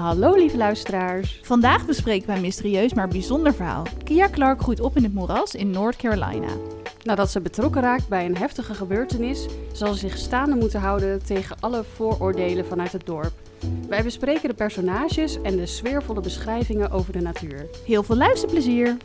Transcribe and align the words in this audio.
Hallo 0.00 0.34
lieve 0.34 0.56
luisteraars. 0.56 1.40
Vandaag 1.42 1.86
bespreken 1.86 2.28
we 2.28 2.34
een 2.34 2.40
mysterieus 2.40 2.94
maar 2.94 3.08
bijzonder 3.08 3.54
verhaal. 3.54 3.86
Kia 4.04 4.28
Clark 4.28 4.60
groeit 4.60 4.80
op 4.80 4.96
in 4.96 5.02
het 5.02 5.14
moeras 5.14 5.54
in 5.54 5.70
North 5.70 5.96
Carolina. 5.96 6.48
Nadat 7.02 7.30
ze 7.30 7.40
betrokken 7.40 7.82
raakt 7.82 8.08
bij 8.08 8.24
een 8.24 8.36
heftige 8.36 8.74
gebeurtenis, 8.74 9.46
zal 9.72 9.92
ze 9.92 9.98
zich 9.98 10.16
staande 10.18 10.56
moeten 10.56 10.80
houden 10.80 11.24
tegen 11.24 11.56
alle 11.60 11.84
vooroordelen 11.84 12.66
vanuit 12.66 12.92
het 12.92 13.06
dorp. 13.06 13.32
Wij 13.88 14.02
bespreken 14.02 14.48
de 14.48 14.54
personages 14.54 15.42
en 15.42 15.56
de 15.56 15.66
sfeervolle 15.66 16.20
beschrijvingen 16.20 16.90
over 16.90 17.12
de 17.12 17.20
natuur. 17.20 17.66
Heel 17.86 18.02
veel 18.02 18.16
luisterplezier! 18.16 18.96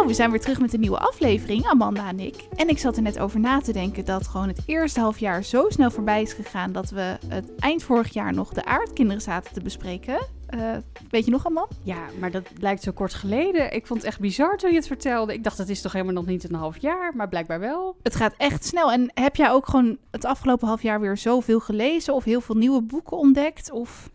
Nou, 0.00 0.12
we 0.12 0.18
zijn 0.18 0.30
weer 0.30 0.40
terug 0.40 0.60
met 0.60 0.72
een 0.72 0.80
nieuwe 0.80 0.98
aflevering, 0.98 1.66
Amanda 1.66 2.08
en 2.08 2.20
ik. 2.20 2.34
En 2.56 2.68
ik 2.68 2.78
zat 2.78 2.96
er 2.96 3.02
net 3.02 3.18
over 3.18 3.40
na 3.40 3.60
te 3.60 3.72
denken 3.72 4.04
dat 4.04 4.26
gewoon 4.26 4.48
het 4.48 4.62
eerste 4.66 5.00
half 5.00 5.18
jaar 5.18 5.44
zo 5.44 5.66
snel 5.68 5.90
voorbij 5.90 6.22
is 6.22 6.32
gegaan 6.32 6.72
dat 6.72 6.90
we 6.90 7.18
het 7.28 7.54
eind 7.58 7.82
vorig 7.82 8.12
jaar 8.12 8.32
nog 8.32 8.52
de 8.52 8.64
aardkinderen 8.64 9.22
zaten 9.22 9.52
te 9.52 9.60
bespreken. 9.60 10.26
Uh, 10.54 10.76
weet 11.10 11.24
je 11.24 11.30
nog, 11.30 11.46
Amanda? 11.46 11.74
Ja, 11.82 12.06
maar 12.18 12.30
dat 12.30 12.54
blijkt 12.54 12.82
zo 12.82 12.92
kort 12.92 13.14
geleden. 13.14 13.72
Ik 13.72 13.86
vond 13.86 14.00
het 14.00 14.08
echt 14.08 14.20
bizar 14.20 14.56
toen 14.56 14.70
je 14.70 14.76
het 14.76 14.86
vertelde. 14.86 15.34
Ik 15.34 15.44
dacht, 15.44 15.58
het 15.58 15.68
is 15.68 15.80
toch 15.80 15.92
helemaal 15.92 16.14
nog 16.14 16.26
niet 16.26 16.48
een 16.48 16.54
half 16.54 16.78
jaar, 16.78 17.12
maar 17.16 17.28
blijkbaar 17.28 17.60
wel. 17.60 17.96
Het 18.02 18.16
gaat 18.16 18.34
echt 18.36 18.64
snel. 18.64 18.92
En 18.92 19.10
heb 19.14 19.36
jij 19.36 19.50
ook 19.50 19.68
gewoon 19.68 19.98
het 20.10 20.24
afgelopen 20.24 20.68
half 20.68 20.82
jaar 20.82 21.00
weer 21.00 21.16
zoveel 21.16 21.60
gelezen 21.60 22.14
of 22.14 22.24
heel 22.24 22.40
veel 22.40 22.56
nieuwe 22.56 22.82
boeken 22.82 23.16
ontdekt? 23.16 23.70
Of... 23.70 24.10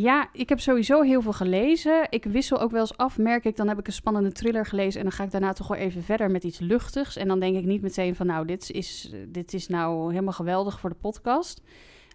Ja, 0.00 0.28
ik 0.32 0.48
heb 0.48 0.60
sowieso 0.60 1.02
heel 1.02 1.22
veel 1.22 1.32
gelezen. 1.32 2.06
Ik 2.10 2.24
wissel 2.24 2.60
ook 2.60 2.70
wel 2.70 2.80
eens 2.80 2.96
af, 2.96 3.18
merk 3.18 3.44
ik. 3.44 3.56
Dan 3.56 3.68
heb 3.68 3.78
ik 3.78 3.86
een 3.86 3.92
spannende 3.92 4.32
thriller 4.32 4.66
gelezen 4.66 5.00
en 5.00 5.06
dan 5.06 5.16
ga 5.16 5.24
ik 5.24 5.30
daarna 5.30 5.52
toch 5.52 5.68
wel 5.68 5.76
even 5.76 6.02
verder 6.02 6.30
met 6.30 6.44
iets 6.44 6.58
luchtigs. 6.58 7.16
En 7.16 7.28
dan 7.28 7.40
denk 7.40 7.56
ik 7.56 7.64
niet 7.64 7.82
meteen 7.82 8.14
van, 8.14 8.26
nou, 8.26 8.46
dit 8.46 8.70
is, 8.70 9.12
dit 9.28 9.54
is 9.54 9.68
nou 9.68 10.10
helemaal 10.10 10.32
geweldig 10.32 10.80
voor 10.80 10.90
de 10.90 10.96
podcast. 10.96 11.62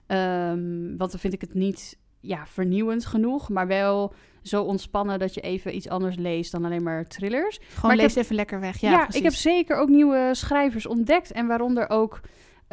Um, 0.08 0.98
want 0.98 1.12
dan 1.12 1.20
vind 1.20 1.34
ik 1.34 1.42
het 1.42 1.54
niet 1.54 1.98
ja, 2.20 2.46
vernieuwend 2.48 3.06
genoeg, 3.06 3.50
maar 3.50 3.68
wel 3.68 4.14
zo 4.42 4.64
ontspannen 4.64 5.20
dat 5.20 5.34
je 5.34 5.42
even 5.42 5.76
iets 5.76 5.90
anders 5.90 6.16
leest 6.16 6.52
dan 6.52 6.66
alleen 6.66 6.84
maar 6.84 7.08
thrillers. 7.08 7.58
Gewoon 7.58 7.96
maar 7.96 8.06
lees 8.06 8.16
even 8.16 8.36
lekker 8.36 8.60
weg. 8.60 8.78
Ja, 8.78 8.92
ja 8.92 9.08
ik 9.12 9.24
heb 9.24 9.34
zeker 9.34 9.76
ook 9.76 9.90
nieuwe 9.90 10.30
schrijvers 10.32 10.86
ontdekt 10.86 11.32
en 11.32 11.48
waaronder 11.48 11.90
ook 11.90 12.22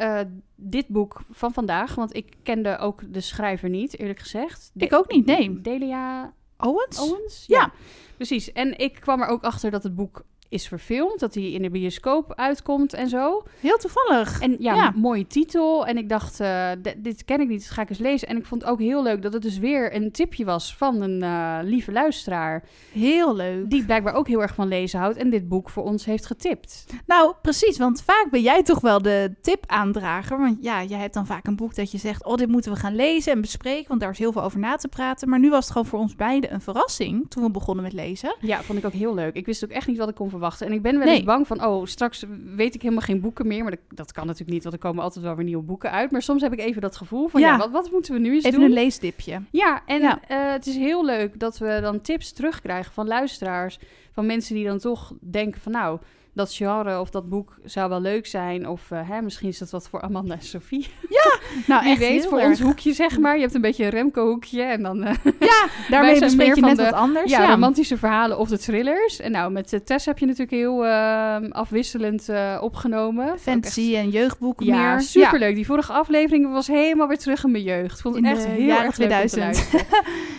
uh, 0.01 0.19
dit 0.55 0.87
boek 0.87 1.21
van 1.29 1.53
vandaag, 1.53 1.95
want 1.95 2.15
ik 2.15 2.35
kende 2.43 2.77
ook 2.77 3.13
de 3.13 3.21
schrijver 3.21 3.69
niet, 3.69 3.99
eerlijk 3.99 4.19
gezegd. 4.19 4.71
De 4.73 4.85
ik 4.85 4.93
ook 4.93 5.11
niet, 5.11 5.25
nee. 5.25 5.61
Delia 5.61 6.33
Owens? 6.57 6.99
Owens? 6.99 7.43
Ja. 7.47 7.59
ja. 7.59 7.71
Precies. 8.15 8.51
En 8.51 8.77
ik 8.77 8.93
kwam 8.99 9.21
er 9.21 9.27
ook 9.27 9.43
achter 9.43 9.71
dat 9.71 9.83
het 9.83 9.95
boek 9.95 10.23
is 10.51 10.67
verfilmd, 10.67 11.19
dat 11.19 11.33
hij 11.33 11.51
in 11.51 11.61
de 11.61 11.69
bioscoop 11.69 12.33
uitkomt 12.35 12.93
en 12.93 13.09
zo. 13.09 13.43
Heel 13.59 13.77
toevallig. 13.77 14.41
En 14.41 14.55
ja, 14.59 14.93
mooie 14.95 15.27
titel. 15.27 15.85
En 15.85 15.97
ik 15.97 16.09
dacht, 16.09 16.39
uh, 16.39 16.69
dit 16.97 17.25
ken 17.25 17.41
ik 17.41 17.47
niet, 17.47 17.59
dat 17.59 17.69
ga 17.69 17.81
ik 17.81 17.89
eens 17.89 17.99
lezen. 17.99 18.27
En 18.27 18.37
ik 18.37 18.45
vond 18.45 18.61
het 18.61 18.71
ook 18.71 18.79
heel 18.79 19.03
leuk 19.03 19.21
dat 19.21 19.33
het 19.33 19.41
dus 19.41 19.57
weer 19.57 19.95
een 19.95 20.11
tipje 20.11 20.45
was 20.45 20.75
van 20.75 21.01
een 21.01 21.23
uh, 21.23 21.59
lieve 21.63 21.91
luisteraar. 21.91 22.63
Heel 22.91 23.35
leuk. 23.35 23.69
Die 23.69 23.85
blijkbaar 23.85 24.13
ook 24.13 24.27
heel 24.27 24.41
erg 24.41 24.53
van 24.53 24.67
lezen 24.67 24.99
houdt 24.99 25.17
en 25.17 25.29
dit 25.29 25.47
boek 25.47 25.69
voor 25.69 25.83
ons 25.83 26.05
heeft 26.05 26.25
getipt. 26.25 26.85
Nou, 27.05 27.33
precies, 27.41 27.77
want 27.77 28.01
vaak 28.01 28.27
ben 28.31 28.41
jij 28.41 28.63
toch 28.63 28.79
wel 28.79 29.01
de 29.01 29.35
tip-aandrager. 29.41 30.39
Want 30.39 30.57
ja, 30.61 30.83
jij 30.83 30.99
hebt 30.99 31.13
dan 31.13 31.25
vaak 31.25 31.47
een 31.47 31.55
boek 31.55 31.75
dat 31.75 31.91
je 31.91 31.97
zegt, 31.97 32.25
oh, 32.25 32.35
dit 32.35 32.47
moeten 32.47 32.71
we 32.71 32.77
gaan 32.77 32.95
lezen 32.95 33.31
en 33.31 33.41
bespreken, 33.41 33.87
want 33.87 33.99
daar 33.99 34.11
is 34.11 34.19
heel 34.19 34.31
veel 34.31 34.43
over 34.43 34.59
na 34.59 34.75
te 34.75 34.87
praten. 34.87 35.29
Maar 35.29 35.39
nu 35.39 35.49
was 35.49 35.63
het 35.63 35.71
gewoon 35.71 35.87
voor 35.87 35.99
ons 35.99 36.15
beiden 36.15 36.53
een 36.53 36.61
verrassing 36.61 37.29
toen 37.29 37.43
we 37.43 37.51
begonnen 37.51 37.83
met 37.83 37.93
lezen. 37.93 38.35
Ja, 38.39 38.61
vond 38.61 38.77
ik 38.77 38.85
ook 38.85 38.93
heel 38.93 39.13
leuk. 39.13 39.35
Ik 39.35 39.45
wist 39.45 39.63
ook 39.63 39.69
echt 39.69 39.87
niet 39.87 39.97
wat 39.97 40.09
ik 40.09 40.15
kon 40.15 40.29
verwachten 40.29 40.39
verwachten. 40.41 40.67
En 40.67 40.73
ik 40.73 40.81
ben 40.81 40.99
wel 40.99 41.07
eens 41.07 41.23
bang 41.23 41.47
van, 41.47 41.65
oh, 41.65 41.85
straks 41.85 42.25
weet 42.55 42.75
ik 42.75 42.81
helemaal 42.81 43.03
geen 43.03 43.21
boeken 43.21 43.47
meer. 43.47 43.61
Maar 43.61 43.71
dat, 43.71 43.97
dat, 43.97 44.11
kan 44.11 44.25
natuurlijk 44.25 44.51
niet, 44.51 44.63
want 44.63 44.75
er 44.75 44.81
komen 44.81 45.03
altijd 45.03 45.25
wel 45.25 45.35
weer 45.35 45.45
nieuwe 45.45 45.63
boeken 45.63 45.91
uit. 45.91 46.11
Maar 46.11 46.21
soms 46.21 46.41
heb 46.41 46.53
ik 46.53 46.59
even 46.59 46.81
dat 46.81 46.95
gevoel 46.95 47.27
van, 47.27 47.41
ja, 47.41 47.57
wat, 47.57 47.71
wat, 47.71 47.91
moeten 47.91 48.13
we 48.13 48.19
nu 48.19 48.33
eens 48.33 48.43
even 48.43 48.59
doen? 48.59 48.67
Even 48.67 48.77
een 48.77 48.83
leesdipje. 48.83 49.41
Ja, 49.51 49.81
en 49.85 50.01
ja. 50.01 50.19
Uh, 50.29 50.51
het 50.51 50.67
is 50.67 50.75
heel 50.75 51.05
leuk 51.05 51.39
dat 51.39 51.57
we 51.57 51.79
dan 51.81 52.01
tips 52.01 52.31
terugkrijgen 52.31 52.93
van 52.93 53.07
luisteraars. 53.07 53.79
Van 54.13 54.25
mensen 54.25 54.55
die 54.55 54.65
dan 54.65 54.77
toch 54.77 55.13
denken 55.19 55.61
van, 55.61 55.71
nou 55.71 55.99
dat 56.33 56.53
genre 56.53 56.99
of 56.99 57.09
dat 57.09 57.29
boek 57.29 57.57
zou 57.63 57.89
wel 57.89 58.01
leuk 58.01 58.27
zijn. 58.27 58.67
Of 58.67 58.91
uh, 58.91 59.09
hè, 59.09 59.21
misschien 59.21 59.49
is 59.49 59.57
dat 59.57 59.69
wat 59.69 59.89
voor 59.89 60.01
Amanda 60.01 60.33
en 60.33 60.41
Sophie. 60.41 60.87
Ja, 61.09 61.39
nou 61.67 61.85
echt 61.85 61.99
weet, 61.99 62.25
voor 62.25 62.39
ons 62.39 62.59
hoekje 62.59 62.93
zeg 62.93 63.19
maar. 63.19 63.35
Je 63.35 63.41
hebt 63.41 63.53
een 63.53 63.61
beetje 63.61 63.83
een 63.83 63.89
Remco-hoekje 63.89 64.61
en 64.61 64.83
dan... 64.83 65.03
Uh, 65.03 65.13
ja, 65.39 65.67
daarmee 65.89 66.19
bespreek 66.19 66.55
je 66.55 66.61
net 66.61 66.77
de, 66.77 66.83
wat 66.83 66.93
anders. 66.93 67.31
Ja, 67.31 67.49
romantische 67.49 67.97
verhalen 67.97 68.37
of 68.37 68.49
de 68.49 68.57
thrillers. 68.57 69.19
En 69.19 69.31
nou, 69.31 69.51
met 69.51 69.69
de 69.69 69.83
Tess 69.83 70.05
heb 70.05 70.19
je 70.19 70.25
natuurlijk 70.25 70.51
heel 70.51 70.85
uh, 70.85 71.35
afwisselend 71.49 72.29
opgenomen. 72.59 73.39
Fantasy 73.39 73.95
en 73.95 74.09
jeugdboeken 74.09 74.65
ja, 74.65 74.91
meer. 74.91 75.01
superleuk. 75.01 75.49
Ja. 75.49 75.55
Die 75.55 75.65
vorige 75.65 75.93
aflevering 75.93 76.51
was 76.51 76.67
helemaal 76.67 77.07
weer 77.07 77.17
terug 77.17 77.43
in 77.43 77.51
mijn 77.51 77.63
jeugd. 77.63 78.01
Vond 78.01 78.15
het 78.15 78.25
echt 78.25 78.45
heel 78.45 78.77
erg 78.77 78.93
2000. 78.93 79.41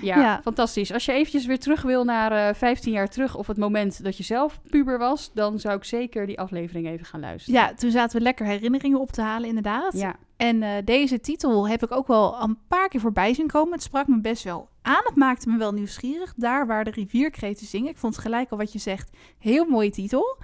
ja, 0.02 0.20
ja, 0.20 0.40
fantastisch. 0.42 0.92
Als 0.92 1.04
je 1.04 1.12
eventjes 1.12 1.46
weer 1.46 1.58
terug 1.58 1.82
wil 1.82 2.04
naar 2.04 2.56
15 2.56 2.92
jaar 2.92 3.08
terug... 3.08 3.36
of 3.36 3.46
het 3.46 3.56
moment 3.56 4.04
dat 4.04 4.16
je 4.16 4.22
zelf 4.22 4.60
puber 4.70 4.98
was... 4.98 5.30
dan 5.34 5.58
zou 5.58 5.76
ik 5.76 5.84
zeker 5.84 6.26
die 6.26 6.40
aflevering 6.40 6.88
even 6.88 7.06
gaan 7.06 7.20
luisteren. 7.20 7.60
Ja, 7.60 7.74
toen 7.74 7.90
zaten 7.90 8.18
we 8.18 8.22
lekker 8.22 8.46
herinneringen 8.46 9.00
op 9.00 9.12
te 9.12 9.20
halen, 9.20 9.48
inderdaad. 9.48 9.92
Ja. 9.92 10.16
En 10.42 10.62
uh, 10.62 10.70
deze 10.84 11.20
titel 11.20 11.68
heb 11.68 11.82
ik 11.82 11.92
ook 11.92 12.06
wel 12.06 12.42
een 12.42 12.58
paar 12.68 12.88
keer 12.88 13.00
voorbij 13.00 13.34
zien 13.34 13.46
komen. 13.46 13.72
Het 13.72 13.82
sprak 13.82 14.06
me 14.06 14.20
best 14.20 14.44
wel 14.44 14.68
aan. 14.82 15.02
Het 15.04 15.16
maakte 15.16 15.48
me 15.48 15.58
wel 15.58 15.72
nieuwsgierig. 15.72 16.34
Daar 16.36 16.66
waar 16.66 16.84
de 16.84 16.90
rivierkreten 16.90 17.66
zingen. 17.66 17.90
Ik 17.90 17.98
vond 17.98 18.14
het 18.14 18.24
gelijk 18.24 18.50
al 18.50 18.58
wat 18.58 18.72
je 18.72 18.78
zegt. 18.78 19.10
Heel 19.38 19.64
mooie 19.64 19.90
titel. 19.90 20.38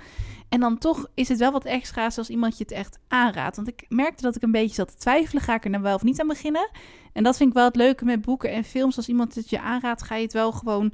En 0.49 0.61
dan 0.61 0.79
toch 0.79 1.07
is 1.15 1.29
het 1.29 1.39
wel 1.39 1.53
wat 1.53 1.65
extra's 1.65 2.19
als 2.19 2.31
iemand 2.31 2.59
je 2.59 2.65
het 2.65 2.73
echt 2.73 2.99
aanraadt. 3.09 3.57
Want 3.57 3.69
ik 3.69 3.85
merkte 3.89 4.23
dat 4.23 4.37
ik 4.37 4.43
een 4.43 4.51
beetje 4.51 4.75
zat 4.75 4.89
te 4.89 4.97
twijfelen. 4.97 5.43
Ga 5.43 5.55
ik 5.55 5.65
er 5.65 5.71
nou 5.71 5.83
wel 5.83 5.95
of 5.95 6.03
niet 6.03 6.21
aan 6.21 6.27
beginnen? 6.27 6.71
En 7.13 7.23
dat 7.23 7.37
vind 7.37 7.49
ik 7.49 7.55
wel 7.55 7.65
het 7.65 7.77
leuke 7.77 8.05
met 8.05 8.21
boeken 8.21 8.51
en 8.51 8.65
films. 8.65 8.97
Als 8.97 9.09
iemand 9.09 9.35
het 9.35 9.51
je 9.51 9.61
aanraadt, 9.61 10.03
ga 10.03 10.15
je 10.15 10.23
het 10.23 10.33
wel 10.33 10.53
gewoon 10.53 10.93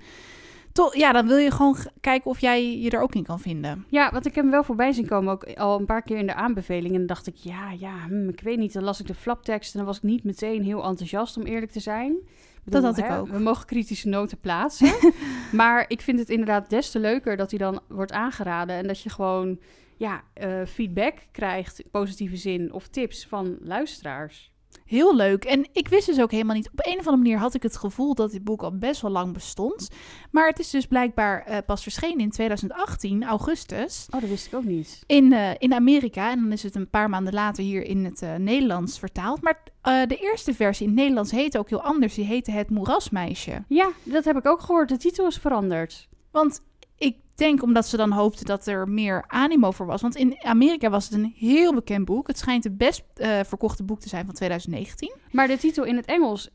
toch, 0.74 0.96
ja, 0.96 1.12
dan 1.12 1.26
wil 1.26 1.36
je 1.36 1.50
gewoon 1.50 1.76
kijken 2.00 2.30
of 2.30 2.40
jij 2.40 2.78
je 2.78 2.90
er 2.90 3.00
ook 3.00 3.14
in 3.14 3.24
kan 3.24 3.40
vinden. 3.40 3.84
Ja, 3.88 4.10
want 4.12 4.26
ik 4.26 4.34
heb 4.34 4.44
hem 4.44 4.52
wel 4.52 4.64
voorbij 4.64 4.92
zien 4.92 5.06
komen, 5.06 5.32
ook 5.32 5.54
al 5.54 5.78
een 5.78 5.86
paar 5.86 6.02
keer 6.02 6.16
in 6.16 6.26
de 6.26 6.34
aanbeveling. 6.34 6.92
En 6.92 6.98
dan 6.98 7.06
dacht 7.06 7.26
ik, 7.26 7.36
ja, 7.36 7.70
ja, 7.70 8.06
hm, 8.06 8.28
ik 8.28 8.40
weet 8.40 8.58
niet. 8.58 8.72
Dan 8.72 8.82
las 8.82 9.00
ik 9.00 9.06
de 9.06 9.14
flaptekst 9.14 9.72
en 9.72 9.78
dan 9.78 9.86
was 9.86 9.96
ik 9.96 10.02
niet 10.02 10.24
meteen 10.24 10.62
heel 10.62 10.84
enthousiast, 10.84 11.36
om 11.36 11.42
eerlijk 11.42 11.72
te 11.72 11.80
zijn. 11.80 12.16
dat 12.64 12.82
had 12.82 12.98
ik 12.98 13.10
ook. 13.10 13.28
We 13.28 13.38
mogen 13.38 13.66
kritische 13.66 14.08
noten 14.08 14.38
plaatsen. 14.40 14.94
maar 15.52 15.84
ik 15.88 16.00
vind 16.00 16.18
het 16.18 16.28
inderdaad 16.30 16.70
des 16.70 16.90
te 16.90 16.98
leuker 16.98 17.36
dat 17.36 17.50
hij 17.50 17.58
dan 17.58 17.80
wordt 17.88 18.12
aangeraden. 18.12 18.76
En 18.76 18.86
dat 18.86 19.00
je 19.00 19.10
gewoon 19.10 19.58
ja, 19.96 20.22
uh, 20.44 20.66
feedback 20.66 21.14
krijgt, 21.30 21.82
positieve 21.90 22.36
zin, 22.36 22.72
of 22.72 22.88
tips 22.88 23.26
van 23.26 23.56
luisteraars. 23.60 24.53
Heel 24.84 25.16
leuk. 25.16 25.44
En 25.44 25.68
ik 25.72 25.88
wist 25.88 26.06
dus 26.06 26.20
ook 26.20 26.30
helemaal 26.30 26.56
niet. 26.56 26.70
Op 26.70 26.86
een 26.86 26.98
of 26.98 27.06
andere 27.06 27.16
manier 27.16 27.38
had 27.38 27.54
ik 27.54 27.62
het 27.62 27.76
gevoel 27.76 28.14
dat 28.14 28.30
dit 28.30 28.44
boek 28.44 28.62
al 28.62 28.78
best 28.78 29.00
wel 29.00 29.10
lang 29.10 29.32
bestond. 29.32 29.88
Maar 30.30 30.46
het 30.46 30.58
is 30.58 30.70
dus 30.70 30.86
blijkbaar 30.86 31.50
uh, 31.50 31.56
pas 31.66 31.82
verschenen 31.82 32.18
in 32.18 32.30
2018, 32.30 33.24
augustus. 33.24 34.06
Oh, 34.10 34.20
dat 34.20 34.30
wist 34.30 34.46
ik 34.46 34.54
ook 34.54 34.64
niet. 34.64 35.02
In, 35.06 35.32
uh, 35.32 35.50
in 35.58 35.74
Amerika. 35.74 36.30
En 36.30 36.40
dan 36.40 36.52
is 36.52 36.62
het 36.62 36.74
een 36.74 36.90
paar 36.90 37.08
maanden 37.08 37.32
later 37.32 37.64
hier 37.64 37.82
in 37.82 38.04
het 38.04 38.22
uh, 38.22 38.34
Nederlands 38.34 38.98
vertaald. 38.98 39.42
Maar 39.42 39.62
de 39.82 40.16
eerste 40.16 40.54
versie 40.54 40.86
in 40.86 40.92
het 40.92 41.00
Nederlands 41.00 41.30
heette 41.30 41.58
ook 41.58 41.68
heel 41.68 41.82
anders. 41.82 42.14
Die 42.14 42.24
heette 42.24 42.50
Het 42.50 42.70
Moerasmeisje. 42.70 43.64
Ja, 43.68 43.90
dat 44.02 44.24
heb 44.24 44.36
ik 44.36 44.46
ook 44.46 44.60
gehoord. 44.60 44.88
De 44.88 44.96
titel 44.96 45.26
is 45.26 45.36
veranderd. 45.36 46.08
Want 46.30 46.60
ik 47.04 47.16
denk 47.34 47.62
omdat 47.62 47.86
ze 47.86 47.96
dan 47.96 48.10
hoopten 48.10 48.46
dat 48.46 48.66
er 48.66 48.88
meer 48.88 49.24
animo 49.26 49.70
voor 49.70 49.86
was. 49.86 50.02
Want 50.02 50.16
in 50.16 50.36
Amerika 50.42 50.90
was 50.90 51.04
het 51.04 51.12
een 51.12 51.34
heel 51.36 51.74
bekend 51.74 52.04
boek. 52.04 52.26
Het 52.26 52.38
schijnt 52.38 52.64
het 52.64 52.76
best 52.76 53.02
uh, 53.16 53.40
verkochte 53.44 53.82
boek 53.82 54.00
te 54.00 54.08
zijn 54.08 54.24
van 54.24 54.34
2019. 54.34 55.12
Maar 55.30 55.48
de 55.48 55.58
titel 55.58 55.84
in 55.84 55.96
het 55.96 56.06
Engels 56.06 56.50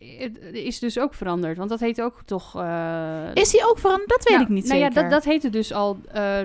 is 0.52 0.80
dus 0.80 1.00
ook 1.00 1.14
veranderd. 1.14 1.58
Want 1.58 1.70
dat 1.70 1.80
heet 1.80 2.02
ook 2.02 2.22
toch... 2.26 2.56
Uh... 2.56 3.30
Is 3.34 3.52
die 3.52 3.70
ook 3.70 3.80
veranderd? 3.80 4.10
Dat 4.10 4.24
weet 4.24 4.38
nou, 4.38 4.44
ik 4.44 4.50
niet 4.50 4.66
nou 4.66 4.80
zeker. 4.80 4.96
Ja, 4.96 5.02
dat, 5.02 5.12
dat 5.12 5.24
heette 5.24 5.50
dus 5.50 5.74
al 5.74 5.98
uh, 6.16 6.38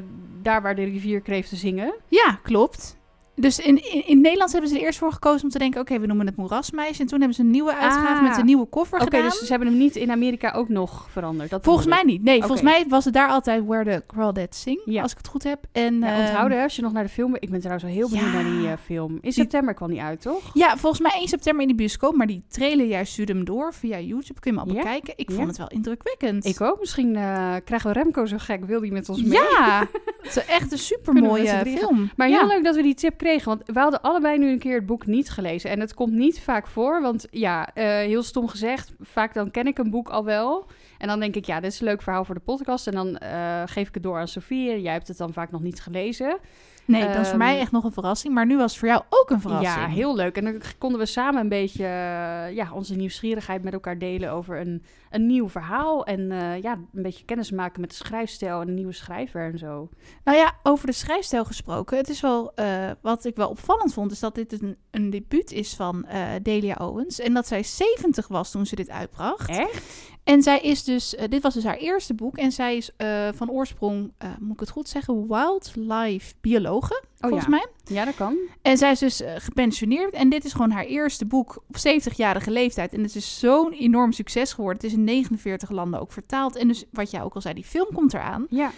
daar 0.43 0.63
waar 0.63 0.75
de 0.75 0.85
rivierkreeften 0.85 1.57
zingen. 1.57 1.95
Ja, 2.09 2.39
klopt. 2.43 2.97
Dus 3.37 3.59
in, 3.59 3.93
in, 3.93 4.07
in 4.07 4.21
Nederland 4.21 4.53
hebben 4.53 4.71
ze 4.71 4.77
er 4.77 4.83
eerst 4.83 4.99
voor 4.99 5.13
gekozen 5.13 5.43
om 5.45 5.51
te 5.51 5.59
denken... 5.59 5.81
oké, 5.81 5.99
we 5.99 6.07
noemen 6.07 6.27
het 6.27 6.37
Moerasmeisje. 6.37 7.01
En 7.01 7.07
toen 7.07 7.19
hebben 7.19 7.37
ze 7.37 7.43
een 7.43 7.51
nieuwe 7.51 7.75
uitgave 7.75 8.23
met 8.23 8.37
een 8.37 8.45
nieuwe 8.47 8.67
koffer 8.67 9.01
Oké, 9.01 9.23
dus 9.23 9.39
ze 9.39 9.47
hebben 9.47 9.69
hem 9.69 9.77
niet 9.77 9.97
in 9.97 10.11
Amerika 10.11 10.51
ook 10.51 10.69
nog 10.69 11.07
veranderd? 11.11 11.51
Dat 11.51 11.65
volgens 11.65 11.87
mij 11.87 12.03
niet. 12.03 12.23
Nee, 12.23 12.41
volgens 12.41 12.63
mij 12.63 12.85
was 12.89 13.05
het 13.05 13.15
daar 13.15 13.29
altijd 13.29 13.65
Where 13.67 13.85
the 13.85 14.03
Crawdads 14.07 14.61
Sing, 14.61 14.81
ja. 14.85 15.03
als 15.03 15.11
ik 15.11 15.17
het 15.17 15.27
goed 15.27 15.43
heb. 15.43 15.65
En, 15.73 15.99
ja, 15.99 16.19
onthouden, 16.19 16.63
als 16.63 16.77
je 16.77 16.83
nog 16.83 16.93
naar 16.93 17.03
de 17.03 17.09
film... 17.09 17.37
Ik 17.39 17.51
ben 17.51 17.59
trouwens 17.59 17.85
wel 17.85 17.95
heel 17.95 18.09
benieuwd 18.09 18.33
naar 18.33 18.45
die 18.45 18.63
uh, 18.63 18.73
film. 18.85 19.19
In 19.21 19.33
september 19.33 19.75
kwam 19.75 19.89
die 19.91 20.03
uit, 20.03 20.21
toch? 20.21 20.51
Ja, 20.55 20.77
volgens 20.77 21.03
mij 21.03 21.13
1 21.13 21.29
september 21.29 21.63
in 21.63 21.69
de 21.69 21.75
bioscoop. 21.75 22.15
Maar 22.15 22.27
die 22.27 22.43
trailer 22.49 22.87
juist 22.87 23.13
stuurde 23.13 23.33
hem 23.33 23.45
door 23.45 23.75
via 23.75 23.99
YouTube. 24.01 24.41
Kun 24.41 24.53
je 24.53 24.59
hem 24.59 24.69
al 24.69 24.75
bekijken. 24.75 25.13
Ik 25.17 25.31
vond 25.31 25.47
het 25.49 25.57
wel 25.57 25.69
indrukwekkend. 25.69 26.45
Ik 26.45 26.61
ook. 26.61 26.81
Misschien 26.81 27.15
uh, 27.15 27.55
krijgen 27.65 27.93
we 27.93 27.93
Remco 27.93 28.27
zo 28.27 28.37
gek. 28.39 28.65
Wil 28.65 28.81
die 28.81 28.93
met 28.93 29.09
ons 29.09 29.23
mee? 29.23 29.39
Ja, 29.39 29.89
het 30.25 30.37
is 30.37 30.47
echt 30.47 30.73
een 30.73 30.79
supermooie 30.95 31.63
film. 31.65 32.11
Maar 32.17 32.29
heel 32.29 32.47
leuk 32.47 32.65
dat 32.65 32.77
we 32.77 32.83
die 32.83 32.95
tip 32.95 33.19
kregen. 33.19 33.45
Want 33.45 33.63
we 33.65 33.79
hadden 33.79 34.03
allebei 34.03 34.39
nu 34.39 34.51
een 34.51 34.59
keer 34.59 34.75
het 34.75 34.87
boek 34.87 35.07
niet 35.07 35.31
gelezen. 35.31 35.71
En 35.71 35.81
het 35.81 35.95
komt 35.95 36.13
niet 36.13 36.41
vaak 36.41 36.67
voor, 36.67 37.01
want 37.01 37.27
ja, 37.31 37.69
uh, 37.75 37.85
heel 37.85 38.23
stom 38.23 38.49
gezegd, 38.49 38.93
vaak 39.01 39.35
dan 39.35 39.51
ken 39.51 39.67
ik 39.67 39.79
een 39.79 39.91
boek 39.91 40.09
al 40.09 40.25
wel. 40.25 40.67
En 40.99 41.09
dan 41.09 41.21
denk 41.21 41.37
ik, 41.37 41.45
ja, 41.45 41.61
dit 41.61 41.73
is 41.73 41.81
een 41.81 41.87
leuk 41.87 42.03
verhaal 42.03 42.25
voor 42.25 42.35
de 42.35 42.41
podcast. 42.41 42.87
En 42.87 42.93
dan 42.93 43.19
uh, 43.23 43.63
geef 43.67 43.89
ik 43.89 43.95
het 43.95 44.03
door 44.03 44.19
aan 44.19 44.29
Sofie. 44.29 44.81
Jij 44.81 44.93
hebt 44.93 45.09
het 45.09 45.17
dan 45.19 45.33
vaak 45.33 45.51
nog 45.51 45.63
niet 45.63 45.81
gelezen. 45.81 46.39
Nee, 46.85 47.07
dat 47.07 47.21
is 47.21 47.29
voor 47.29 47.39
mij 47.39 47.53
Ehm, 47.53 47.63
echt 47.63 47.73
nog 47.73 47.85
een 47.85 47.93
verrassing. 47.93 48.35
Maar 48.35 48.47
nu 48.47 48.57
was 48.57 48.71
het 48.71 48.81
voor 48.81 48.89
jou 48.89 49.03
ook 49.09 49.31
een 49.31 49.41
verrassing. 49.41 49.75
Ja, 49.75 49.89
heel 49.89 50.17
leuk. 50.17 50.37
En 50.37 50.45
dan 50.45 50.61
konden 50.79 50.99
we 50.99 51.07
samen 51.07 51.41
een 51.41 51.49
beetje 51.49 51.85
eh, 51.85 52.55
ja, 52.55 52.73
onze 52.73 52.95
nieuwsgierigheid 52.95 53.63
met 53.63 53.73
elkaar 53.73 53.99
delen 53.99 54.31
over 54.31 54.61
een, 54.61 54.83
een 55.11 55.27
nieuw 55.27 55.49
verhaal. 55.49 56.07
En 56.07 56.33
eh, 56.33 56.63
ja, 56.63 56.73
een 56.73 57.03
beetje 57.03 57.25
kennis 57.25 57.51
maken 57.51 57.81
met 57.81 57.91
de 57.91 57.97
schrijfstijl 57.97 58.61
en 58.61 58.69
een 58.69 58.75
nieuwe 58.75 58.93
schrijver 58.93 59.53
en 59.53 59.59
zo. 59.59 59.89
Nou 60.25 60.39
ja, 60.39 60.53
over 60.63 60.87
de 60.87 60.93
schrijfstijl 60.93 61.45
gesproken. 61.45 61.97
Het 61.97 62.09
is 62.09 62.21
wel, 62.21 62.55
eh, 62.55 62.91
wat 63.01 63.25
ik 63.25 63.37
wel 63.37 63.49
opvallend 63.49 63.93
vond, 63.93 64.13
is 64.13 64.21
dat 64.21 64.35
dit 64.35 64.63
een, 64.63 64.77
een 64.91 65.11
debuut 65.11 65.53
is 65.53 65.75
van 65.75 66.07
Delia 66.43 66.75
Owens. 66.81 67.21
En 67.21 67.35
dat 67.35 67.47
zij 67.47 67.63
70 67.63 68.29
was 68.29 68.51
toen 68.51 68.67
ze 68.67 68.77
dit 68.77 68.91
uitbracht. 68.91 69.49
Echt? 69.49 70.13
En 70.25 70.43
zij 70.43 70.61
is 70.61 70.85
dus, 70.85 71.15
eh, 71.15 71.29
dit 71.29 71.43
was 71.43 71.55
dus 71.55 71.65
haar 71.65 71.77
eerste 71.77 72.15
boek. 72.15 72.37
En 72.37 72.53
zij 72.53 72.77
is 72.77 72.91
eh, 72.97 73.29
van 73.35 73.51
oorsprong, 73.51 74.13
eh, 74.19 74.29
moet 74.41 74.53
ik 74.53 74.61
het 74.61 74.71
goed 74.71 74.89
zeggen, 74.89 75.29
wildlife 75.29 76.35
biologe, 76.41 77.03
volgens 77.15 77.45
ja. 77.45 77.51
mij. 77.51 77.67
Ja, 77.85 78.05
dat 78.05 78.15
kan. 78.15 78.37
En 78.63 78.79
zij 78.79 78.91
is 78.91 78.99
dus 78.99 79.23
gepensioneerd. 79.37 80.15
En 80.15 80.29
dit 80.29 80.45
is 80.45 80.53
gewoon 80.53 80.71
haar 80.71 80.85
eerste 80.85 81.25
boek 81.25 81.63
op 81.69 81.77
70-jarige 81.77 82.51
leeftijd. 82.51 82.93
En 82.93 83.03
het 83.03 83.15
is 83.15 83.39
zo'n 83.39 83.73
enorm 83.73 84.13
succes 84.13 84.53
geworden. 84.53 84.83
Het 84.83 84.93
is 84.93 84.99
in 84.99 85.05
49 85.05 85.71
landen 85.71 86.01
ook 86.01 86.13
vertaald. 86.13 86.57
En 86.57 86.69
dus 86.69 86.85
wat 86.91 87.11
jij 87.11 87.23
ook 87.23 87.35
al 87.35 87.41
zei, 87.41 87.55
die 87.55 87.65
film 87.65 87.89
komt 87.93 88.15
eraan. 88.15 88.47
Ja. 88.49 88.71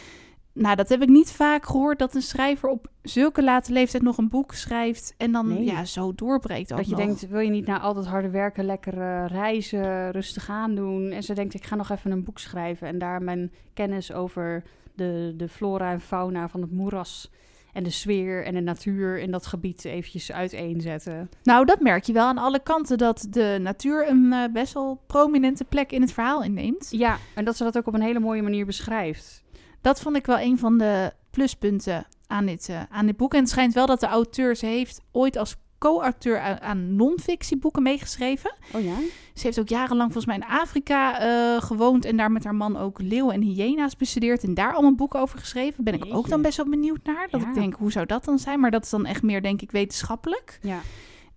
Nou, 0.59 0.77
dat 0.77 0.89
heb 0.89 1.03
ik 1.03 1.09
niet 1.09 1.33
vaak 1.33 1.67
gehoord 1.67 1.99
dat 1.99 2.15
een 2.15 2.23
schrijver 2.23 2.69
op 2.69 2.87
zulke 3.03 3.43
late 3.43 3.73
leeftijd 3.73 4.03
nog 4.03 4.19
een 4.19 4.29
boek 4.29 4.55
schrijft 4.55 5.15
en 5.17 5.33
dan 5.33 5.49
Nee. 5.49 5.65
ja, 5.65 5.85
zo 5.85 6.13
doorbreekt 6.15 6.69
Dat 6.69 6.85
je 6.89 6.91
nog. 6.97 7.05
denkt, 7.05 7.29
wil 7.29 7.41
je 7.41 7.51
niet 7.51 7.67
na 7.67 7.81
al 7.81 7.95
dat 7.95 8.07
harde 8.07 8.31
werken 8.31 8.65
lekker 8.65 9.01
eh, 9.01 9.25
reizen, 9.29 10.11
rustig 10.11 10.49
aandoen? 10.51 11.11
En 11.11 11.23
ze 11.23 11.35
denkt, 11.35 11.55
ik 11.55 11.65
ga 11.65 11.75
nog 11.75 11.91
even 11.91 12.11
een 12.11 12.25
boek 12.25 12.39
schrijven 12.39 12.89
en 12.89 12.99
daar 12.99 13.23
mijn 13.23 13.53
kennis 13.75 14.13
over 14.13 14.63
de, 14.95 15.35
de 15.37 15.49
flora 15.49 15.93
en 15.93 16.01
fauna 16.01 16.49
van 16.49 16.61
het 16.61 16.73
moeras 16.73 17.31
en 17.73 17.83
de 17.83 17.91
sfeer 17.91 18.45
en 18.45 18.55
de 18.55 18.61
natuur 18.61 19.19
in 19.19 19.31
dat 19.31 19.47
gebied 19.47 19.85
eventjes 19.85 20.33
uiteenzetten. 20.33 21.31
Nou, 21.43 21.65
dat 21.65 21.81
merk 21.81 22.05
je 22.05 22.13
wel 22.13 22.27
aan 22.27 22.39
alle 22.39 22.63
kanten 22.63 22.99
dat 22.99 23.27
de 23.31 23.59
natuur 23.61 24.09
een 24.09 24.33
eh, 24.33 24.53
best 24.53 24.73
wel 24.75 25.01
prominente 25.07 25.65
plek 25.65 25.93
in 25.93 26.01
het 26.01 26.13
verhaal 26.13 26.43
inneemt. 26.43 26.89
Ja, 26.91 27.17
en 27.35 27.45
dat 27.45 27.57
ze 27.57 27.65
dat 27.65 27.77
ook 27.77 27.87
op 27.87 27.95
een 27.95 28.01
hele 28.03 28.21
mooie 28.21 28.43
manier 28.43 28.67
beschrijft. 28.67 29.45
Dat 29.81 30.01
vond 30.01 30.17
ik 30.17 30.27
wel 30.27 30.39
een 30.41 30.59
van 30.59 30.79
de 30.79 31.13
pluspunten 31.31 32.07
aan 32.27 32.47
dit, 32.47 32.69
eh, 32.69 32.81
aan 32.91 33.07
dit 33.07 33.17
boek. 33.17 33.35
En 33.35 33.41
het 33.41 33.49
schijnt 33.49 33.75
wel 33.75 33.87
dat 33.87 34.01
de 34.01 34.07
auteur, 34.07 34.57
ze 34.57 34.67
heeft 34.67 35.01
ooit 35.13 35.37
als 35.37 35.57
co-auteur 35.79 36.41
aan, 36.41 36.61
aan 36.61 36.97
non-fictieboeken 36.97 37.83
meegeschreven. 37.83 38.55
Oh 38.75 38.83
ja? 38.85 38.95
Ze 39.35 39.43
heeft 39.47 39.59
ook 39.61 39.69
jarenlang 39.69 40.13
volgens 40.13 40.27
mij 40.27 40.37
in 40.37 40.55
Afrika 40.61 41.19
eh, 41.21 41.63
gewoond 41.63 42.05
en 42.05 42.17
daar 42.17 42.33
met 42.33 42.45
haar 42.45 42.55
man 42.55 42.77
ook 42.77 43.01
leeuwen 43.01 43.35
en 43.35 43.41
hyena's 43.43 43.97
bestudeerd 43.97 44.43
en 44.45 44.55
daar 44.55 44.73
allemaal 44.73 44.95
boeken 44.95 45.21
over 45.21 45.39
geschreven. 45.39 45.85
Ben 45.85 45.95
ik 45.95 46.07
ook 46.09 46.29
dan 46.29 46.43
best 46.43 46.57
wel 46.57 46.69
benieuwd 46.69 47.01
naar. 47.05 47.29
Dat 47.31 47.41
Ja. 47.41 47.49
ik 47.49 47.55
denk, 47.55 47.75
hoe 47.75 47.93
zou 47.93 48.07
dat 48.07 48.25
dan 48.25 48.39
zijn? 48.39 48.61
Maar 48.61 48.71
dat 48.71 48.83
is 48.85 48.91
dan 48.91 49.07
echt 49.07 49.23
meer, 49.23 49.43
denk 49.43 49.63
ik, 49.63 49.71
wetenschappelijk. 49.71 50.59
Ja. 50.63 50.79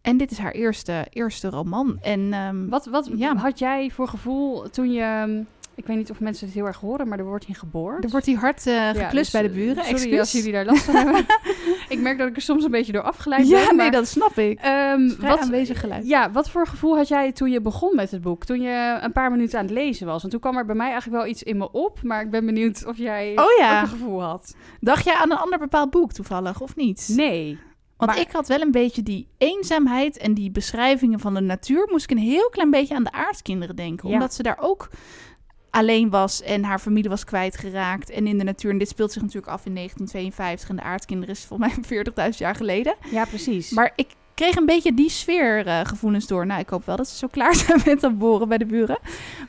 En 0.01 0.17
dit 0.17 0.31
is 0.31 0.37
haar 0.37 0.51
eerste, 0.51 1.07
eerste 1.09 1.49
roman. 1.49 1.97
En 2.01 2.33
ehm, 2.33 2.67
Wat, 2.69 2.85
wat 2.85 3.09
Ja. 3.15 3.35
had 3.35 3.59
jij 3.59 3.89
voor 3.91 4.07
gevoel 4.07 4.69
toen 4.69 4.91
je... 4.91 5.43
Ik 5.79 5.85
weet 5.85 5.97
niet 5.97 6.09
of 6.09 6.19
mensen 6.19 6.45
het 6.45 6.55
heel 6.55 6.65
erg 6.65 6.79
horen, 6.79 7.07
maar 7.07 7.19
er 7.19 7.25
wordt 7.25 7.45
hier 7.45 7.55
geboord. 7.55 8.03
er 8.03 8.09
wordt 8.09 8.25
hier 8.25 8.37
hard 8.37 8.63
Ja, 8.63 9.09
dus, 9.11 9.31
bij 9.31 9.41
de 9.41 9.47
eh, 9.47 9.53
buren. 9.53 9.85
Sorry 9.85 10.19
als 10.19 10.31
jullie 10.31 10.51
daar 10.51 10.65
last 10.65 10.83
van 10.83 10.95
hebben. 10.95 11.25
ik 11.89 11.99
merk 11.99 12.17
dat 12.17 12.27
ik 12.27 12.35
er 12.35 12.41
soms 12.41 12.63
een 12.63 12.71
beetje 12.71 12.91
door 12.91 13.01
afgeleid 13.01 13.47
Ja, 13.47 13.57
ben. 13.57 13.65
nee, 13.67 13.75
maar, 13.75 13.91
dat 13.91 14.07
snap 14.07 14.37
ik. 14.37 14.59
Vrij 14.59 15.07
wat, 15.17 15.39
aanwezig 15.39 15.79
geluid. 15.79 16.07
Ja, 16.07 16.31
wat 16.31 16.49
voor 16.49 16.67
gevoel 16.67 16.95
had 16.95 17.07
jij 17.07 17.31
toen 17.31 17.51
je 17.51 17.61
begon 17.61 17.95
met 17.95 18.11
het 18.11 18.21
boek? 18.21 18.45
Toen 18.45 18.61
je 18.61 18.97
een 19.01 19.11
paar 19.11 19.31
minuten 19.31 19.59
aan 19.59 19.65
het 19.65 19.73
lezen 19.73 20.05
was? 20.05 20.19
Want 20.19 20.31
toen 20.31 20.41
kwam 20.41 20.57
er 20.57 20.65
bij 20.65 20.75
mij 20.75 20.91
eigenlijk 20.91 21.21
wel 21.21 21.31
iets 21.31 21.43
in 21.43 21.57
me 21.57 21.71
op. 21.71 22.03
Maar 22.03 22.21
ik 22.21 22.29
ben 22.29 22.45
benieuwd 22.45 22.85
of 22.85 22.97
jij 22.97 23.31
Oh 23.35 23.57
ja. 23.57 23.77
ook 23.77 23.83
een 23.83 23.89
gevoel 23.89 24.21
had. 24.21 24.55
Dacht 24.79 25.05
jij 25.05 25.13
aan 25.15 25.31
een 25.31 25.37
ander 25.37 25.59
bepaald 25.59 25.89
boek 25.89 26.11
toevallig, 26.13 26.61
of 26.61 26.75
niet? 26.75 27.13
Nee. 27.15 27.59
Want 27.97 28.11
maar- 28.11 28.19
ik 28.19 28.31
had 28.31 28.47
wel 28.47 28.61
een 28.61 28.71
beetje 28.71 29.03
die 29.03 29.27
eenzaamheid 29.37 30.17
en 30.17 30.33
die 30.33 30.51
beschrijvingen 30.51 31.19
van 31.19 31.33
de 31.33 31.41
natuur. 31.41 31.87
Moest 31.91 32.03
ik 32.03 32.17
een 32.17 32.23
heel 32.23 32.49
klein 32.49 32.69
beetje 32.71 32.95
aan 32.95 33.03
de 33.03 33.11
aardskinderen 33.11 33.75
denken. 33.75 34.07
Ja. 34.07 34.13
Omdat 34.13 34.33
ze 34.33 34.43
daar 34.43 34.57
ook 34.59 34.89
alleen 35.69 36.09
was 36.09 36.41
en 36.41 36.63
haar 36.63 36.79
familie 36.79 37.09
was 37.09 37.23
kwijtgeraakt. 37.23 38.09
En 38.09 38.27
in 38.27 38.37
de 38.37 38.43
natuur, 38.43 38.71
en 38.71 38.77
dit 38.77 38.87
speelt 38.87 39.11
zich 39.11 39.21
natuurlijk 39.21 39.51
af 39.51 39.65
in 39.65 39.75
1952. 39.75 40.69
En 40.69 40.75
de 40.75 40.81
aardskinderen 40.81 41.35
is 41.35 41.45
volgens 41.45 41.89
mij 41.89 42.29
40.000 42.31 42.37
jaar 42.37 42.55
geleden. 42.55 42.95
Ja, 43.11 43.25
precies. 43.25 43.69
Maar 43.71 43.91
ik 43.95 44.07
kreeg 44.33 44.55
een 44.55 44.65
beetje 44.65 44.93
die 44.93 45.09
sfeergevoelens 45.09 45.89
gevoelens 45.89 46.27
door. 46.27 46.45
Nou, 46.45 46.59
ik 46.59 46.69
hoop 46.69 46.85
wel 46.85 46.95
dat 46.95 47.07
ze 47.07 47.17
zo 47.17 47.27
klaar 47.27 47.55
zijn 47.65 47.81
met 47.85 48.01
dat 48.01 48.17
boren 48.17 48.47
bij 48.47 48.57
de 48.57 48.65
buren. 48.65 48.99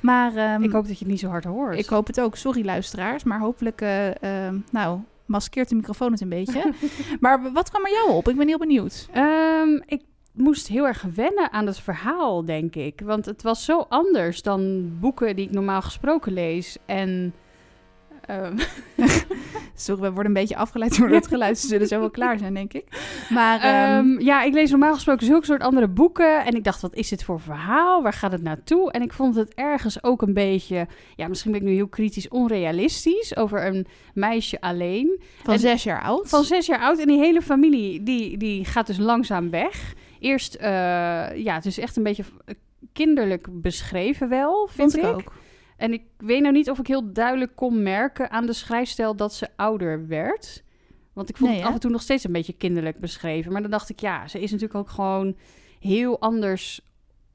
Maar 0.00 0.36
ehm, 0.36 0.62
ik 0.62 0.72
hoop 0.72 0.86
dat 0.86 0.98
je 0.98 1.04
het 1.04 1.12
niet 1.12 1.20
zo 1.20 1.28
hard 1.28 1.44
hoort. 1.44 1.78
ik 1.78 1.86
hoop 1.86 2.06
het 2.06 2.20
ook. 2.20 2.36
Sorry 2.36 2.64
luisteraars, 2.64 3.24
maar 3.24 3.38
hopelijk, 3.38 3.80
eh, 3.80 4.22
ehm, 4.22 4.58
nou, 4.70 4.98
maskeert 5.26 5.68
de 5.68 5.74
microfoon 5.74 6.12
het 6.12 6.20
een 6.20 6.28
beetje. 6.28 6.72
maar 7.20 7.52
wat 7.52 7.70
kwam 7.70 7.84
er 7.84 7.92
jou 7.92 8.10
op? 8.10 8.28
Ik 8.28 8.36
ben 8.36 8.48
heel 8.48 8.58
benieuwd. 8.58 9.08
Ehm, 9.12 9.80
ik 9.86 10.02
moest 10.40 10.68
heel 10.68 10.86
erg 10.86 11.04
wennen 11.14 11.52
aan 11.52 11.66
het 11.66 11.80
verhaal, 11.80 12.44
denk 12.44 12.74
ik. 12.74 13.00
Want 13.04 13.24
het 13.24 13.42
was 13.42 13.64
zo 13.64 13.86
anders 13.88 14.42
dan 14.42 14.90
boeken 15.00 15.36
die 15.36 15.46
ik 15.46 15.52
normaal 15.52 15.82
gesproken 15.82 16.32
lees. 16.32 16.76
En 16.86 17.34
Sorry, 19.74 20.00
we 20.00 20.10
worden 20.10 20.26
een 20.26 20.32
beetje 20.32 20.56
afgeleid 20.56 20.98
door 20.98 21.08
het 21.08 21.26
geluid. 21.26 21.58
Ze 21.58 21.66
zullen 21.66 21.86
zo 21.86 21.98
wel 21.98 22.10
klaar 22.10 22.38
zijn, 22.38 22.54
denk 22.54 22.72
ik. 22.72 22.84
Maar 23.28 23.60
ehm, 23.60 23.78
Ehm, 23.90 24.20
ja, 24.20 24.42
ik 24.42 24.52
lees 24.52 24.70
normaal 24.70 24.94
gesproken 24.94 25.26
zulke 25.26 25.46
soort 25.46 25.62
andere 25.62 25.88
boeken. 25.88 26.44
En 26.44 26.54
ik 26.54 26.64
dacht, 26.64 26.80
wat 26.80 26.94
is 26.94 27.08
dit 27.08 27.24
voor 27.24 27.40
verhaal? 27.40 28.02
Waar 28.02 28.12
gaat 28.12 28.32
het 28.32 28.42
naartoe? 28.42 28.92
En 28.92 29.02
ik 29.02 29.12
vond 29.12 29.34
het 29.34 29.54
ergens 29.54 30.02
ook 30.02 30.22
een 30.22 30.34
beetje... 30.34 30.86
Ja, 31.16 31.28
misschien 31.28 31.52
ben 31.52 31.60
ik 31.60 31.66
nu 31.66 31.74
heel 31.74 31.88
kritisch 31.88 32.28
onrealistisch... 32.28 33.36
over 33.36 33.66
een 33.66 33.86
meisje 34.14 34.60
alleen. 34.60 35.20
van 35.42 35.54
en- 35.54 35.60
zes 35.60 35.82
jaar 35.82 36.02
oud. 36.02 36.28
Van 36.28 36.44
zes 36.44 36.66
jaar 36.66 36.80
oud. 36.80 36.98
En 36.98 37.06
die 37.06 37.18
hele 37.18 37.42
familie, 37.42 38.02
die, 38.02 38.36
die 38.36 38.64
gaat 38.64 38.86
dus 38.86 38.98
langzaam 38.98 39.50
weg. 39.50 39.94
Eerst, 40.20 40.54
eh, 40.54 40.68
ja, 41.36 41.54
het 41.54 41.66
is 41.66 41.78
echt 41.78 41.96
een 41.96 42.02
beetje 42.02 42.24
kinderlijk 42.92 43.46
beschreven 43.50 44.28
wel, 44.28 44.66
vind 44.66 44.92
Vond 44.92 45.04
ik 45.04 45.14
ook. 45.14 45.32
En 45.76 45.92
ik 45.92 46.02
weet 46.16 46.40
nou 46.40 46.54
niet 46.54 46.70
of 46.70 46.78
ik 46.78 46.86
heel 46.86 47.12
duidelijk 47.12 47.56
kon 47.56 47.82
merken 47.82 48.30
aan 48.30 48.46
de 48.46 48.52
schrijfstijl 48.52 49.16
dat 49.16 49.34
ze 49.34 49.48
ouder 49.56 50.06
werd. 50.06 50.62
Want 51.12 51.28
ik 51.28 51.36
vond 51.36 51.50
Nee, 51.50 51.58
het 51.58 51.68
af 51.68 51.74
en 51.74 51.80
toe 51.80 51.90
nog 51.90 52.02
steeds 52.02 52.24
een 52.24 52.32
beetje 52.32 52.52
kinderlijk 52.52 53.00
beschreven. 53.00 53.52
Maar 53.52 53.62
dan 53.62 53.70
dacht 53.70 53.90
ik, 53.90 54.00
ja, 54.00 54.28
ze 54.28 54.40
is 54.40 54.50
natuurlijk 54.50 54.78
ook 54.78 54.90
gewoon 54.90 55.36
heel 55.80 56.20
anders 56.20 56.80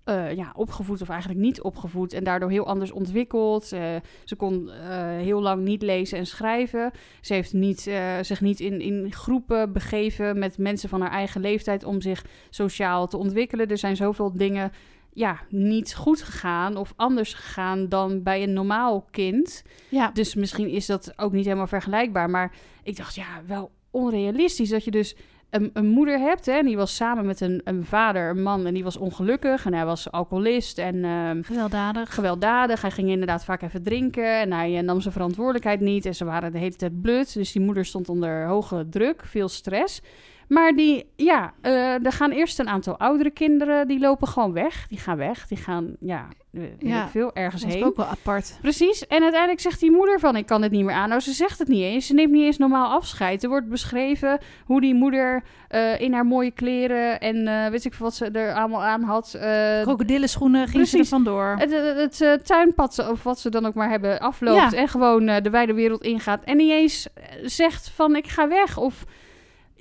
eh, 0.06 0.36
ja, 0.36 0.52
opgevoed 0.56 1.02
of 1.02 1.10
eigenlijk 1.10 1.40
niet 1.40 1.62
opgevoed. 1.62 2.14
En 2.14 2.24
daardoor 2.24 2.50
heel 2.50 2.68
anders 2.68 2.92
ontwikkeld. 2.92 3.66
Ze 3.66 4.36
kon 4.38 4.70
eh, 4.70 5.18
heel 5.18 5.42
lang 5.42 5.64
niet 5.64 5.82
lezen 5.82 6.18
en 6.18 6.26
schrijven. 6.26 6.92
Ze 7.22 7.34
heeft 7.34 7.54
niet, 7.54 7.88
eh, 7.88 8.14
zich 8.22 8.42
niet 8.42 8.60
in, 8.60 8.82
in 8.82 9.12
groepen 9.12 9.72
begeven 9.72 10.40
met 10.40 10.58
mensen 10.58 10.90
van 10.90 11.02
haar 11.02 11.12
eigen 11.12 11.42
leeftijd 11.42 11.84
om 11.84 12.02
zich 12.02 12.26
sociaal 12.50 13.08
te 13.08 13.18
ontwikkelen. 13.18 13.68
Er 13.68 13.78
zijn 13.78 13.96
zoveel 13.96 14.32
dingen 14.38 14.72
ja, 15.14 15.40
niet 15.50 15.96
goed 15.96 16.22
gegaan 16.22 16.78
of 16.78 16.94
anders 16.96 17.34
gegaan 17.34 17.90
dan 17.90 18.24
bij 18.24 18.44
een 18.44 18.54
normaal 18.54 19.06
kind. 19.12 19.64
Ja, 19.90 20.12
Dus 20.14 20.36
misschien 20.36 20.70
is 20.70 20.86
dat 20.86 21.14
ook 21.16 21.32
niet 21.32 21.46
helemaal 21.46 21.68
vergelijkbaar. 21.68 22.30
Maar 22.30 22.56
ik 22.84 22.98
dacht, 22.98 23.16
ja, 23.16 23.42
wel 23.48 23.72
onrealistisch 23.92 24.70
dat 24.70 24.84
je 24.84 24.92
dus 24.92 25.16
een, 25.56 25.70
een 25.74 25.88
moeder 25.88 26.20
hebt. 26.20 26.46
Hè, 26.46 26.52
en 26.52 26.66
die 26.66 26.78
was 26.78 26.96
samen 26.96 27.26
met 27.26 27.42
een, 27.42 27.62
een 27.64 27.86
vader, 27.86 28.30
een 28.30 28.42
man, 28.42 28.66
en 28.66 28.74
die 28.74 28.84
was 28.84 28.98
ongelukkig. 28.98 29.66
En 29.66 29.74
hij 29.74 29.86
was 29.86 30.12
alcoholist 30.12 30.78
en 30.78 31.04
ehm, 31.04 31.42
gewelddadig. 31.42 32.14
gewelddadig. 32.14 32.82
Hij 32.82 32.92
ging 32.92 33.10
inderdaad 33.10 33.46
vaak 33.46 33.62
even 33.62 33.84
drinken 33.84 34.40
en 34.40 34.52
hij 34.52 34.78
eh, 34.78 34.84
nam 34.84 35.02
zijn 35.02 35.14
verantwoordelijkheid 35.14 35.80
niet. 35.80 36.06
En 36.06 36.16
ze 36.16 36.26
waren 36.26 36.52
de 36.52 36.58
hele 36.58 36.76
tijd 36.76 37.02
blut. 37.02 37.34
Dus 37.34 37.52
die 37.52 37.62
moeder 37.62 37.86
stond 37.86 38.10
onder 38.10 38.46
hoge 38.48 38.90
druk, 38.90 39.26
veel 39.26 39.48
stress. 39.50 40.02
Maar 40.48 40.72
die, 40.76 41.06
ja, 41.16 41.54
eh, 41.62 42.06
er 42.06 42.12
gaan 42.12 42.32
eerst 42.32 42.60
een 42.60 42.70
aantal 42.70 42.98
oudere 42.98 43.30
kinderen, 43.30 43.88
die 43.88 44.00
lopen 44.00 44.28
gewoon 44.28 44.54
weg. 44.54 44.88
Die 44.88 44.98
gaan 45.00 45.18
weg, 45.18 45.48
die 45.48 45.58
gaan, 45.58 45.96
ja, 46.00 46.28
weet 46.52 46.72
Ja, 46.80 47.04
ik 47.04 47.10
veel, 47.10 47.34
ergens 47.34 47.62
Dat 47.62 47.70
is 47.72 47.76
heen. 47.78 47.86
ook 47.86 47.96
wel 47.96 48.06
apart. 48.06 48.58
Precies. 48.62 49.08
En 49.08 49.22
uiteindelijk 49.22 49.62
zegt 49.62 49.80
die 49.80 49.92
moeder 49.92 50.20
van, 50.20 50.36
ik 50.36 50.46
kan 50.46 50.62
het 50.62 50.72
niet 50.72 50.86
meer 50.86 50.96
aan. 50.96 51.10
Nou, 51.10 51.22
ze 51.22 51.32
zegt 51.32 51.60
het 51.60 51.68
niet 51.68 51.82
eens. 51.84 52.08
Ze 52.08 52.14
neemt 52.14 52.32
niet 52.32 52.44
eens 52.44 52.58
normaal 52.58 52.92
afscheid. 52.92 53.44
Er 53.44 53.50
wordt 53.50 53.70
beschreven 53.70 54.40
hoe 54.66 54.82
die 54.82 54.94
moeder 54.96 55.44
eh, 55.68 56.00
in 56.02 56.14
haar 56.14 56.26
mooie 56.26 56.52
kleren 56.52 57.20
en 57.20 57.48
eh, 57.48 57.70
weet 57.70 57.86
ik 57.86 57.94
veel 57.94 58.06
wat 58.06 58.16
ze 58.16 58.26
er 58.30 58.54
allemaal 58.54 58.84
aan 58.84 59.04
had. 59.04 59.34
eh, 59.34 59.82
Krokodillenschoenen 59.82 60.68
ging 60.68 60.88
ze 60.88 60.98
er 60.98 61.06
vandoor. 61.06 61.56
het, 61.58 61.72
het, 61.72 61.98
het, 61.98 62.22
eh, 62.22 62.34
tuinpad, 62.34 63.10
of 63.12 63.24
wat 63.24 63.40
ze 63.40 63.50
dan 63.50 63.66
ook 63.66 63.74
maar 63.74 63.90
hebben, 63.90 64.20
afloopt. 64.20 64.72
Ja. 64.72 64.78
En 64.78 64.88
gewoon 64.88 65.28
eh, 65.28 65.42
de 65.44 65.50
wijde 65.50 65.74
wereld 65.74 66.04
ingaat. 66.04 66.44
En 66.44 66.58
niet 66.58 66.72
eens 66.72 67.08
eh, 67.14 67.24
zegt 67.44 67.90
van, 67.90 68.16
ik 68.16 68.28
ga 68.28 68.48
weg. 68.48 68.78
Of 68.78 69.04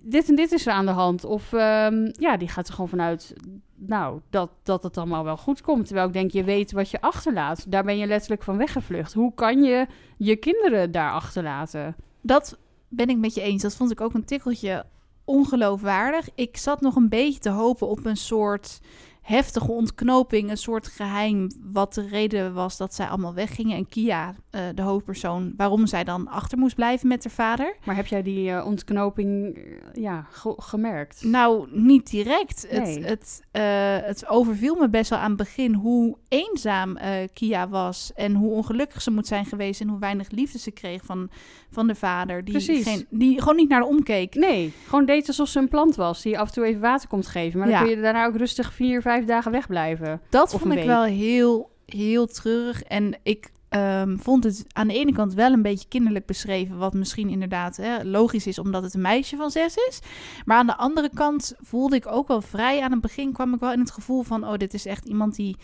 dit 0.04 0.28
en 0.28 0.34
dit 0.34 0.52
is 0.52 0.66
er 0.66 0.72
aan 0.72 0.86
de 0.86 0.92
hand. 0.92 1.24
Of 1.24 1.52
ehm, 1.52 2.10
ja, 2.12 2.36
die 2.36 2.48
gaat 2.48 2.68
er 2.68 2.74
gewoon 2.74 2.88
vanuit, 2.88 3.34
nou, 3.74 4.20
dat, 4.30 4.50
dat 4.62 4.82
het 4.82 4.96
allemaal 4.96 5.24
wel 5.24 5.36
goed 5.36 5.60
komt. 5.60 5.86
Terwijl 5.86 6.06
ik 6.06 6.12
denk, 6.12 6.30
je 6.30 6.44
weet 6.44 6.72
wat 6.72 6.90
je 6.90 7.00
achterlaat. 7.00 7.70
Daar 7.70 7.84
ben 7.84 7.98
je 7.98 8.06
letterlijk 8.06 8.42
van 8.42 8.56
weggevlucht. 8.56 9.12
Hoe 9.12 9.34
kan 9.34 9.62
je 9.62 9.86
je 10.16 10.36
kinderen 10.36 10.90
daar 10.90 11.12
achterlaten? 11.12 11.96
Dat 12.20 12.58
ben 12.88 13.08
ik 13.08 13.18
met 13.18 13.34
je 13.34 13.40
eens. 13.40 13.62
Dat 13.62 13.76
vond 13.76 13.90
ik 13.90 14.00
ook 14.00 14.14
een 14.14 14.24
tikkeltje 14.24 14.84
ongeloofwaardig. 15.24 16.28
Ik 16.34 16.56
zat 16.56 16.80
nog 16.80 16.96
een 16.96 17.08
beetje 17.08 17.40
te 17.40 17.50
hopen 17.50 17.88
op 17.88 18.06
een 18.06 18.16
soort 18.16 18.80
heftige 19.24 19.70
ontknoping, 19.70 20.50
een 20.50 20.56
soort 20.56 20.86
geheim, 20.86 21.50
wat 21.72 21.94
de 21.94 22.06
reden 22.08 22.54
was 22.54 22.76
dat 22.76 22.94
zij 22.94 23.06
allemaal 23.06 23.34
weggingen. 23.34 23.76
En 23.76 23.88
Kia, 23.88 24.34
uh, 24.50 24.60
de 24.74 24.82
hoofdpersoon, 24.82 25.52
waarom 25.56 25.86
zij 25.86 26.04
dan 26.04 26.28
achter 26.28 26.58
moest 26.58 26.74
blijven 26.74 27.08
met 27.08 27.24
haar 27.24 27.32
vader. 27.32 27.76
Maar 27.84 27.96
heb 27.96 28.06
jij 28.06 28.22
die 28.22 28.50
uh, 28.50 28.66
ontknoping 28.66 29.58
ja, 29.92 30.26
gemerkt? 30.56 31.24
Nou, 31.24 31.66
niet 31.70 32.10
direct. 32.10 32.66
Nee. 32.70 33.04
Het, 33.04 33.42
het, 33.52 34.04
het 34.04 34.28
overviel 34.28 34.74
me 34.74 34.88
best 34.88 35.10
wel 35.10 35.18
aan 35.18 35.28
het 35.28 35.36
begin 35.36 35.74
hoe 35.74 36.16
eenzaam 36.28 36.98
Kia 37.32 37.68
was 37.68 38.12
en 38.14 38.34
hoe 38.34 38.50
ongelukkig 38.50 39.02
ze 39.02 39.10
moet 39.10 39.26
zijn 39.26 39.46
geweest 39.46 39.80
en 39.80 39.88
hoe 39.88 39.98
weinig 39.98 40.30
liefde 40.30 40.58
ze 40.58 40.70
kreeg 40.70 41.04
van, 41.04 41.30
van 41.70 41.86
de 41.86 41.94
vader. 41.94 42.44
Die, 42.44 42.60
geen, 42.60 43.06
die 43.10 43.38
gewoon 43.38 43.56
niet 43.56 43.68
naar 43.68 43.80
de 43.80 43.86
omkeek. 43.86 44.34
Nee, 44.34 44.72
gewoon 44.86 45.06
deed 45.06 45.28
alsof 45.28 45.48
ze 45.48 45.58
een 45.58 45.68
plant 45.68 45.96
was 45.96 46.22
die 46.22 46.38
af 46.38 46.46
en 46.46 46.54
toe 46.54 46.64
even 46.64 46.80
water 46.80 47.08
komt 47.08 47.26
geven. 47.26 47.58
Maar 47.58 47.68
dan 47.68 47.80
kun 47.80 47.90
je 47.90 48.00
daarna 48.00 48.26
ook 48.26 48.36
rustig 48.36 48.72
vier, 48.72 49.02
vijf 49.02 49.13
dagen 49.22 49.52
wegblijven. 49.52 50.20
Dat 50.28 50.50
vond 50.50 50.74
ik 50.74 50.84
wel 50.84 51.02
heel, 51.02 51.70
heel 51.86 52.26
treurig. 52.26 52.82
En 52.82 53.18
ik 53.22 53.52
um, 53.70 54.18
vond 54.20 54.44
het 54.44 54.64
aan 54.72 54.88
de 54.88 54.94
ene 54.94 55.12
kant 55.12 55.34
wel 55.34 55.52
een 55.52 55.62
beetje 55.62 55.88
kinderlijk 55.88 56.26
beschreven. 56.26 56.78
Wat 56.78 56.94
misschien 56.94 57.28
inderdaad 57.28 57.76
hè, 57.76 58.02
logisch 58.02 58.46
is, 58.46 58.58
omdat 58.58 58.82
het 58.82 58.94
een 58.94 59.00
meisje 59.00 59.36
van 59.36 59.50
zes 59.50 59.76
is. 59.88 60.00
Maar 60.44 60.56
aan 60.56 60.66
de 60.66 60.76
andere 60.76 61.10
kant 61.14 61.54
voelde 61.60 61.96
ik 61.96 62.06
ook 62.06 62.28
wel 62.28 62.40
vrij. 62.40 62.82
Aan 62.82 62.92
het 62.92 63.00
begin 63.00 63.32
kwam 63.32 63.54
ik 63.54 63.60
wel 63.60 63.72
in 63.72 63.80
het 63.80 63.90
gevoel 63.90 64.22
van: 64.22 64.48
oh, 64.48 64.56
dit 64.56 64.74
is 64.74 64.86
echt 64.86 65.04
iemand 65.04 65.36
die 65.36 65.56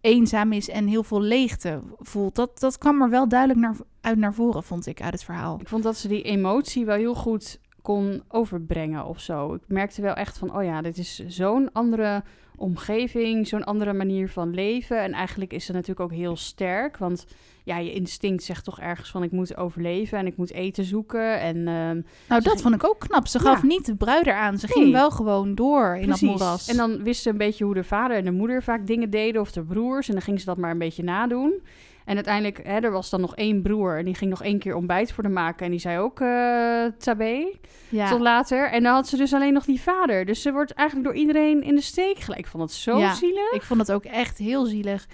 eenzaam 0.00 0.52
is 0.52 0.68
en 0.68 0.86
heel 0.86 1.02
veel 1.02 1.20
leegte 1.20 1.80
voelt. 1.98 2.34
Dat, 2.34 2.60
dat 2.60 2.78
kwam 2.78 3.02
er 3.02 3.10
wel 3.10 3.28
duidelijk 3.28 3.60
naar, 3.60 3.76
uit 4.00 4.18
naar 4.18 4.34
voren, 4.34 4.62
vond 4.62 4.86
ik, 4.86 5.02
uit 5.02 5.12
het 5.12 5.24
verhaal. 5.24 5.60
Ik 5.60 5.68
vond 5.68 5.82
dat 5.82 5.96
ze 5.96 6.08
die 6.08 6.22
emotie 6.22 6.84
wel 6.84 6.96
heel 6.96 7.14
goed 7.14 7.60
kon 7.82 8.22
overbrengen 8.28 9.04
of 9.04 9.20
zo. 9.20 9.54
Ik 9.54 9.62
merkte 9.66 10.02
wel 10.02 10.14
echt 10.14 10.38
van, 10.38 10.56
oh 10.56 10.64
ja, 10.64 10.82
dit 10.82 10.98
is 10.98 11.24
zo'n 11.26 11.72
andere 11.72 12.22
omgeving, 12.62 13.48
zo'n 13.48 13.64
andere 13.64 13.92
manier 13.92 14.28
van 14.28 14.54
leven. 14.54 15.00
En 15.00 15.12
eigenlijk 15.12 15.52
is 15.52 15.64
ze 15.64 15.72
natuurlijk 15.72 16.00
ook 16.00 16.18
heel 16.18 16.36
sterk, 16.36 16.96
want 16.96 17.26
ja, 17.64 17.78
je 17.78 17.92
instinct 17.92 18.42
zegt 18.42 18.64
toch 18.64 18.80
ergens 18.80 19.10
van 19.10 19.22
ik 19.22 19.30
moet 19.30 19.56
overleven 19.56 20.18
en 20.18 20.26
ik 20.26 20.36
moet 20.36 20.52
eten 20.52 20.84
zoeken. 20.84 21.40
En, 21.40 21.56
uh, 21.56 22.04
nou, 22.28 22.42
dat 22.42 22.62
vond 22.62 22.74
ik 22.74 22.84
ook 22.84 22.98
knap. 22.98 23.26
Ze 23.26 23.38
gaf 23.38 23.62
niet 23.62 23.86
de 23.86 23.94
bruider 23.94 24.34
aan. 24.34 24.58
Ze 24.58 24.66
ging 24.68 24.92
wel 24.92 25.10
gewoon 25.10 25.54
door 25.54 25.96
in 25.96 26.06
Precies. 26.06 26.20
dat 26.20 26.38
moeras. 26.38 26.68
En 26.68 26.76
dan 26.76 27.02
wist 27.02 27.22
ze 27.22 27.30
een 27.30 27.36
beetje 27.36 27.64
hoe 27.64 27.74
de 27.74 27.84
vader 27.84 28.16
en 28.16 28.24
de 28.24 28.30
moeder 28.30 28.62
vaak 28.62 28.86
dingen 28.86 29.10
deden 29.10 29.40
of 29.40 29.52
de 29.52 29.62
broers. 29.62 30.08
En 30.08 30.12
dan 30.12 30.22
ging 30.22 30.40
ze 30.40 30.46
dat 30.46 30.56
maar 30.56 30.70
een 30.70 30.78
beetje 30.78 31.02
nadoen. 31.02 31.62
En 32.04 32.14
uiteindelijk, 32.14 32.66
hè, 32.66 32.78
er 32.78 32.90
was 32.90 33.10
dan 33.10 33.20
nog 33.20 33.36
één 33.36 33.62
broer 33.62 33.98
en 33.98 34.04
die 34.04 34.14
ging 34.14 34.30
nog 34.30 34.42
één 34.42 34.58
keer 34.58 34.74
ontbijt 34.74 35.12
voor 35.12 35.22
de 35.22 35.28
maken. 35.28 35.64
En 35.64 35.70
die 35.70 35.80
zei 35.80 35.98
ook 35.98 36.20
uh, 36.20 36.84
tabé, 36.98 37.46
ja. 37.88 38.08
tot 38.08 38.20
later. 38.20 38.70
En 38.70 38.82
dan 38.82 38.94
had 38.94 39.08
ze 39.08 39.16
dus 39.16 39.34
alleen 39.34 39.52
nog 39.52 39.64
die 39.64 39.80
vader. 39.80 40.24
Dus 40.24 40.42
ze 40.42 40.52
wordt 40.52 40.72
eigenlijk 40.72 41.08
door 41.08 41.18
iedereen 41.18 41.62
in 41.62 41.74
de 41.74 41.80
steek 41.80 42.18
gelijk. 42.18 42.40
Ik 42.40 42.46
vond 42.46 42.62
het 42.62 42.72
zo 42.72 42.98
ja, 42.98 43.14
zielig. 43.14 43.52
Ik 43.52 43.62
vond 43.62 43.80
het 43.80 43.92
ook 43.92 44.04
echt 44.04 44.38
heel 44.38 44.64
zielig. 44.64 45.06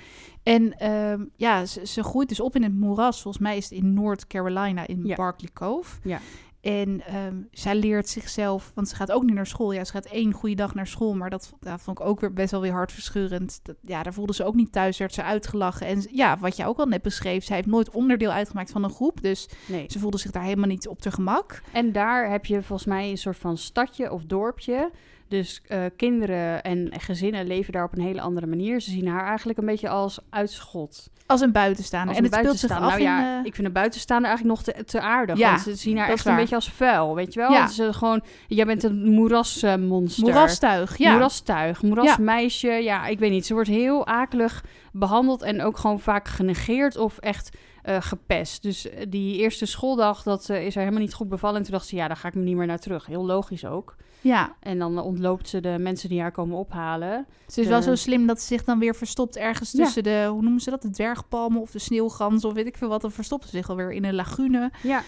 En 0.42 0.78
ehm, 0.78 1.25
ja, 1.37 1.66
ze, 1.66 1.87
ze, 1.87 2.02
groeit 2.02 2.28
dus 2.28 2.40
op 2.40 2.54
in 2.54 2.62
het 2.62 2.75
moeras. 2.75 3.23
Volgens 3.23 3.42
mij 3.42 3.57
is 3.57 3.64
het 3.64 3.78
in 3.78 3.95
North 3.95 4.26
Carolina, 4.26 4.87
in 4.87 5.00
ja. 5.04 5.14
Barkley 5.14 5.50
Cove. 5.52 5.97
Ja. 6.02 6.21
En 6.60 7.16
um, 7.16 7.48
zij 7.50 7.74
leert 7.74 8.08
zichzelf, 8.08 8.72
want 8.74 8.88
ze 8.88 8.94
gaat 8.94 9.12
ook 9.12 9.22
niet 9.22 9.34
naar 9.34 9.46
school. 9.46 9.72
Ja, 9.72 9.84
ze 9.84 9.92
gaat 9.92 10.06
één 10.06 10.32
goede 10.32 10.54
dag 10.54 10.74
naar 10.74 10.86
school, 10.86 11.14
maar 11.14 11.30
dat, 11.30 11.54
dat 11.60 11.80
vond 11.80 12.00
ik 12.00 12.06
ook 12.06 12.20
weer 12.20 12.32
best 12.32 12.50
wel 12.50 12.60
weer 12.60 12.72
hartverscheurend. 12.72 13.60
Dat, 13.62 13.76
ja, 13.82 14.02
daar 14.02 14.12
voelde 14.12 14.34
ze 14.34 14.44
ook 14.44 14.54
niet 14.54 14.72
thuis, 14.72 14.98
werd 14.98 15.14
ze 15.14 15.22
uitgelachen. 15.22 15.86
En 15.86 16.06
ja, 16.10 16.38
wat 16.38 16.56
jij 16.56 16.66
ook 16.66 16.78
al 16.78 16.86
net 16.86 17.02
beschreef, 17.02 17.44
zij 17.44 17.56
heeft 17.56 17.68
nooit 17.68 17.90
onderdeel 17.90 18.30
uitgemaakt 18.30 18.70
van 18.70 18.84
een 18.84 18.90
groep. 18.90 19.22
Dus 19.22 19.48
nee. 19.66 19.84
ze 19.88 19.98
voelde 19.98 20.18
zich 20.18 20.30
daar 20.30 20.42
helemaal 20.42 20.68
niet 20.68 20.88
op 20.88 21.00
te 21.00 21.10
gemak. 21.10 21.62
En 21.72 21.92
daar 21.92 22.30
heb 22.30 22.46
je 22.46 22.62
volgens 22.62 22.88
mij 22.88 23.10
een 23.10 23.18
soort 23.18 23.38
van 23.38 23.56
stadje 23.56 24.12
of 24.12 24.24
dorpje 24.24 24.90
dus 25.28 25.62
uh, 25.68 25.84
kinderen 25.96 26.62
en 26.62 27.00
gezinnen 27.00 27.46
leven 27.46 27.72
daar 27.72 27.84
op 27.84 27.92
een 27.96 28.02
hele 28.02 28.20
andere 28.20 28.46
manier. 28.46 28.80
Ze 28.80 28.90
zien 28.90 29.08
haar 29.08 29.24
eigenlijk 29.24 29.58
een 29.58 29.66
beetje 29.66 29.88
als 29.88 30.18
uitschot. 30.30 31.10
Als 31.28 31.40
een 31.40 31.52
buitenstaander. 31.52 32.16
en 32.16 32.25
het 32.25 32.35
speelt 32.35 32.58
zich 32.58 32.70
af 32.70 32.80
nou, 32.80 33.00
ja, 33.00 33.18
in, 33.18 33.40
uh... 33.40 33.47
Ik 33.47 33.54
vind 33.54 33.66
een 33.66 33.73
buitenstaander 33.73 34.28
eigenlijk 34.30 34.58
nog 34.58 34.75
te, 34.75 34.85
te 34.85 35.00
aardig. 35.00 35.38
Ja, 35.38 35.50
want 35.50 35.61
ze 35.61 35.75
zien 35.75 35.99
haar 35.99 36.08
echt 36.08 36.26
een 36.26 36.37
beetje 36.37 36.54
als 36.54 36.70
vuil, 36.70 37.14
weet 37.14 37.35
je 37.35 37.40
wel? 37.40 37.52
Ja. 37.52 37.66
Ze 37.66 37.92
gewoon, 37.92 38.23
jij 38.47 38.64
bent 38.64 38.82
een 38.82 39.11
moerasmonster. 39.11 40.25
Moerastuig, 40.25 40.99
ja. 40.99 41.11
Moerastuig, 41.11 41.82
moerasmeisje. 41.82 42.68
Ja. 42.68 42.76
ja, 42.76 43.06
ik 43.06 43.18
weet 43.18 43.30
niet. 43.30 43.47
Ze 43.47 43.54
wordt 43.54 43.68
heel 43.68 44.06
akelig 44.06 44.64
behandeld 44.92 45.42
en 45.42 45.62
ook 45.62 45.78
gewoon 45.78 46.00
vaak 46.00 46.28
genegeerd 46.28 46.97
of 46.97 47.18
echt 47.18 47.56
uh, 47.88 47.97
gepest. 48.00 48.62
Dus 48.62 48.87
die 49.09 49.37
eerste 49.37 49.66
schooldag, 49.66 50.23
dat 50.23 50.49
uh, 50.49 50.66
is 50.66 50.75
er 50.75 50.80
helemaal 50.80 51.00
niet 51.00 51.14
goed 51.14 51.28
bevallen. 51.28 51.57
En 51.57 51.62
toen 51.62 51.73
dacht 51.73 51.87
ze, 51.87 51.97
ja, 51.97 52.07
daar 52.07 52.16
ga 52.16 52.28
ik 52.28 52.35
me 52.35 52.42
niet 52.42 52.57
meer 52.57 52.66
naar 52.66 52.78
terug. 52.78 53.07
Heel 53.07 53.26
logisch 53.26 53.64
ook. 53.64 53.97
Ja. 54.21 54.57
En 54.61 54.78
dan 54.78 54.99
ontloopt 54.99 55.49
ze 55.49 55.61
de 55.61 55.76
mensen 55.78 56.09
die 56.09 56.21
haar 56.21 56.33
komen 56.33 56.57
ophalen. 56.57 57.26
Ze 57.47 57.61
is 57.61 57.66
wel 57.66 57.83
zo 57.83 57.95
slim 57.95 58.26
dat 58.26 58.40
ze 58.40 58.47
zich 58.47 58.64
dan 58.64 58.78
weer 58.78 58.95
verstopt 58.95 59.37
ergens 59.37 59.71
tussen 59.71 60.02
de, 60.02 60.26
hoe 60.30 60.42
noemen 60.42 60.61
ze 60.61 60.71
dat, 60.71 60.83
de 60.83 60.90
dwergpalmen 60.90 61.61
of 61.61 61.71
de 61.71 61.78
sneeuwgans 61.78 62.45
of 62.45 62.52
weet 62.52 62.66
ik 62.66 62.76
veel 62.76 62.88
wat. 62.88 63.00
Dan 63.00 63.12
verstopt 63.12 63.45
ze 63.45 63.50
zich 63.50 63.71
alweer 63.71 63.92
in 63.92 64.04
een 64.04 64.14
lagune. 64.14 64.71
Ja. 64.83 65.02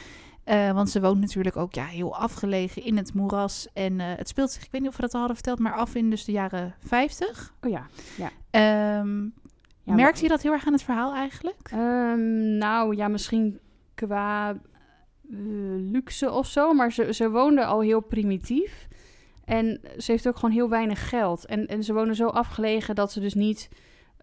Uh, 0.46 0.72
want 0.72 0.90
ze 0.90 1.00
woont 1.00 1.20
natuurlijk 1.20 1.56
ook 1.56 1.74
ja, 1.74 1.84
heel 1.84 2.16
afgelegen 2.16 2.84
in 2.84 2.96
het 2.96 3.14
moeras. 3.14 3.68
En 3.72 3.92
uh, 3.92 4.04
het 4.16 4.28
speelt 4.28 4.50
zich, 4.50 4.64
ik 4.64 4.70
weet 4.70 4.80
niet 4.80 4.90
of 4.90 4.96
we 4.96 5.02
dat 5.02 5.12
al 5.12 5.18
hadden 5.18 5.36
verteld, 5.36 5.58
maar 5.58 5.74
af 5.74 5.94
in 5.94 6.10
dus 6.10 6.24
de 6.24 6.32
jaren 6.32 6.74
50. 6.86 7.54
Oh 7.60 7.70
ja, 7.70 7.86
ja. 8.16 8.98
Um, 9.00 9.34
ja 9.90 10.02
merkte 10.02 10.22
je 10.22 10.28
dat 10.28 10.42
heel 10.42 10.52
erg 10.52 10.66
aan 10.66 10.72
het 10.72 10.82
verhaal 10.82 11.14
eigenlijk? 11.14 11.70
Um, 11.74 12.58
nou 12.58 12.96
ja, 12.96 13.08
misschien 13.08 13.58
qua 13.94 14.52
uh, 15.30 15.38
luxe 15.92 16.30
of 16.30 16.46
zo. 16.46 16.72
Maar 16.72 16.92
ze, 16.92 17.12
ze 17.14 17.30
woonde 17.30 17.64
al 17.64 17.80
heel 17.80 18.00
primitief. 18.00 18.88
En 19.44 19.80
ze 19.98 20.10
heeft 20.10 20.28
ook 20.28 20.36
gewoon 20.36 20.54
heel 20.54 20.68
weinig 20.68 21.08
geld. 21.08 21.46
En, 21.46 21.66
en 21.66 21.84
ze 21.84 21.92
wonen 21.92 22.14
zo 22.14 22.26
afgelegen 22.26 22.94
dat 22.94 23.12
ze 23.12 23.20
dus 23.20 23.34
niet. 23.34 23.68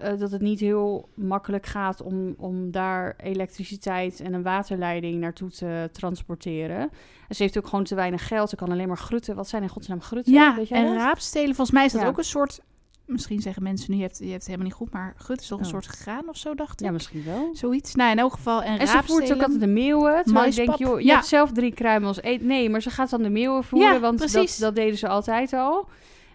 Uh, 0.02 0.18
dat 0.18 0.32
het 0.32 0.42
niet 0.42 0.60
heel 0.60 1.10
makkelijk 1.16 1.66
gaat 1.66 2.02
om, 2.02 2.34
om 2.38 2.72
daar 2.72 3.16
elektriciteit 3.18 4.20
en 4.20 4.34
een 4.34 4.44
waterleiding 4.44 5.20
naartoe 5.20 5.50
te 5.50 5.90
transporteren. 5.92 6.80
En 7.28 7.36
ze 7.36 7.44
heeft 7.44 7.58
ook 7.58 7.68
gewoon 7.68 7.84
te 7.84 7.96
weinig 7.96 8.28
geld. 8.28 8.50
Ze 8.50 8.56
kan 8.56 8.72
alleen 8.72 8.88
maar 8.88 8.98
grutten. 8.98 9.36
Wat 9.36 9.48
zijn 9.48 9.64
in 9.64 9.70
godsnaam 9.70 10.02
grutten? 10.02 10.34
Ja, 10.34 10.56
Weet 10.56 10.72
en 10.72 10.96
raapstelen. 10.96 11.56
Volgens 11.56 11.72
mij 11.72 11.86
is 11.86 11.92
dat 11.92 12.06
ook 12.06 12.18
een 12.18 12.24
soort 12.24 12.62
misschien 13.08 13.42
zeggen 13.42 13.64
mensen 13.64 13.92
nu, 13.92 13.98
je 13.98 14.04
hebt, 14.04 14.18
je 14.18 14.24
hebt 14.24 14.36
het 14.36 14.46
helemaal 14.46 14.68
niet 14.68 14.76
goed, 14.76 14.92
maar 14.92 15.14
gut 15.18 15.42
is 15.42 15.48
toch 15.48 15.60
een 15.60 15.66
oh. 15.66 15.72
soort 15.72 15.86
graan 15.86 16.30
of 16.30 16.38
zo, 16.38 16.56
dacht 16.56 16.80
ik. 16.80 16.86
Ja, 16.86 16.92
misschien 16.92 17.24
wel. 17.24 17.50
Zoiets. 17.54 17.96
Nou, 17.96 18.12
in 18.12 18.20
elk 18.20 18.32
geval. 18.32 18.64
En, 18.64 18.80
en 18.80 18.88
ze 18.88 19.04
voert 19.04 19.34
ook 19.34 19.42
altijd 19.42 19.60
de 19.60 19.68
meeuwen. 19.68 20.24
Terwijl 20.24 20.48
ik 20.48 20.56
denk, 20.56 20.76
joh, 20.76 21.00
je 21.00 21.06
ja. 21.06 21.14
hebt 21.14 21.28
zelf 21.28 21.52
drie 21.52 21.74
kruimels. 21.74 22.24
Eet, 22.24 22.44
nee, 22.44 22.70
maar 22.70 22.82
ze 22.82 22.90
gaat 22.90 23.10
dan 23.10 23.24
de 23.24 23.30
meeuwen 23.30 23.64
voeren, 23.64 23.94
ja, 23.94 24.00
want 24.00 24.32
dat, 24.34 24.58
dat 24.60 24.76
deden 24.76 24.98
ze 24.98 25.08
altijd 25.08 25.54
al. 25.54 25.88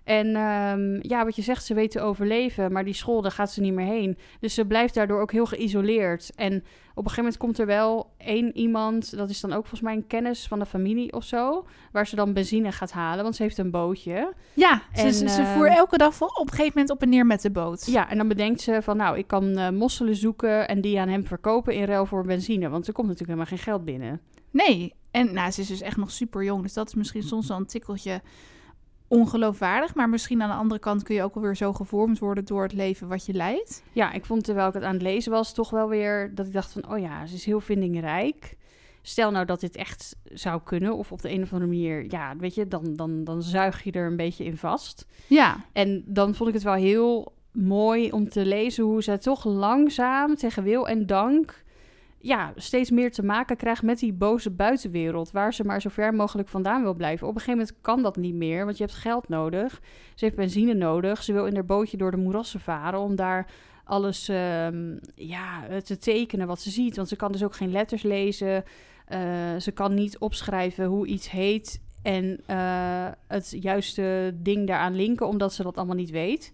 En 0.04 0.26
um, 0.36 0.98
ja, 1.02 1.24
wat 1.24 1.36
je 1.36 1.42
zegt, 1.42 1.64
ze 1.64 1.74
weet 1.74 1.90
te 1.90 2.00
overleven, 2.00 2.72
maar 2.72 2.84
die 2.84 2.94
school, 2.94 3.22
daar 3.22 3.30
gaat 3.30 3.52
ze 3.52 3.60
niet 3.60 3.72
meer 3.72 3.86
heen. 3.86 4.18
Dus 4.40 4.54
ze 4.54 4.66
blijft 4.66 4.94
daardoor 4.94 5.20
ook 5.20 5.32
heel 5.32 5.46
geïsoleerd. 5.46 6.30
En 6.34 6.54
op 6.94 7.04
een 7.04 7.10
gegeven 7.10 7.16
moment 7.16 7.36
komt 7.36 7.58
er 7.58 7.66
wel 7.66 8.12
één 8.18 8.56
iemand, 8.56 9.16
dat 9.16 9.30
is 9.30 9.40
dan 9.40 9.52
ook 9.52 9.60
volgens 9.60 9.80
mij 9.80 9.94
een 9.94 10.06
kennis 10.06 10.46
van 10.46 10.58
de 10.58 10.66
familie 10.66 11.12
of 11.12 11.24
zo, 11.24 11.66
waar 11.92 12.06
ze 12.06 12.16
dan 12.16 12.32
benzine 12.32 12.72
gaat 12.72 12.92
halen, 12.92 13.22
want 13.22 13.36
ze 13.36 13.42
heeft 13.42 13.58
een 13.58 13.70
bootje. 13.70 14.34
Ja, 14.54 14.82
en, 14.92 15.14
ze, 15.14 15.28
ze, 15.28 15.44
voer 15.44 15.66
ehm, 15.66 15.76
elke 15.76 15.96
dag 15.96 16.20
op 16.20 16.38
een 16.38 16.48
gegeven 16.48 16.72
moment 16.74 16.90
op 16.90 17.02
en 17.02 17.08
neer 17.08 17.26
met 17.26 17.42
de 17.42 17.50
boot. 17.50 17.86
Ja, 17.86 18.10
en 18.10 18.16
dan 18.16 18.28
bedenkt 18.28 18.60
ze 18.60 18.82
van, 18.82 18.96
nou, 18.96 19.18
ik 19.18 19.26
kan 19.26 19.58
uh, 19.58 19.68
mosselen 19.68 20.16
zoeken 20.16 20.68
en 20.68 20.80
die 20.80 21.00
aan 21.00 21.08
hem 21.08 21.26
verkopen 21.26 21.74
in 21.74 21.84
ruil 21.84 22.06
voor 22.06 22.24
benzine, 22.24 22.68
want 22.68 22.86
er 22.86 22.92
komt 22.92 23.08
natuurlijk 23.08 23.38
helemaal 23.38 23.58
geen 23.58 23.72
geld 23.72 23.84
binnen. 23.84 24.20
Nee, 24.50 24.94
en 25.10 25.34
nou, 25.34 25.50
ze 25.50 25.60
is 25.60 25.66
dus 25.66 25.80
echt 25.80 25.96
nog 25.96 26.10
super 26.10 26.44
jong, 26.44 26.62
dus 26.62 26.72
dat 26.72 26.88
is 26.88 26.94
misschien 26.94 27.22
soms 27.22 27.48
wel 27.48 27.56
een 27.56 27.66
tikkeltje 27.66 28.20
ongeloofwaardig. 29.12 29.94
Maar 29.94 30.08
misschien 30.08 30.42
aan 30.42 30.48
de 30.48 30.54
andere 30.54 30.80
kant 30.80 31.02
kun 31.02 31.14
je 31.14 31.22
ook 31.22 31.34
alweer 31.34 31.56
zo 31.56 31.72
gevormd 31.72 32.18
worden 32.18 32.44
door 32.44 32.62
het 32.62 32.72
leven 32.72 33.08
wat 33.08 33.26
je 33.26 33.32
leidt. 33.32 33.82
Ja, 33.92 34.12
ik 34.12 34.24
vond 34.24 34.44
terwijl 34.44 34.68
ik 34.68 34.74
het 34.74 34.82
aan 34.82 34.92
het 34.92 35.02
lezen 35.02 35.32
was, 35.32 35.54
toch 35.54 35.70
wel 35.70 35.88
weer 35.88 36.34
dat 36.34 36.46
ik 36.46 36.52
dacht 36.52 36.72
van, 36.72 36.90
oh 36.90 36.98
ja, 36.98 37.26
ze 37.26 37.34
is 37.34 37.44
heel 37.44 37.60
vindingrijk. 37.60 38.56
Stel 39.02 39.30
nou 39.30 39.44
dat 39.46 39.60
dit 39.60 39.76
echt 39.76 40.16
zou 40.24 40.60
kunnen, 40.64 40.96
of 40.96 41.12
op 41.12 41.22
de 41.22 41.30
een 41.30 41.42
of 41.42 41.52
andere 41.52 41.70
manier, 41.70 42.06
ja, 42.10 42.36
weet 42.36 42.54
je, 42.54 42.68
dan, 42.68 42.94
dan, 42.96 43.24
dan 43.24 43.42
zuig 43.42 43.82
je 43.82 43.92
er 43.92 44.06
een 44.06 44.16
beetje 44.16 44.44
in 44.44 44.56
vast. 44.56 45.06
Ja. 45.26 45.64
En 45.72 46.02
dan 46.06 46.34
vond 46.34 46.48
ik 46.48 46.54
het 46.54 46.64
wel 46.64 46.74
heel 46.74 47.32
mooi 47.52 48.10
om 48.10 48.28
te 48.28 48.46
lezen 48.46 48.84
hoe 48.84 49.02
zij 49.02 49.18
toch 49.18 49.44
langzaam 49.44 50.34
tegen 50.34 50.62
wil 50.62 50.88
en 50.88 51.06
dank 51.06 51.61
ja, 52.22 52.52
steeds 52.56 52.90
meer 52.90 53.12
te 53.12 53.22
maken 53.22 53.56
krijgt 53.56 53.82
met 53.82 53.98
die 53.98 54.12
boze 54.12 54.50
buitenwereld. 54.50 55.30
Waar 55.30 55.54
ze 55.54 55.64
maar 55.64 55.80
zo 55.80 55.88
ver 55.88 56.14
mogelijk 56.14 56.48
vandaan 56.48 56.82
wil 56.82 56.94
blijven. 56.94 57.26
Op 57.26 57.34
een 57.34 57.40
gegeven 57.40 57.60
moment 57.60 57.80
kan 57.80 58.02
dat 58.02 58.16
niet 58.16 58.34
meer, 58.34 58.64
want 58.64 58.76
je 58.76 58.84
hebt 58.84 58.96
geld 58.96 59.28
nodig. 59.28 59.80
Ze 60.14 60.24
heeft 60.24 60.36
benzine 60.36 60.74
nodig. 60.74 61.22
Ze 61.22 61.32
wil 61.32 61.46
in 61.46 61.54
haar 61.54 61.64
bootje 61.64 61.96
door 61.96 62.10
de 62.10 62.16
moerassen 62.16 62.60
varen 62.60 63.00
om 63.00 63.16
daar 63.16 63.46
alles 63.84 64.28
um, 64.28 65.00
ja, 65.14 65.62
te 65.84 65.98
tekenen 65.98 66.46
wat 66.46 66.60
ze 66.60 66.70
ziet. 66.70 66.96
Want 66.96 67.08
ze 67.08 67.16
kan 67.16 67.32
dus 67.32 67.44
ook 67.44 67.54
geen 67.54 67.72
letters 67.72 68.02
lezen. 68.02 68.64
Uh, 69.08 69.18
ze 69.58 69.70
kan 69.74 69.94
niet 69.94 70.18
opschrijven 70.18 70.84
hoe 70.84 71.06
iets 71.06 71.30
heet 71.30 71.80
en 72.02 72.40
uh, 72.50 73.08
het 73.26 73.56
juiste 73.60 74.34
ding 74.34 74.66
daaraan 74.66 74.94
linken, 74.94 75.26
omdat 75.26 75.52
ze 75.52 75.62
dat 75.62 75.76
allemaal 75.76 75.96
niet 75.96 76.10
weet. 76.10 76.52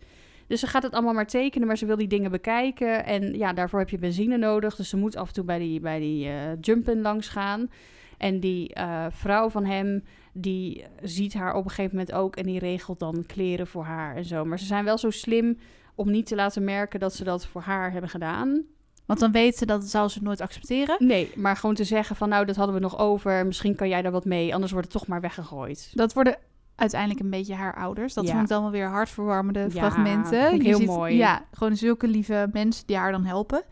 Dus 0.49 0.61
ze 0.61 0.67
gaat 0.67 0.83
het 0.83 0.93
allemaal 0.93 1.15
maar 1.15 1.27
tekenen, 1.27 1.67
maar 1.67 1.79
ze 1.79 1.87
wil 1.87 1.97
die 1.97 2.09
dingen 2.09 2.31
bekijken. 2.31 3.05
En 3.05 3.35
ja, 3.35 3.53
daarvoor 3.53 3.79
heb 3.79 3.91
je 3.91 3.99
benzine 3.99 4.37
nodig. 4.37 4.77
Dus 4.77 4.89
ze 4.89 4.97
moet 4.97 5.17
af 5.17 5.29
en 5.29 5.35
toe 5.35 5.45
bij 5.45 5.59
die, 5.59 5.81
bij 5.81 5.99
die 5.99 6.27
uh, 6.27 6.35
jumpen 6.61 7.01
langs 7.01 7.29
gaan. 7.29 7.71
En 8.19 8.41
die 8.41 8.79
uh, 8.79 9.07
vrouw 9.11 9.51
van 9.51 9.65
hem, 9.65 10.05
die 10.33 10.85
ziet 11.03 11.35
haar 11.35 11.55
op 11.55 11.65
een 11.65 11.71
gegeven 11.71 11.97
moment 11.97 12.15
ook 12.15 12.37
en 12.37 12.47
die 12.47 12.59
regelt 12.59 12.99
dan 12.99 13.25
kleren 13.27 13.67
voor 13.67 13.85
haar 13.85 14.17
en 14.17 14.25
zo. 14.25 14.45
Maar 14.45 14.59
ze 14.59 14.65
zijn 14.65 14.85
wel 14.85 14.99
zo 14.99 15.11
slim 15.11 15.59
om 15.95 16.11
niet 16.11 16.27
te 16.27 16.35
laten 16.35 16.65
merken 16.65 17.01
dat 17.01 17.15
ze 17.15 17.25
dat 17.25 17.47
voor 17.47 17.63
haar 17.63 17.93
hebben 17.93 18.11
gedaan. 18.11 18.63
Want 19.07 19.21
dan 19.21 19.33
weet 19.33 19.57
ze 19.57 19.67
dat 19.67 19.85
zal 19.85 20.09
ze 20.09 20.23
nooit 20.23 20.41
accepteren. 20.41 20.97
Nee, 20.99 21.31
maar 21.35 21.57
gewoon 21.57 21.75
te 21.75 21.85
zeggen 21.85 22.17
van 22.17 22.29
nou, 22.29 22.45
dat 22.45 22.57
hadden 22.57 22.75
we 22.75 22.81
nog 22.81 22.99
over. 22.99 23.47
Misschien 23.47 23.75
kan 23.75 23.89
jij 23.89 24.03
daar 24.03 24.13
wat 24.13 24.25
mee, 24.25 24.55
anders 24.55 24.73
wordt 24.73 24.93
het 24.93 24.97
toch 24.97 25.07
maar 25.07 25.21
weggegooid. 25.21 25.91
Dat 25.95 26.13
worden 26.13 26.39
uiteindelijk 26.79 27.21
een 27.21 27.31
beetje 27.31 27.55
haar 27.55 27.75
ouders. 27.75 28.15
Dat 28.15 28.25
ja. 28.25 28.31
vond 28.31 28.43
ik 28.43 28.49
dan 28.49 28.63
wel 28.63 28.71
weer 28.71 28.89
hartverwarmende 28.89 29.71
fragmenten. 29.71 30.61
heel 30.61 30.81
mooi. 30.81 31.17
Ja, 31.17 31.45
gewoon 31.53 31.77
zulke 31.77 32.09
lieve 32.09 32.49
mensen 32.53 32.87
die 32.87 32.97
haar 32.97 33.13
dan 33.13 33.25
helpen. 33.25 33.63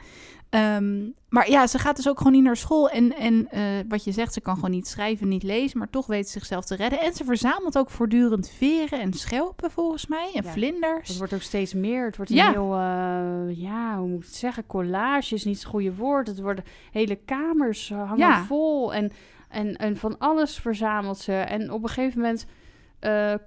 Ehm, 0.51 1.09
maar 1.29 1.51
ja, 1.51 1.67
ze 1.67 1.79
gaat 1.79 1.97
dus 1.97 2.09
ook 2.09 2.19
gewoon 2.19 2.33
niet 2.33 2.43
naar 2.43 2.57
school. 2.57 2.91
En, 2.91 3.17
en 3.17 3.49
uh, 3.55 3.61
wat 3.89 4.05
je 4.05 4.13
zegt, 4.13 4.33
ze 4.33 4.41
kan 4.41 4.55
gewoon 4.55 4.71
niet 4.71 4.89
schrijven, 4.89 5.29
niet 5.29 5.43
lezen, 5.43 5.79
maar 5.79 5.91
toch 5.91 6.07
weet 6.07 6.27
ze 6.27 6.33
zichzelf 6.33 6.65
te 6.65 6.77
redden. 6.77 7.01
En 7.01 7.13
ze 7.13 7.25
verzamelt 7.25 7.79
ook 7.79 7.91
voortdurend 7.91 8.51
veren 8.51 9.01
en 9.01 9.13
schelpen, 9.13 9.71
volgens 9.71 10.07
mij, 10.07 10.31
en 10.35 10.45
vlinders. 10.45 11.09
Het 11.09 11.19
wordt 11.19 11.35
ook 11.35 11.41
steeds 11.41 11.75
meer. 11.75 12.05
Het 12.05 12.17
wordt 12.17 12.31
een 12.31 12.37
ja. 12.37 12.51
heel, 12.51 12.75
uh, 12.75 13.63
ja, 13.63 13.99
hoe 13.99 14.09
moet 14.09 14.21
ik 14.21 14.27
het 14.27 14.37
zeggen, 14.37 14.67
collage 14.67 15.35
is 15.35 15.45
niet 15.45 15.59
het 15.59 15.65
goede 15.65 15.95
woord. 15.95 16.27
Het 16.27 16.41
worden 16.41 16.65
hele 16.93 17.19
kamers 17.25 17.89
hangen 17.89 18.19
ja. 18.19 18.45
vol 18.45 18.95
en, 18.95 19.13
en, 19.49 19.77
en 19.77 19.97
van 19.97 20.19
alles 20.19 20.59
verzamelt 20.59 21.19
ze. 21.19 21.33
En 21.33 21.73
op 21.73 21.83
een 21.83 21.89
gegeven 21.89 22.21
moment 22.21 22.47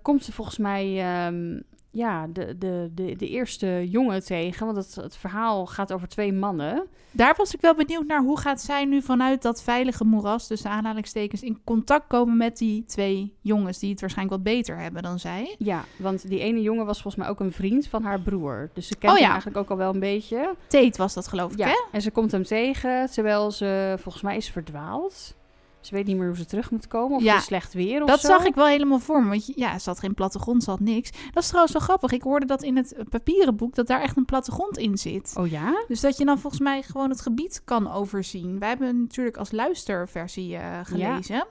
komt 0.02 0.24
ze 0.24 0.32
volgens 0.32 0.58
mij... 0.58 1.26
Um, 1.28 1.64
ja, 1.92 2.28
de, 2.28 2.58
de, 2.58 2.90
de, 2.94 3.16
de 3.16 3.28
eerste 3.28 3.90
jongen 3.90 4.26
tegen. 4.26 4.66
Want 4.66 4.78
het, 4.78 4.96
het 4.96 5.18
verhaal 5.18 5.66
gaat 5.66 5.94
over 5.94 6.08
twee 6.08 6.34
mannen. 6.34 6.88
Daar 7.12 7.34
was 7.38 7.54
ik 7.54 7.62
wel 7.62 7.76
benieuwd 7.76 8.08
naar. 8.08 8.22
Hoe 8.22 8.40
gaat 8.40 8.62
zij 8.62 8.86
nu 8.86 9.02
vanuit 9.02 9.42
dat 9.42 9.64
veilige 9.64 10.04
moeras, 10.04 10.48
dus 10.48 10.62
de 10.62 10.70
aanhalingstekens, 10.70 11.44
in 11.44 11.62
contact 11.64 12.08
komen 12.08 12.38
met 12.38 12.58
die 12.58 12.86
twee 12.86 13.38
jongens 13.42 13.80
die 13.80 13.90
het 13.90 14.00
waarschijnlijk 14.02 14.44
wat 14.44 14.54
beter 14.54 14.78
hebben 14.78 15.04
dan 15.04 15.20
zij? 15.20 15.56
Ja, 15.58 15.84
want 15.98 16.30
die 16.30 16.40
ene 16.40 16.62
jongen 16.62 16.86
was 16.86 17.02
volgens 17.02 17.24
mij 17.24 17.32
ook 17.32 17.40
een 17.40 17.52
vriend 17.52 17.88
van 17.88 18.04
haar 18.04 18.20
broer. 18.20 18.70
Dus 18.74 18.88
ze 18.88 18.96
kent 18.96 19.14
oh, 19.14 19.20
hem 19.20 19.30
eigenlijk 19.30 19.58
ook 19.58 19.70
al 19.70 19.78
wel 19.78 19.94
een 19.94 20.00
beetje. 20.00 20.56
Tate 20.68 20.98
was 20.98 21.14
dat 21.14 21.28
geloof 21.28 21.52
ik, 21.52 21.58
ja. 21.58 21.68
hè? 21.68 21.84
En 21.92 22.02
ze 22.02 22.12
komt 22.12 22.32
hem 22.32 22.44
tegen, 22.44 23.12
terwijl 23.12 23.52
ze 23.52 23.96
volgens 24.00 24.24
mij 24.24 24.38
is 24.38 24.50
verdwaald. 24.50 25.38
Ze 25.82 25.96
weet 25.96 26.06
niet 26.06 26.18
meer 26.18 26.28
hoe 26.28 26.36
ze 26.36 26.46
terug 26.46 26.72
moet 26.72 26.88
komen. 26.88 27.18
Of 27.18 27.24
ja, 27.24 27.32
het 27.32 27.40
is 27.40 27.46
slecht 27.48 27.74
weer 27.74 28.02
of 28.02 28.08
Dat 28.10 28.20
zo. 28.20 28.28
zag 28.28 28.46
ik 28.46 28.56
wel 28.56 28.66
helemaal 28.66 29.00
voor 29.00 29.24
me. 29.24 29.30
Want 29.30 29.52
ja, 29.56 29.80
ze 29.80 29.90
had 29.90 30.00
geen 30.00 30.14
plattegrond, 30.14 30.64
ze 30.64 30.70
had 30.70 30.80
niks. 30.80 31.12
Dat 31.34 31.44
is 31.44 31.48
trouwens 31.48 31.74
wel 31.74 31.82
grappig. 31.84 32.12
Ik 32.12 32.22
hoorde 32.22 32.46
dat 32.46 32.64
in 32.64 32.76
het 32.78 32.96
papieren 33.10 33.56
boek 33.56 33.76
dat 33.76 33.88
daar 33.88 34.02
echt 34.02 34.18
een 34.18 34.26
plattegrond 34.26 34.78
in 34.78 34.98
zit. 34.98 35.34
Oh 35.38 35.48
ja? 35.48 35.84
Dus 35.88 36.02
dat 36.02 36.18
je 36.18 36.26
dan 36.26 36.40
volgens 36.40 36.62
mij 36.62 36.82
gewoon 36.82 37.10
het 37.10 37.22
gebied 37.22 37.62
kan 37.66 37.92
overzien. 37.92 38.60
Wij 38.60 38.70
hebben 38.70 39.02
natuurlijk 39.02 39.38
als 39.38 39.52
luisterversie 39.52 40.54
uh, 40.54 40.80
gelezen. 40.84 41.36
Ja. 41.36 41.48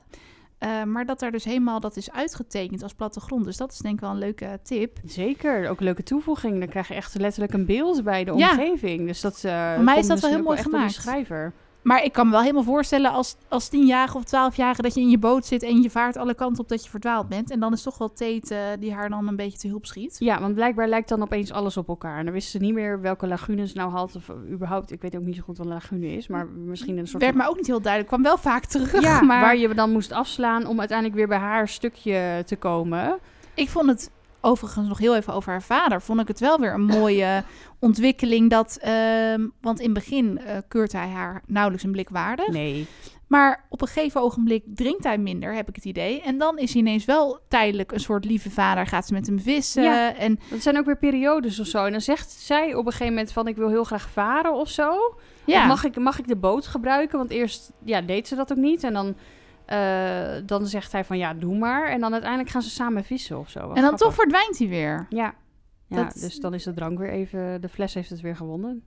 Uh, 0.61 0.85
maar 0.85 1.07
dat 1.07 1.21
daar 1.21 1.31
dus 1.31 1.45
helemaal 1.45 1.81
dat 1.81 1.97
is 1.97 2.11
uitgetekend 2.13 2.83
als 2.83 2.95
plattegrond. 2.95 3.45
Dus 3.45 3.57
dat 3.57 3.73
is 3.73 3.79
denk 3.79 3.95
ik 3.95 4.01
wel 4.01 4.11
een 4.11 4.19
leuke 4.19 4.61
tip. 4.63 4.99
Zeker, 5.05 5.69
ook 5.69 5.79
een 5.79 5.85
leuke 5.85 6.03
toevoeging. 6.03 6.59
Dan 6.59 6.69
krijg 6.69 6.89
je 6.89 6.95
echt 6.95 7.15
letterlijk 7.19 7.53
een 7.53 7.67
beeld 7.67 8.05
bij 8.05 8.25
de 8.25 8.33
omgeving. 8.33 9.07
Dus 9.07 9.21
dat 9.21 9.43
uh, 9.47 9.75
Voor 9.75 9.85
mij 9.85 9.99
is 9.99 10.07
dat 10.07 10.17
dus 10.17 10.27
wel 10.27 10.35
heel 10.37 10.45
mooi 10.47 10.59
gemaakt. 10.59 10.93
schrijver. 10.93 11.53
Maar 11.83 12.05
ik 12.05 12.13
kan 12.13 12.27
me 12.27 12.33
wel 12.33 12.41
helemaal 12.41 12.63
voorstellen 12.63 13.11
als, 13.11 13.37
als 13.49 13.69
tienjarige 13.69 14.17
of 14.17 14.25
twaalfjarige 14.25 14.83
dat 14.83 14.95
je 14.95 15.01
in 15.01 15.11
je 15.11 15.19
boot 15.19 15.47
zit 15.47 15.63
en 15.63 15.83
je 15.83 15.91
vaart 15.91 16.17
alle 16.17 16.35
kanten 16.35 16.63
op 16.63 16.69
dat 16.69 16.85
je 16.85 16.91
verdwaald 16.91 17.29
bent. 17.29 17.51
En 17.51 17.61
dan 17.61 17.73
is 17.73 17.83
toch 17.83 17.99
wel 17.99 18.13
Tate 18.13 18.55
uh, 18.55 18.61
die 18.81 18.95
haar 18.95 19.09
dan 19.09 19.29
een 19.29 19.37
beetje 19.37 19.59
te 19.59 19.69
hulp 19.69 19.87
schiet. 19.87 20.17
Ja, 20.19 20.41
want 20.41 20.55
blijkbaar 20.55 20.89
lijkt 20.89 21.09
dan 21.09 21.23
opeens 21.23 21.53
alles 21.53 21.77
op 21.77 21.89
elkaar. 21.89 22.19
En 22.19 22.25
dan 22.25 22.35
wisten 22.35 22.61
ze 22.61 22.67
niet 22.67 22.75
meer 22.75 23.01
welke 23.01 23.27
lagunes 23.27 23.73
nou 23.73 23.91
had 23.91 24.17
of 24.17 24.31
überhaupt. 24.51 24.93
Ik 24.93 25.03
weet 25.03 25.17
ook 25.17 25.23
niet 25.23 25.37
zo 25.37 25.43
goed 25.43 25.59
wat 25.59 25.67
een 25.67 25.73
lagune 25.73 26.13
is, 26.13 26.29
maar 26.29 26.47
misschien 26.47 26.99
een 26.99 27.07
soort. 27.07 27.23
Werd 27.23 27.35
maar 27.35 27.49
ook 27.49 27.57
niet 27.57 27.67
heel 27.67 27.81
duidelijk. 27.81 28.13
Kwam 28.13 28.23
wel 28.23 28.39
vaak 28.39 28.65
terug. 28.65 29.01
Ja, 29.01 29.23
maar... 29.23 29.41
waar 29.41 29.57
je 29.57 29.75
dan 29.75 29.93
moest 29.93 30.13
afslaan 30.13 30.67
om 30.67 30.79
uiteindelijk 30.79 31.19
weer 31.19 31.29
bij 31.29 31.39
haar 31.39 31.69
stukje 31.69 32.43
te 32.47 32.57
komen. 32.57 33.19
Ik 33.55 33.69
vond 33.69 33.87
het 33.87 34.11
overigens 34.41 34.89
nog 34.89 34.99
heel 34.99 35.17
even 35.17 35.33
over 35.33 35.51
haar 35.51 35.63
vader, 35.63 36.03
vond 36.03 36.21
ik 36.21 36.29
het 36.29 36.41
wel 36.41 36.59
weer 36.61 36.75
een 36.75 36.85
mooie 36.85 37.43
ontwikkeling. 37.79 38.51
Dat, 38.51 38.79
uh, 38.85 39.47
want 39.61 39.79
in 39.79 39.85
het 39.85 39.95
begin 39.95 40.41
uh, 40.47 40.57
keurt 40.69 40.93
hij 40.93 41.09
haar 41.09 41.43
nauwelijks 41.47 41.85
een 41.85 41.93
blik 41.93 42.09
waardig. 42.09 42.49
Nee. 42.49 42.87
Maar 43.29 43.67
op 43.69 43.81
een 43.81 43.89
gegeven 43.89 44.21
ogenblik 44.21 44.65
drinkt 44.75 45.05
hij 45.05 45.19
minder, 45.19 45.55
heb 45.55 45.69
ik 45.69 45.75
het 45.75 45.85
idee. 45.85 46.23
En 46.23 46.39
dan 46.39 46.59
is 46.59 46.73
hij 46.73 46.81
ineens 46.81 47.05
wel 47.05 47.41
tijdelijk 47.49 47.93
een 47.93 48.01
soort 48.01 48.25
lieve 48.25 48.51
vader. 48.51 48.87
Gaat 48.87 49.07
ze 49.07 49.13
met 49.13 49.27
hem 49.27 49.41
vissen. 49.41 49.83
Ja, 49.83 50.15
en 50.15 50.39
dat 50.51 50.63
zijn 50.63 50.79
ook 50.79 50.85
weer 50.85 50.99
periodes 50.99 51.61
of 51.61 51.67
zo. 51.67 51.85
En 51.85 51.93
dan 51.93 52.01
zegt 52.01 52.31
zij 52.31 52.75
op 52.75 52.87
een 52.87 52.93
gegeven 52.93 53.13
moment 53.13 53.33
van... 53.33 53.49
ik 53.49 53.57
wil 53.57 53.69
heel 53.69 53.85
graag 53.85 54.09
varen 54.11 54.55
of 54.55 54.69
zo. 54.69 55.19
Ja. 55.45 55.61
Of 55.61 55.67
mag, 55.67 55.85
ik, 55.85 55.97
mag 55.97 56.19
ik 56.19 56.29
de 56.29 56.37
boot 56.37 56.67
gebruiken? 56.67 57.19
Want 57.19 57.31
eerst 57.31 57.73
ja, 57.85 58.01
deed 58.01 58.29
ze 58.29 58.35
dat 58.35 58.53
ook 58.53 58.59
niet. 58.59 58.85
En 58.85 58.93
dan 58.93 59.17
dan 60.47 60.67
zegt 60.67 60.93
hij 60.93 61.05
van 61.05 61.19
ja, 61.19 61.35
doe 61.35 61.59
maar. 61.59 61.89
En 61.89 62.01
dan 62.01 62.13
uiteindelijk 62.13 62.51
gaan 62.51 62.63
ze 62.63 62.71
samen 62.71 63.05
vissen 63.05 63.39
of 63.39 63.51
zo. 63.51 63.61
en 63.61 63.67
dan 63.67 63.77
grappig. 63.77 63.99
toch 63.99 64.15
verdwijnt 64.15 64.59
hij 64.59 64.69
weer. 64.69 65.07
Ja, 65.09 65.35
ja 65.87 66.05
dat... 66.05 66.13
dus 66.13 66.41
dan 66.41 66.55
is 66.55 66.63
de 66.63 66.75
drank 66.75 66.99
weer 66.99 67.11
even... 67.11 67.61
De 67.61 67.69
fles 67.69 67.95
heeft 67.95 68.11
het 68.11 68.21
weer 68.21 68.37
gewonnen. 68.37 68.83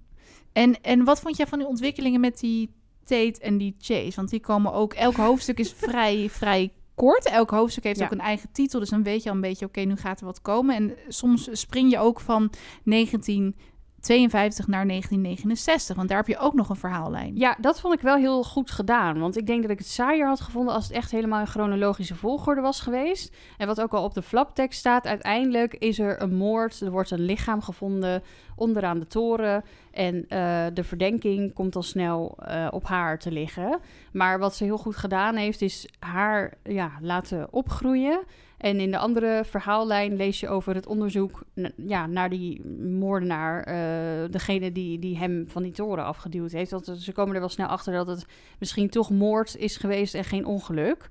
En, 0.53 0.81
en 0.81 1.03
wat 1.03 1.19
vond 1.19 1.37
jij 1.37 1.47
van 1.47 1.59
die 1.59 1.67
ontwikkelingen 1.67 2.19
met 2.19 2.39
die 2.39 2.73
Tate 3.03 3.39
en 3.41 3.57
die 3.57 3.75
Chase? 3.79 4.15
Want 4.15 4.29
die 4.29 4.39
komen 4.39 4.73
ook... 4.73 4.93
Elk 4.93 5.15
hoofdstuk 5.27 5.59
is 5.59 5.73
vrij, 5.73 6.29
vrij 6.29 6.71
kort. 6.95 7.25
Elk 7.25 7.49
hoofdstuk 7.49 7.83
heeft 7.83 7.99
ja. 7.99 8.05
ook 8.05 8.11
een 8.11 8.19
eigen 8.19 8.51
titel. 8.51 8.79
Dus 8.79 8.89
dan 8.89 9.03
weet 9.03 9.23
je 9.23 9.29
al 9.29 9.35
een 9.35 9.41
beetje, 9.41 9.65
oké, 9.65 9.81
nu 9.81 9.95
gaat 9.95 10.19
er 10.19 10.25
wat 10.25 10.41
komen. 10.41 10.75
En 10.75 10.93
soms 11.07 11.49
spring 11.51 11.91
je 11.91 11.99
ook 11.99 12.19
van 12.19 12.51
19 12.83 13.55
52 14.01 14.67
naar 14.67 14.87
1969. 14.87 15.95
Want 15.95 16.07
daar 16.07 16.17
heb 16.17 16.27
je 16.27 16.37
ook 16.37 16.53
nog 16.53 16.69
een 16.69 16.75
verhaallijn. 16.75 17.35
Ja, 17.35 17.57
dat 17.59 17.79
vond 17.79 17.93
ik 17.93 18.01
wel 18.01 18.15
heel 18.15 18.43
goed 18.43 18.71
gedaan. 18.71 19.19
Want 19.19 19.37
ik 19.37 19.47
denk 19.47 19.61
dat 19.61 19.71
ik 19.71 19.77
het 19.77 19.87
saaier 19.87 20.27
had 20.27 20.41
gevonden 20.41 20.73
als 20.73 20.87
het 20.87 20.93
echt 20.93 21.11
helemaal 21.11 21.39
in 21.39 21.47
chronologische 21.47 22.15
volgorde 22.15 22.61
was 22.61 22.81
geweest. 22.81 23.35
En 23.57 23.67
wat 23.67 23.81
ook 23.81 23.93
al 23.93 24.03
op 24.03 24.13
de 24.13 24.21
flaptekst 24.21 24.79
staat, 24.79 25.07
uiteindelijk 25.07 25.73
is 25.73 25.99
er 25.99 26.21
een 26.21 26.35
moord. 26.35 26.81
Er 26.81 26.91
wordt 26.91 27.11
een 27.11 27.25
lichaam 27.25 27.61
gevonden 27.61 28.23
onderaan 28.55 28.99
de 28.99 29.07
toren. 29.07 29.63
En 29.91 30.15
uh, 30.15 30.65
de 30.73 30.83
verdenking 30.83 31.53
komt 31.53 31.75
al 31.75 31.83
snel 31.83 32.37
uh, 32.47 32.67
op 32.71 32.87
haar 32.87 33.19
te 33.19 33.31
liggen. 33.31 33.79
Maar 34.11 34.39
wat 34.39 34.55
ze 34.55 34.63
heel 34.63 34.77
goed 34.77 34.95
gedaan 34.95 35.35
heeft, 35.35 35.61
is 35.61 35.87
haar 35.99 36.53
ja, 36.63 36.91
laten 37.01 37.47
opgroeien. 37.51 38.23
En 38.61 38.79
in 38.79 38.91
de 38.91 38.97
andere 38.97 39.43
verhaallijn 39.45 40.15
lees 40.15 40.39
je 40.39 40.49
over 40.49 40.75
het 40.75 40.87
onderzoek 40.87 41.43
ja, 41.75 42.07
naar 42.07 42.29
die 42.29 42.65
moordenaar. 42.79 43.67
Uh, 43.67 44.31
degene 44.31 44.71
die, 44.71 44.99
die 44.99 45.17
hem 45.17 45.45
van 45.47 45.63
die 45.63 45.71
toren 45.71 46.05
afgeduwd 46.05 46.51
heeft. 46.51 46.71
Want 46.71 46.95
ze 46.99 47.11
komen 47.11 47.33
er 47.33 47.39
wel 47.39 47.49
snel 47.49 47.67
achter 47.67 47.93
dat 47.93 48.07
het 48.07 48.25
misschien 48.59 48.89
toch 48.89 49.09
moord 49.09 49.57
is 49.57 49.77
geweest 49.77 50.13
en 50.13 50.23
geen 50.23 50.45
ongeluk. 50.45 51.09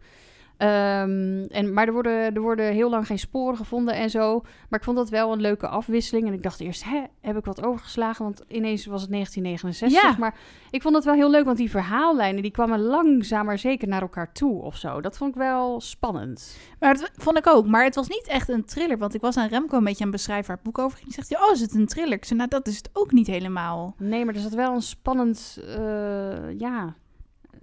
Um, 0.62 1.46
en, 1.46 1.73
maar 1.73 1.87
er 1.87 1.92
worden, 1.92 2.35
er 2.35 2.40
worden 2.40 2.73
heel 2.73 2.90
lang 2.90 3.07
geen 3.07 3.18
sporen 3.18 3.57
gevonden 3.57 3.94
en 3.94 4.11
zo. 4.11 4.40
Maar 4.68 4.79
ik 4.79 4.85
vond 4.85 4.96
dat 4.96 5.09
wel 5.09 5.33
een 5.33 5.40
leuke 5.40 5.68
afwisseling. 5.68 6.27
En 6.27 6.33
ik 6.33 6.42
dacht 6.42 6.61
eerst, 6.61 6.85
hè, 6.85 7.03
heb 7.20 7.37
ik 7.37 7.44
wat 7.44 7.64
overgeslagen? 7.64 8.25
Want 8.25 8.42
ineens 8.49 8.87
was 8.87 9.03
het 9.03 9.11
1969. 9.11 10.03
Ja. 10.03 10.16
Maar 10.18 10.38
ik 10.70 10.83
vond 10.83 10.94
het 10.94 11.05
wel 11.05 11.14
heel 11.14 11.31
leuk, 11.31 11.44
want 11.44 11.57
die 11.57 11.70
verhaallijnen... 11.70 12.42
die 12.42 12.51
kwamen 12.51 12.81
langzaam 12.81 13.46
maar 13.46 13.59
zeker 13.59 13.88
naar 13.88 14.01
elkaar 14.01 14.33
toe 14.33 14.62
of 14.62 14.77
zo. 14.77 15.01
Dat 15.01 15.16
vond 15.16 15.31
ik 15.31 15.37
wel 15.37 15.81
spannend. 15.81 16.57
Maar 16.79 16.94
dat 16.94 17.11
vond 17.16 17.37
ik 17.38 17.46
ook. 17.46 17.66
Maar 17.66 17.85
het 17.85 17.94
was 17.94 18.09
niet 18.09 18.27
echt 18.27 18.49
een 18.49 18.64
thriller. 18.64 18.99
Want 18.99 19.14
ik 19.14 19.20
was 19.20 19.37
aan 19.37 19.49
Remco 19.49 19.77
een 19.77 19.85
beetje 19.85 20.05
aan 20.05 20.11
beschrijven 20.11 20.46
waar 20.46 20.57
het 20.57 20.64
boek 20.64 20.79
over 20.79 20.99
ging. 20.99 21.12
Zegt 21.12 21.29
hij, 21.29 21.40
oh, 21.42 21.53
is 21.53 21.61
het 21.61 21.75
een 21.75 21.87
thriller? 21.87 22.16
Ik 22.16 22.25
zei, 22.25 22.38
nou, 22.38 22.51
dat 22.51 22.66
is 22.66 22.77
het 22.77 22.90
ook 22.92 23.12
niet 23.12 23.27
helemaal. 23.27 23.94
Nee, 23.99 24.25
maar 24.25 24.35
er 24.35 24.40
zat 24.40 24.55
wel 24.55 24.75
een 24.75 24.83
spannend... 24.83 25.59
Uh, 25.79 26.59
ja, 26.59 26.94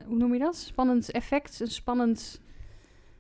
hoe 0.06 0.18
noem 0.18 0.34
je 0.34 0.40
dat? 0.40 0.56
Spannend 0.56 1.12
effect, 1.12 1.60
een 1.60 1.68
spannend 1.68 2.42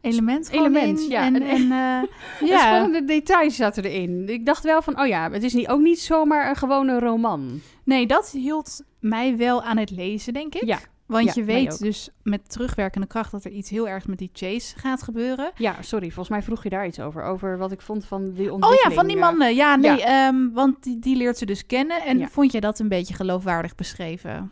element 0.02 0.50
element, 0.50 1.00
in. 1.00 1.10
ja. 1.10 1.26
En, 1.26 1.42
en 1.56 1.62
uh, 1.62 2.50
ja. 2.50 2.60
spannende 2.60 3.04
details 3.06 3.56
zaten 3.56 3.84
erin. 3.84 4.30
Ik 4.30 4.46
dacht 4.46 4.64
wel 4.64 4.82
van, 4.82 5.00
oh 5.00 5.08
ja, 5.08 5.32
het 5.32 5.44
is 5.44 5.54
niet, 5.54 5.68
ook 5.68 5.82
niet 5.82 6.00
zomaar 6.00 6.50
een 6.50 6.56
gewone 6.56 7.00
roman. 7.00 7.62
Nee, 7.84 8.08
dat 8.08 8.30
hield 8.30 8.84
mij 9.00 9.38
wel 9.38 9.64
aan 9.64 9.78
het 9.78 9.92
lezen, 9.92 10.34
denk 10.34 10.56
ik. 10.56 10.66
Ja. 10.66 10.80
Want 11.08 11.34
je 11.34 11.44
weet 11.44 11.80
dus 11.80 12.10
met 12.24 12.50
terugwerkende 12.50 13.08
kracht 13.08 13.32
dat 13.32 13.44
er 13.44 13.52
iets 13.52 13.70
heel 13.70 13.88
erg 13.88 14.08
met 14.08 14.18
die 14.18 14.30
chase 14.34 14.80
gaat 14.80 15.04
gebeuren. 15.04 15.52
Ja, 15.56 15.82
sorry, 15.82 16.06
volgens 16.06 16.30
mij 16.30 16.42
vroeg 16.42 16.64
je 16.64 16.70
daar 16.70 16.88
iets 16.88 17.00
over. 17.00 17.24
Over 17.24 17.58
wat 17.58 17.72
ik 17.72 17.82
vond 17.82 18.06
van 18.06 18.34
die 18.34 18.54
ontwikkeling. 18.54 18.86
Oh 18.86 18.90
ja, 18.90 18.96
van 18.96 19.08
die 19.08 19.18
mannen. 19.18 19.56
Ja, 19.56 19.76
nee, 19.76 19.98
ja. 19.98 20.28
Um, 20.28 20.54
want 20.54 20.84
die, 20.84 21.00
die 21.00 21.16
leert 21.16 21.38
ze 21.38 21.46
dus 21.46 21.66
kennen. 21.66 22.02
En 22.02 22.30
vond 22.30 22.52
je 22.52 22.62
dat 22.62 22.80
een 22.80 22.88
beetje 22.88 23.14
geloofwaardig 23.14 23.76
beschreven? 23.76 24.52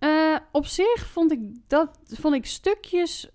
Uh, 0.00 0.36
op 0.52 0.66
zich 0.66 1.06
vond 1.06 1.32
ik 1.32 1.40
dat 1.66 1.98
vond 2.06 2.34
ik 2.34 2.46
stukjes 2.46 3.30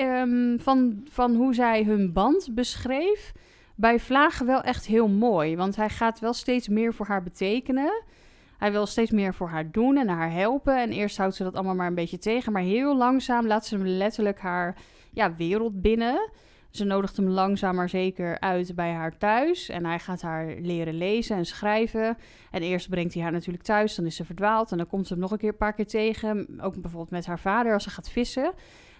um, 0.00 0.60
van, 0.60 1.06
van 1.10 1.34
hoe 1.34 1.54
zij 1.54 1.84
hun 1.84 2.12
band 2.12 2.48
beschreef, 2.54 3.32
bij 3.74 3.98
Vlagen 3.98 4.46
wel 4.46 4.62
echt 4.62 4.86
heel 4.86 5.08
mooi. 5.08 5.56
Want 5.56 5.76
hij 5.76 5.88
gaat 5.88 6.20
wel 6.20 6.32
steeds 6.32 6.68
meer 6.68 6.94
voor 6.94 7.06
haar 7.06 7.22
betekenen. 7.22 8.02
Hij 8.58 8.72
wil 8.72 8.86
steeds 8.86 9.10
meer 9.10 9.34
voor 9.34 9.48
haar 9.48 9.70
doen 9.70 9.96
en 9.96 10.08
haar 10.08 10.32
helpen. 10.32 10.80
En 10.80 10.90
eerst 10.90 11.16
houdt 11.16 11.34
ze 11.34 11.42
dat 11.42 11.54
allemaal 11.54 11.74
maar 11.74 11.86
een 11.86 11.94
beetje 11.94 12.18
tegen. 12.18 12.52
Maar 12.52 12.62
heel 12.62 12.96
langzaam 12.96 13.46
laat 13.46 13.66
ze 13.66 13.76
hem 13.76 13.86
letterlijk 13.86 14.38
haar 14.38 14.76
ja, 15.12 15.36
wereld 15.36 15.80
binnen. 15.82 16.30
Ze 16.70 16.84
nodigt 16.84 17.16
hem 17.16 17.28
langzaam 17.28 17.74
maar 17.74 17.88
zeker 17.88 18.40
uit 18.40 18.74
bij 18.74 18.92
haar 18.92 19.18
thuis. 19.18 19.68
En 19.68 19.84
hij 19.84 19.98
gaat 19.98 20.22
haar 20.22 20.54
leren 20.60 20.94
lezen 20.94 21.36
en 21.36 21.46
schrijven. 21.46 22.16
En 22.50 22.62
eerst 22.62 22.88
brengt 22.88 23.14
hij 23.14 23.22
haar 23.22 23.32
natuurlijk 23.32 23.64
thuis. 23.64 23.94
Dan 23.94 24.06
is 24.06 24.16
ze 24.16 24.24
verdwaald. 24.24 24.70
En 24.70 24.76
dan 24.76 24.86
komt 24.86 25.06
ze 25.06 25.12
hem 25.12 25.22
nog 25.22 25.30
een 25.30 25.38
keer 25.38 25.48
een 25.48 25.56
paar 25.56 25.74
keer 25.74 25.86
tegen. 25.86 26.48
Ook 26.60 26.72
bijvoorbeeld 26.80 27.10
met 27.10 27.26
haar 27.26 27.38
vader 27.38 27.72
als 27.72 27.82
ze 27.82 27.90
gaat 27.90 28.10
vissen. 28.10 28.52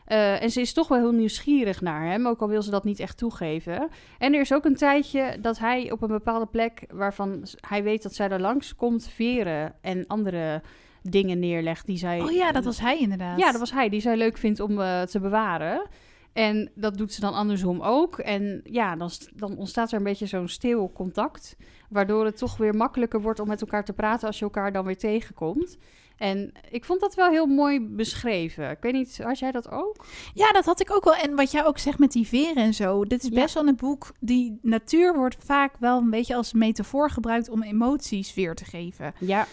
Uh, 0.08 0.42
en 0.42 0.50
ze 0.50 0.60
is 0.60 0.72
toch 0.72 0.88
wel 0.88 0.98
heel 0.98 1.12
nieuwsgierig 1.12 1.80
naar 1.80 2.06
hem, 2.06 2.26
ook 2.26 2.40
al 2.40 2.48
wil 2.48 2.62
ze 2.62 2.70
dat 2.70 2.84
niet 2.84 3.00
echt 3.00 3.18
toegeven. 3.18 3.88
En 4.18 4.34
er 4.34 4.40
is 4.40 4.52
ook 4.52 4.64
een 4.64 4.76
tijdje 4.76 5.38
dat 5.40 5.58
hij 5.58 5.90
op 5.90 6.02
een 6.02 6.08
bepaalde 6.08 6.46
plek 6.46 6.84
waarvan 6.92 7.46
hij 7.68 7.82
weet 7.82 8.02
dat 8.02 8.14
zij 8.14 8.28
er 8.28 8.40
langs 8.40 8.74
komt, 8.74 9.08
veren 9.08 9.74
en 9.80 10.06
andere 10.06 10.62
dingen 11.02 11.38
neerlegt 11.38 11.86
die 11.86 11.96
zij. 11.96 12.20
Oh 12.20 12.30
ja, 12.30 12.52
dat 12.52 12.64
was 12.64 12.80
hij 12.80 12.98
inderdaad. 12.98 13.38
Ja, 13.38 13.50
dat 13.50 13.60
was 13.60 13.72
hij 13.72 13.88
die 13.88 14.00
zij 14.00 14.16
leuk 14.16 14.38
vindt 14.38 14.60
om 14.60 14.78
uh, 14.78 15.02
te 15.02 15.20
bewaren. 15.20 15.88
En 16.32 16.70
dat 16.74 16.96
doet 16.96 17.12
ze 17.12 17.20
dan 17.20 17.34
andersom 17.34 17.80
ook. 17.80 18.18
En 18.18 18.60
ja, 18.64 18.96
dan, 18.96 19.10
dan 19.34 19.56
ontstaat 19.56 19.92
er 19.92 19.98
een 19.98 20.04
beetje 20.04 20.26
zo'n 20.26 20.48
stil 20.48 20.92
contact. 20.92 21.56
Waardoor 21.88 22.24
het 22.24 22.36
toch 22.36 22.56
weer 22.56 22.74
makkelijker 22.74 23.20
wordt 23.20 23.40
om 23.40 23.48
met 23.48 23.60
elkaar 23.60 23.84
te 23.84 23.92
praten 23.92 24.26
als 24.26 24.38
je 24.38 24.44
elkaar 24.44 24.72
dan 24.72 24.84
weer 24.84 24.98
tegenkomt. 24.98 25.78
En 26.16 26.52
ik 26.70 26.84
vond 26.84 27.00
dat 27.00 27.14
wel 27.14 27.30
heel 27.30 27.46
mooi 27.46 27.80
beschreven. 27.80 28.70
Ik 28.70 28.78
weet 28.80 28.92
niet, 28.92 29.18
had 29.22 29.38
jij 29.38 29.50
dat 29.50 29.70
ook? 29.70 30.04
Ja, 30.34 30.52
dat 30.52 30.64
had 30.64 30.80
ik 30.80 30.92
ook 30.92 31.04
wel. 31.04 31.14
En 31.14 31.34
wat 31.34 31.50
jij 31.50 31.64
ook 31.64 31.78
zegt 31.78 31.98
met 31.98 32.12
die 32.12 32.26
veren 32.26 32.62
en 32.62 32.74
zo. 32.74 33.04
Dit 33.04 33.22
is 33.22 33.28
best 33.28 33.54
wel 33.54 33.66
een 33.66 33.76
boek. 33.76 34.12
Die 34.20 34.58
natuur 34.62 35.16
wordt 35.16 35.36
vaak 35.38 35.76
wel 35.78 35.98
een 35.98 36.10
beetje 36.10 36.34
als 36.34 36.52
metafoor 36.52 37.10
gebruikt 37.10 37.48
om 37.48 37.62
emoties 37.62 38.34
weer 38.34 38.54
te 38.54 38.64
geven. 38.64 39.14
Ja. 39.18 39.46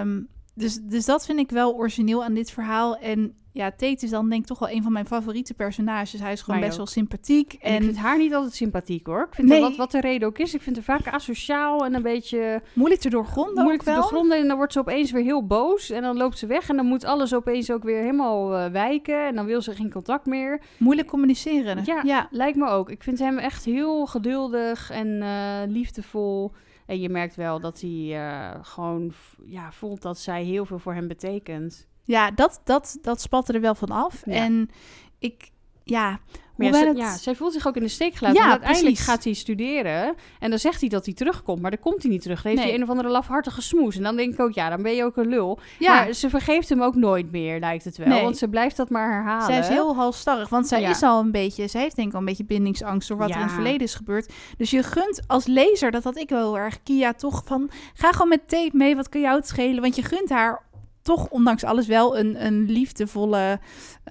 Um, 0.00 0.28
dus, 0.54 0.78
dus 0.82 1.04
dat 1.04 1.26
vind 1.26 1.38
ik 1.38 1.50
wel 1.50 1.74
origineel 1.74 2.24
aan 2.24 2.34
dit 2.34 2.50
verhaal. 2.50 2.96
En 2.96 3.34
ja, 3.52 3.70
Tate 3.70 4.04
is 4.04 4.10
dan 4.10 4.28
denk 4.28 4.40
ik 4.40 4.46
toch 4.46 4.58
wel 4.58 4.70
een 4.70 4.82
van 4.82 4.92
mijn 4.92 5.06
favoriete 5.06 5.54
personages. 5.54 6.20
Hij 6.20 6.32
is 6.32 6.42
gewoon 6.42 6.60
best 6.60 6.76
wel 6.76 6.86
sympathiek. 6.86 7.52
En, 7.52 7.74
ik 7.74 7.82
vind 7.82 7.96
haar 7.96 8.18
niet 8.18 8.34
altijd 8.34 8.54
sympathiek 8.54 9.06
hoor. 9.06 9.26
Ik 9.28 9.34
vind 9.34 9.48
nee. 9.48 9.60
wat, 9.60 9.76
wat 9.76 9.90
de 9.90 10.00
reden 10.00 10.28
ook 10.28 10.38
is. 10.38 10.54
Ik 10.54 10.62
vind 10.62 10.76
haar 10.76 10.84
vaak 10.98 11.14
asociaal 11.14 11.84
en 11.84 11.94
een 11.94 12.02
beetje... 12.02 12.62
Moeilijk 12.72 13.00
te 13.00 13.10
doorgronden 13.10 13.62
Moeilijk 13.62 13.82
te 13.82 13.94
doorgronden. 13.94 14.38
En 14.38 14.48
dan 14.48 14.56
wordt 14.56 14.72
ze 14.72 14.78
opeens 14.78 15.10
weer 15.10 15.22
heel 15.22 15.46
boos. 15.46 15.90
En 15.90 16.02
dan 16.02 16.16
loopt 16.16 16.38
ze 16.38 16.46
weg. 16.46 16.68
En 16.68 16.76
dan 16.76 16.86
moet 16.86 17.04
alles 17.04 17.34
opeens 17.34 17.70
ook 17.70 17.82
weer 17.82 18.00
helemaal 18.00 18.58
uh, 18.58 18.66
wijken. 18.66 19.26
En 19.26 19.34
dan 19.34 19.46
wil 19.46 19.62
ze 19.62 19.74
geen 19.74 19.90
contact 19.90 20.26
meer. 20.26 20.60
Moeilijk 20.76 21.08
communiceren. 21.08 21.84
Ja, 21.84 22.02
ja, 22.04 22.28
lijkt 22.30 22.56
me 22.56 22.68
ook. 22.68 22.90
Ik 22.90 23.02
vind 23.02 23.18
hem 23.18 23.38
echt 23.38 23.64
heel 23.64 24.06
geduldig 24.06 24.90
en 24.90 25.08
uh, 25.08 25.58
liefdevol. 25.66 26.52
En 26.86 27.00
je 27.00 27.08
merkt 27.08 27.36
wel 27.36 27.60
dat 27.60 27.80
hij 27.80 27.90
uh, 27.90 28.50
gewoon 28.62 29.12
ja, 29.44 29.72
voelt 29.72 30.02
dat 30.02 30.18
zij 30.18 30.42
heel 30.42 30.64
veel 30.64 30.78
voor 30.78 30.94
hem 30.94 31.08
betekent. 31.08 31.88
Ja, 32.10 32.30
dat, 32.30 32.60
dat, 32.64 32.98
dat 33.02 33.20
spatte 33.20 33.52
er 33.52 33.60
wel 33.60 33.74
van 33.74 33.90
af. 33.90 34.22
En 34.22 34.70
ik, 35.18 35.50
ja, 35.84 36.20
ja, 36.56 36.92
ja, 36.94 37.16
zij 37.16 37.34
voelt 37.34 37.52
zich 37.52 37.66
ook 37.66 37.76
in 37.76 37.82
de 37.82 37.88
steek 37.88 38.14
gelaten. 38.14 38.42
Ja, 38.42 38.50
uiteindelijk 38.50 38.98
gaat 38.98 39.24
hij 39.24 39.32
studeren. 39.32 40.14
En 40.38 40.50
dan 40.50 40.58
zegt 40.58 40.80
hij 40.80 40.88
dat 40.88 41.04
hij 41.04 41.14
terugkomt. 41.14 41.60
Maar 41.60 41.70
dan 41.70 41.80
komt 41.80 42.02
hij 42.02 42.10
niet 42.10 42.22
terug. 42.22 42.42
Dan 42.42 42.52
heeft 42.52 42.64
hij 42.64 42.74
een 42.74 42.82
of 42.82 42.88
andere 42.88 43.08
lafhartige 43.08 43.62
smoes. 43.62 43.96
En 43.96 44.02
dan 44.02 44.16
denk 44.16 44.32
ik 44.32 44.40
ook, 44.40 44.52
ja, 44.52 44.68
dan 44.68 44.82
ben 44.82 44.94
je 44.94 45.04
ook 45.04 45.16
een 45.16 45.28
lul. 45.28 45.58
Ja. 45.78 45.94
Maar 45.94 46.12
ze 46.12 46.30
vergeeft 46.30 46.68
hem 46.68 46.82
ook 46.82 46.94
nooit 46.94 47.30
meer, 47.30 47.60
lijkt 47.60 47.84
het 47.84 47.96
wel. 47.96 48.08
Nee. 48.08 48.22
Want 48.22 48.38
ze 48.38 48.48
blijft 48.48 48.76
dat 48.76 48.90
maar 48.90 49.12
herhalen. 49.12 49.46
Zij 49.46 49.58
is 49.58 49.68
heel 49.68 49.94
halstarrig. 49.94 50.48
Want 50.48 50.68
zij 50.68 50.82
is 50.82 51.02
al 51.02 51.20
een 51.20 51.32
beetje... 51.32 51.68
Zij 51.68 51.80
heeft 51.80 51.96
denk 51.96 52.08
ik 52.08 52.14
al 52.14 52.20
een 52.20 52.26
beetje 52.26 52.44
bindingsangst... 52.44 53.08
door 53.08 53.16
wat 53.16 53.30
er 53.30 53.36
in 53.36 53.42
het 53.42 53.52
verleden 53.52 53.80
is 53.80 53.94
gebeurd. 53.94 54.32
Dus 54.56 54.70
je 54.70 54.82
gunt 54.82 55.22
als 55.26 55.46
lezer, 55.46 55.90
dat 55.90 56.04
had 56.04 56.16
ik 56.16 56.28
wel 56.28 56.54
heel 56.54 56.58
erg... 56.58 56.82
Kia 56.82 57.12
toch 57.12 57.42
van... 57.44 57.70
Ga 57.94 58.12
gewoon 58.12 58.28
met 58.28 58.48
tape 58.48 58.76
mee, 58.76 58.96
wat 58.96 59.08
kan 59.08 59.20
jou 59.20 59.36
het 59.36 59.48
schelen? 59.48 59.82
Want 59.82 59.96
je 59.96 60.02
gunt 60.02 60.28
haar 60.28 60.68
toch 61.02 61.28
ondanks 61.28 61.64
alles 61.64 61.86
wel 61.86 62.18
een, 62.18 62.44
een, 62.46 62.70
liefdevolle, 62.70 63.60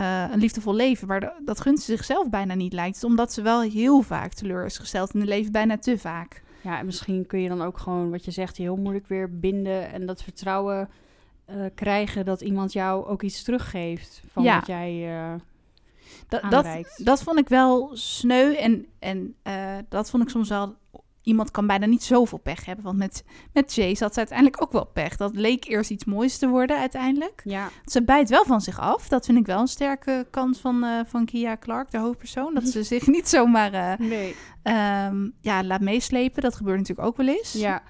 uh, 0.01 0.25
een 0.31 0.39
liefdevol 0.39 0.73
leven. 0.73 1.07
Maar 1.07 1.33
dat 1.45 1.61
gunt 1.61 1.79
ze 1.79 1.95
zichzelf 1.95 2.29
bijna 2.29 2.53
niet 2.53 2.73
lijkt. 2.73 3.03
Omdat 3.03 3.33
ze 3.33 3.41
wel 3.41 3.61
heel 3.61 4.01
vaak 4.01 4.33
teleur 4.33 4.65
is 4.65 4.77
gesteld 4.77 5.13
in 5.13 5.19
het 5.19 5.29
leven, 5.29 5.51
bijna 5.51 5.77
te 5.77 5.97
vaak. 5.97 6.43
Ja, 6.61 6.79
en 6.79 6.85
misschien 6.85 7.25
kun 7.25 7.39
je 7.39 7.49
dan 7.49 7.61
ook 7.61 7.77
gewoon, 7.77 8.09
wat 8.09 8.25
je 8.25 8.31
zegt, 8.31 8.57
heel 8.57 8.75
moeilijk 8.75 9.07
weer 9.07 9.39
binden. 9.39 9.91
En 9.91 10.05
dat 10.05 10.23
vertrouwen 10.23 10.89
uh, 11.49 11.65
krijgen 11.75 12.25
dat 12.25 12.41
iemand 12.41 12.73
jou 12.73 13.05
ook 13.05 13.21
iets 13.21 13.43
teruggeeft 13.43 14.23
van 14.31 14.43
ja. 14.43 14.55
wat 14.55 14.67
jij... 14.67 15.21
Uh, 15.21 15.33
dat, 16.27 16.41
dat, 16.49 16.65
dat, 16.95 17.23
vond 17.23 17.39
ik 17.39 17.49
wel 17.49 17.89
sneu 17.93 18.53
en, 18.53 18.85
en 18.99 19.35
dat 19.89 20.09
vond 20.09 20.23
ik 20.23 20.29
soms 20.29 20.49
wel 20.49 20.75
iemand 21.29 21.51
kan 21.51 21.67
bijna 21.67 21.85
niet 21.85 22.03
zoveel 22.03 22.37
pech 22.37 22.65
hebben. 22.65 22.85
Want 22.85 22.97
met, 22.97 23.23
met 23.53 23.73
Chase 23.73 24.03
had 24.03 24.13
ze 24.13 24.19
uiteindelijk 24.19 24.61
ook 24.61 24.71
wel 24.71 24.85
pech. 24.85 25.15
Dat 25.15 25.35
leek 25.35 25.65
eerst 25.65 25.89
iets 25.89 26.05
moois 26.05 26.37
te 26.37 26.47
worden 26.47 26.79
uiteindelijk. 26.79 27.41
Ja. 27.43 27.69
Ze 27.85 28.03
bijt 28.03 28.29
wel 28.29 28.45
van 28.45 28.61
zich 28.61 28.79
af. 28.79 29.07
Dat 29.07 29.25
vind 29.25 29.37
ik 29.37 29.45
wel 29.45 29.59
een 29.59 29.67
sterke 29.67 30.27
kant 30.29 30.59
van, 30.59 30.83
uh, 30.83 30.99
van 31.05 31.25
Kia 31.25 31.57
Clark, 31.57 31.91
de 31.91 31.97
hoofdpersoon. 31.97 32.53
Dat 32.53 32.67
ze 32.67 32.83
zich 32.93 33.07
niet 33.07 33.29
zomaar 33.29 33.73
uh, 33.73 34.07
nee. 34.07 34.35
um, 35.11 35.33
ja, 35.41 35.63
laat 35.63 35.81
meeslepen. 35.81 36.41
Dat 36.41 36.55
gebeurt 36.55 36.77
natuurlijk 36.77 37.07
ook 37.07 37.17
wel 37.17 37.27
eens. 37.27 37.53
Ja. 37.53 37.81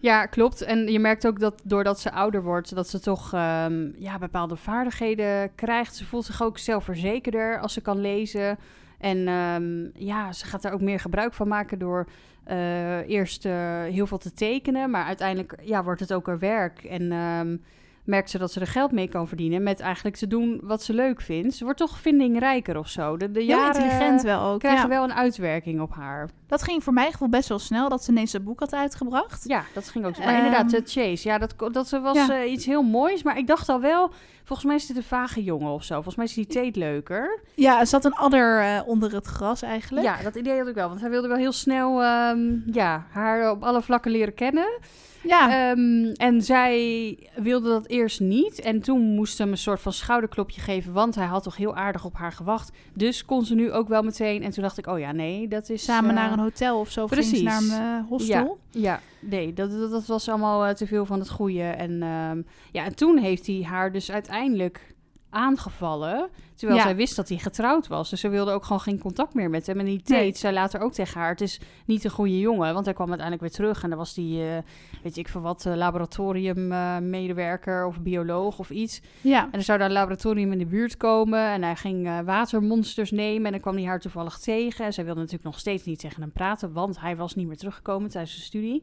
Ja, 0.00 0.26
klopt. 0.26 0.62
En 0.62 0.92
je 0.92 0.98
merkt 0.98 1.26
ook 1.26 1.40
dat 1.40 1.60
doordat 1.64 2.00
ze 2.00 2.12
ouder 2.12 2.42
wordt, 2.42 2.74
dat 2.74 2.88
ze 2.88 3.00
toch 3.00 3.32
um, 3.32 3.94
ja, 3.98 4.18
bepaalde 4.18 4.56
vaardigheden 4.56 5.54
krijgt. 5.54 5.96
Ze 5.96 6.04
voelt 6.04 6.24
zich 6.24 6.42
ook 6.42 6.58
zelfverzekerder 6.58 7.60
als 7.60 7.72
ze 7.72 7.80
kan 7.80 8.00
lezen. 8.00 8.58
En 8.98 9.28
um, 9.28 9.90
ja, 9.94 10.32
ze 10.32 10.46
gaat 10.46 10.64
er 10.64 10.72
ook 10.72 10.80
meer 10.80 11.00
gebruik 11.00 11.34
van 11.34 11.48
maken 11.48 11.78
door 11.78 12.06
uh, 12.50 13.08
eerst 13.08 13.44
uh, 13.44 13.82
heel 13.82 14.06
veel 14.06 14.18
te 14.18 14.32
tekenen. 14.32 14.90
Maar 14.90 15.04
uiteindelijk 15.04 15.54
ja, 15.62 15.84
wordt 15.84 16.00
het 16.00 16.12
ook 16.12 16.26
haar 16.26 16.38
werk. 16.38 16.84
En 16.84 17.12
um, 17.12 17.62
merkt 18.04 18.30
ze 18.30 18.38
dat 18.38 18.52
ze 18.52 18.60
er 18.60 18.66
geld 18.66 18.92
mee 18.92 19.08
kan 19.08 19.28
verdienen 19.28 19.62
met 19.62 19.80
eigenlijk 19.80 20.16
te 20.16 20.26
doen 20.26 20.60
wat 20.62 20.82
ze 20.82 20.94
leuk 20.94 21.20
vindt. 21.20 21.54
Ze 21.54 21.64
wordt 21.64 21.78
toch 21.78 21.98
vindingrijker 21.98 22.78
of 22.78 22.88
zo. 22.88 23.16
De, 23.16 23.44
jaren 23.44 23.66
intelligent 23.66 24.22
wel 24.22 24.40
ook. 24.40 24.58
krijgen 24.58 24.88
wel 24.88 25.04
een 25.04 25.14
uitwerking 25.14 25.80
op 25.80 25.94
haar. 25.94 26.28
Dat 26.46 26.62
ging 26.62 26.84
voor 26.84 26.92
mij 26.92 27.10
gevoel 27.10 27.28
best 27.28 27.48
wel 27.48 27.58
snel 27.58 27.88
dat 27.88 28.04
ze 28.04 28.10
ineens 28.10 28.32
een 28.32 28.44
boek 28.44 28.60
had 28.60 28.74
uitgebracht. 28.74 29.44
Ja, 29.48 29.64
dat 29.74 29.88
ging 29.88 30.04
ook. 30.04 30.18
Maar 30.18 30.28
um, 30.28 30.34
inderdaad, 30.34 30.70
de 30.70 30.82
Chase. 30.84 31.28
Ja, 31.28 31.38
dat, 31.38 31.54
dat 31.72 31.90
was 31.90 32.16
ja. 32.16 32.42
uh, 32.42 32.52
iets 32.52 32.66
heel 32.66 32.82
moois. 32.82 33.22
Maar 33.22 33.38
ik 33.38 33.46
dacht 33.46 33.68
al 33.68 33.80
wel, 33.80 34.10
volgens 34.44 34.66
mij 34.66 34.76
is 34.76 34.86
dit 34.86 34.96
een 34.96 35.02
vage 35.02 35.44
jongen 35.44 35.72
of 35.72 35.84
zo. 35.84 35.94
Volgens 35.94 36.16
mij 36.16 36.24
is 36.24 36.34
die 36.34 36.46
Tate 36.46 36.78
leuker. 36.78 37.40
Ja, 37.54 37.80
er 37.80 37.86
zat 37.86 38.04
een 38.04 38.14
adder 38.14 38.62
uh, 38.62 38.80
onder 38.86 39.14
het 39.14 39.26
gras 39.26 39.62
eigenlijk. 39.62 40.06
Ja, 40.06 40.22
dat 40.22 40.34
idee 40.34 40.58
had 40.58 40.68
ik 40.68 40.74
wel. 40.74 40.88
Want 40.88 41.00
hij 41.00 41.10
wilde 41.10 41.28
wel 41.28 41.36
heel 41.36 41.52
snel 41.52 42.04
um, 42.04 42.62
ja, 42.72 43.06
haar 43.10 43.50
op 43.50 43.62
alle 43.62 43.82
vlakken 43.82 44.10
leren 44.10 44.34
kennen. 44.34 44.78
Ja. 45.22 45.70
Um, 45.70 46.12
en 46.12 46.42
zij 46.42 47.18
wilde 47.34 47.68
dat 47.68 47.86
eerst 47.86 48.20
niet. 48.20 48.60
En 48.60 48.80
toen 48.80 49.00
moest 49.00 49.36
ze 49.36 49.42
hem 49.42 49.50
een 49.50 49.58
soort 49.58 49.80
van 49.80 49.92
schouderklopje 49.92 50.60
geven. 50.60 50.92
Want 50.92 51.14
hij 51.14 51.26
had 51.26 51.42
toch 51.42 51.56
heel 51.56 51.76
aardig 51.76 52.04
op 52.04 52.14
haar 52.14 52.32
gewacht. 52.32 52.70
Dus 52.92 53.24
kon 53.24 53.44
ze 53.44 53.54
nu 53.54 53.72
ook 53.72 53.88
wel 53.88 54.02
meteen. 54.02 54.42
En 54.42 54.50
toen 54.50 54.62
dacht 54.62 54.78
ik, 54.78 54.86
oh 54.86 54.98
ja, 54.98 55.12
nee, 55.12 55.48
dat 55.48 55.68
is... 55.70 55.84
Samen 55.84 56.10
uh, 56.10 56.16
naar 56.16 56.35
een 56.36 56.42
hotel 56.42 56.78
of 56.78 56.90
zo. 56.90 57.06
Precies. 57.06 57.42
naar 57.42 57.62
mijn 57.62 58.02
uh, 58.02 58.08
hostel. 58.08 58.58
Ja, 58.70 58.80
ja, 58.80 59.00
nee, 59.20 59.52
dat, 59.52 59.70
dat, 59.70 59.90
dat 59.90 60.06
was 60.06 60.28
allemaal 60.28 60.66
uh, 60.66 60.72
te 60.72 60.86
veel 60.86 61.06
van 61.06 61.18
het 61.18 61.30
goede. 61.30 61.62
En, 61.62 62.02
um, 62.02 62.46
ja, 62.72 62.84
en 62.84 62.96
toen 62.96 63.18
heeft 63.18 63.46
hij 63.46 63.62
haar 63.62 63.92
dus 63.92 64.10
uiteindelijk 64.10 64.94
aangevallen. 65.30 66.28
Terwijl 66.54 66.78
ja. 66.78 66.84
zij 66.84 66.96
wist 66.96 67.16
dat 67.16 67.28
hij 67.28 67.38
getrouwd 67.38 67.86
was. 67.86 68.10
Dus 68.10 68.20
ze 68.20 68.28
wilde 68.28 68.52
ook 68.52 68.64
gewoon 68.64 68.80
geen 68.80 68.98
contact 68.98 69.34
meer 69.34 69.50
met 69.50 69.66
hem. 69.66 69.78
En 69.78 69.84
die 69.84 70.02
Tate 70.02 70.20
nee. 70.20 70.36
zei 70.36 70.54
later 70.54 70.80
ook 70.80 70.92
tegen 70.92 71.20
haar... 71.20 71.30
het 71.30 71.40
is 71.40 71.60
niet 71.84 72.04
een 72.04 72.10
goede 72.10 72.38
jongen. 72.38 72.74
Want 72.74 72.84
hij 72.84 72.94
kwam 72.94 73.08
uiteindelijk 73.08 73.48
weer 73.48 73.56
terug. 73.56 73.82
En 73.82 73.88
dan 73.88 73.98
was 73.98 74.14
die, 74.14 74.42
uh, 74.42 74.56
weet 75.02 75.16
ik 75.16 75.28
veel 75.28 75.40
wat, 75.40 75.64
uh, 75.66 75.74
laboratoriummedewerker 75.74 77.80
uh, 77.80 77.86
of 77.86 78.00
bioloog 78.00 78.58
of 78.58 78.70
iets. 78.70 79.00
Ja. 79.20 79.44
En 79.44 79.58
er 79.58 79.62
zou 79.62 79.78
daar 79.78 79.86
een 79.86 79.92
laboratorium 79.92 80.52
in 80.52 80.58
de 80.58 80.66
buurt 80.66 80.96
komen. 80.96 81.40
En 81.40 81.62
hij 81.62 81.76
ging 81.76 82.24
watermonsters 82.24 83.10
nemen. 83.10 83.46
En 83.46 83.52
dan 83.52 83.60
kwam 83.60 83.76
hij 83.76 83.84
haar 83.84 84.00
toevallig 84.00 84.38
tegen. 84.38 84.84
En 84.84 84.92
zij 84.92 85.04
wilde 85.04 85.20
natuurlijk 85.20 85.48
nog 85.48 85.58
steeds 85.58 85.84
niet 85.84 85.98
tegen 85.98 86.22
hem 86.22 86.32
praten... 86.32 86.72
want 86.72 87.00
hij 87.00 87.16
was 87.16 87.34
niet 87.34 87.46
meer 87.46 87.56
teruggekomen 87.56 88.10
tijdens 88.10 88.34
de 88.34 88.42
studie. 88.42 88.82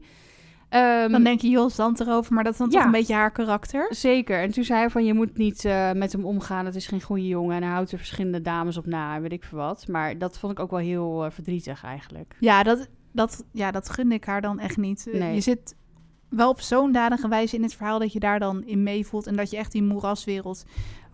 Um, 0.74 1.12
dan 1.12 1.22
denk 1.22 1.40
je 1.40 1.48
heel 1.48 1.70
zand 1.70 2.00
erover, 2.00 2.34
maar 2.34 2.44
dat 2.44 2.52
is 2.52 2.58
dan 2.58 2.70
ja, 2.70 2.76
toch 2.76 2.84
een 2.84 2.90
beetje 2.90 3.14
haar 3.14 3.30
karakter. 3.30 3.86
Zeker. 3.90 4.42
En 4.42 4.50
toen 4.50 4.64
zei 4.64 4.78
hij 4.78 4.90
van, 4.90 5.04
je 5.04 5.14
moet 5.14 5.36
niet 5.36 5.64
uh, 5.64 5.92
met 5.92 6.12
hem 6.12 6.24
omgaan. 6.24 6.64
Het 6.64 6.74
is 6.74 6.86
geen 6.86 7.02
goede 7.02 7.28
jongen. 7.28 7.56
En 7.56 7.62
hij 7.62 7.72
houdt 7.72 7.92
er 7.92 7.98
verschillende 7.98 8.42
dames 8.42 8.76
op 8.76 8.86
na, 8.86 9.20
weet 9.20 9.32
ik 9.32 9.44
veel 9.44 9.58
wat. 9.58 9.88
Maar 9.88 10.18
dat 10.18 10.38
vond 10.38 10.52
ik 10.52 10.60
ook 10.60 10.70
wel 10.70 10.80
heel 10.80 11.24
uh, 11.24 11.30
verdrietig 11.30 11.84
eigenlijk. 11.84 12.36
Ja, 12.40 12.62
dat, 12.62 12.88
dat, 13.12 13.44
ja, 13.52 13.70
dat 13.70 13.90
gun 13.90 14.12
ik 14.12 14.24
haar 14.24 14.40
dan 14.40 14.58
echt 14.58 14.76
niet. 14.76 15.08
Nee. 15.12 15.34
Je 15.34 15.40
zit 15.40 15.76
wel 16.28 16.48
op 16.48 16.60
zo'n 16.60 16.92
dadige 16.92 17.28
wijze 17.28 17.56
in 17.56 17.62
het 17.62 17.74
verhaal 17.74 17.98
dat 17.98 18.12
je 18.12 18.20
daar 18.20 18.38
dan 18.38 18.64
in 18.64 18.82
meevoelt. 18.82 19.26
En 19.26 19.36
dat 19.36 19.50
je 19.50 19.56
echt 19.56 19.72
die 19.72 19.82
moeraswereld 19.82 20.64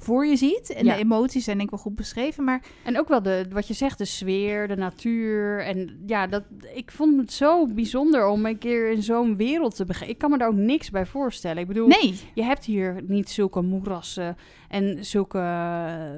voor 0.02 0.26
je 0.26 0.36
ziet. 0.36 0.72
En 0.72 0.84
ja. 0.84 0.94
de 0.94 1.00
emoties 1.00 1.44
zijn 1.44 1.56
denk 1.56 1.68
ik 1.68 1.74
wel 1.74 1.84
goed 1.84 1.96
beschreven. 1.96 2.44
Maar... 2.44 2.62
En 2.84 2.98
ook 2.98 3.08
wel 3.08 3.22
de, 3.22 3.46
wat 3.50 3.66
je 3.66 3.74
zegt, 3.74 3.98
de 3.98 4.04
sfeer, 4.04 4.68
de 4.68 4.76
natuur. 4.76 5.64
En 5.64 6.02
ja, 6.06 6.26
dat, 6.26 6.42
ik 6.74 6.90
vond 6.90 7.20
het 7.20 7.32
zo 7.32 7.66
bijzonder 7.66 8.26
om 8.26 8.46
een 8.46 8.58
keer 8.58 8.90
in 8.90 9.02
zo'n 9.02 9.36
wereld 9.36 9.76
te 9.76 9.84
beginnen. 9.84 10.14
Ik 10.14 10.18
kan 10.18 10.30
me 10.30 10.38
daar 10.38 10.48
ook 10.48 10.54
niks 10.54 10.90
bij 10.90 11.06
voorstellen. 11.06 11.62
Ik 11.62 11.66
bedoel, 11.66 11.86
nee. 11.86 12.20
je 12.34 12.42
hebt 12.42 12.64
hier 12.64 13.02
niet 13.06 13.30
zulke 13.30 13.62
moerassen 13.62 14.36
en 14.68 15.04
zulke, 15.04 15.38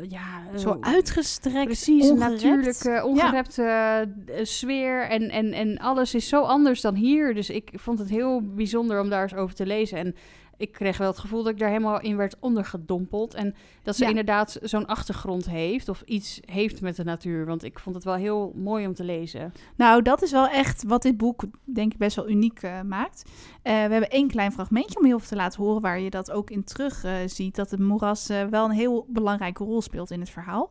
ja... 0.08 0.56
Zo 0.56 0.76
uitgestrekt, 0.80 1.64
Precies, 1.64 2.10
ongerept. 2.10 2.32
natuurlijke, 2.32 3.04
ongerepte 3.04 3.62
ja. 3.62 4.44
sfeer. 4.44 5.08
En, 5.08 5.30
en, 5.30 5.52
en 5.52 5.78
alles 5.78 6.14
is 6.14 6.28
zo 6.28 6.40
anders 6.40 6.80
dan 6.80 6.94
hier. 6.94 7.34
Dus 7.34 7.50
ik 7.50 7.70
vond 7.74 7.98
het 7.98 8.08
heel 8.08 8.42
bijzonder 8.54 9.00
om 9.00 9.08
daar 9.08 9.22
eens 9.22 9.34
over 9.34 9.54
te 9.54 9.66
lezen. 9.66 9.98
En 9.98 10.14
ik 10.56 10.72
kreeg 10.72 10.98
wel 10.98 11.08
het 11.08 11.18
gevoel 11.18 11.42
dat 11.42 11.52
ik 11.52 11.58
daar 11.58 11.68
helemaal 11.68 12.00
in 12.00 12.16
werd 12.16 12.36
ondergedompeld. 12.40 13.34
En 13.34 13.54
dat 13.82 13.96
ze 13.96 14.02
ja. 14.02 14.08
inderdaad 14.08 14.58
zo'n 14.62 14.86
achtergrond 14.86 15.50
heeft 15.50 15.88
of 15.88 16.02
iets 16.06 16.40
heeft 16.44 16.80
met 16.80 16.96
de 16.96 17.04
natuur. 17.04 17.46
Want 17.46 17.64
ik 17.64 17.78
vond 17.78 17.94
het 17.94 18.04
wel 18.04 18.14
heel 18.14 18.52
mooi 18.56 18.86
om 18.86 18.94
te 18.94 19.04
lezen. 19.04 19.52
Nou, 19.76 20.02
dat 20.02 20.22
is 20.22 20.30
wel 20.30 20.48
echt 20.48 20.82
wat 20.82 21.02
dit 21.02 21.16
boek 21.16 21.44
denk 21.64 21.92
ik 21.92 21.98
best 21.98 22.16
wel 22.16 22.28
uniek 22.28 22.62
uh, 22.62 22.80
maakt. 22.80 23.22
Uh, 23.26 23.32
we 23.62 23.70
hebben 23.70 24.10
één 24.10 24.28
klein 24.28 24.52
fragmentje 24.52 24.98
om 24.98 25.04
heel 25.04 25.18
veel 25.18 25.28
te 25.28 25.36
laten 25.36 25.62
horen 25.62 25.82
waar 25.82 26.00
je 26.00 26.10
dat 26.10 26.30
ook 26.30 26.50
in 26.50 26.64
terug 26.64 27.04
uh, 27.04 27.12
ziet. 27.26 27.54
Dat 27.54 27.70
het 27.70 27.80
moeras 27.80 28.26
wel 28.26 28.64
een 28.64 28.70
heel 28.70 29.06
belangrijke 29.08 29.64
rol 29.64 29.82
speelt 29.82 30.10
in 30.10 30.20
het 30.20 30.30
verhaal. 30.30 30.70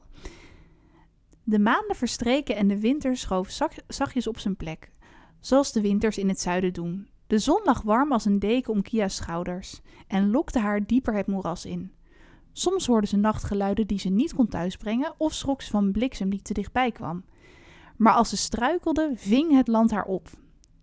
De 1.44 1.60
maanden 1.60 1.96
verstreken 1.96 2.56
en 2.56 2.68
de 2.68 2.80
winter 2.80 3.18
schoof 3.18 3.60
zachtjes 3.88 4.28
op 4.28 4.40
zijn 4.40 4.56
plek, 4.56 4.92
zoals 5.40 5.72
de 5.72 5.82
winters 5.82 6.18
in 6.18 6.28
het 6.30 6.40
zuiden 6.40 6.74
doen. 6.74 7.11
De 7.32 7.40
zon 7.40 7.62
lag 7.64 7.82
warm 7.82 8.12
als 8.12 8.26
een 8.26 8.40
deken 8.40 8.74
om 8.74 8.82
Kia's 8.82 9.16
schouders 9.16 9.82
en 10.08 10.32
lokte 10.32 10.60
haar 10.60 10.86
dieper 10.86 11.14
het 11.14 11.28
moeras 11.28 11.66
in. 11.66 11.92
Soms 12.52 12.88
hoorde 12.88 13.08
ze 13.08 13.18
nachtgeluiden 13.18 13.88
die 13.88 14.00
ze 14.00 14.10
niet 14.10 14.34
kon 14.34 14.48
thuisbrengen 14.48 15.14
of 15.18 15.34
schrok 15.34 15.62
ze 15.62 15.70
van 15.70 15.92
bliksem 15.92 16.30
die 16.30 16.42
te 16.42 16.54
dichtbij 16.54 16.92
kwam. 16.92 17.24
Maar 17.98 18.14
als 18.14 18.30
ze 18.30 18.38
struikelde, 18.38 19.12
ving 19.16 19.56
het 19.56 19.68
land 19.68 19.92
haar 19.92 20.06
op. 20.06 20.30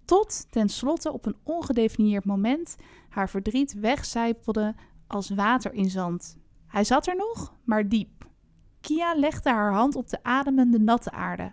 Tot 0.04 0.46
tenslotte 0.50 1.12
op 1.12 1.26
een 1.26 1.36
ongedefinieerd 1.42 2.24
moment 2.24 2.76
haar 3.08 3.28
verdriet 3.28 3.74
wegcijpelde 3.74 4.74
als 5.06 5.30
water 5.30 5.72
in 5.72 5.90
zand. 5.90 6.38
Hij 6.66 6.84
zat 6.84 7.06
er 7.06 7.16
nog, 7.16 7.54
maar 7.64 7.88
diep. 7.88 8.26
Kia 8.80 9.14
legde 9.14 9.50
haar 9.50 9.72
hand 9.72 9.96
op 9.96 10.08
de 10.08 10.22
ademende 10.22 10.78
natte 10.78 11.10
aarde 11.10 11.52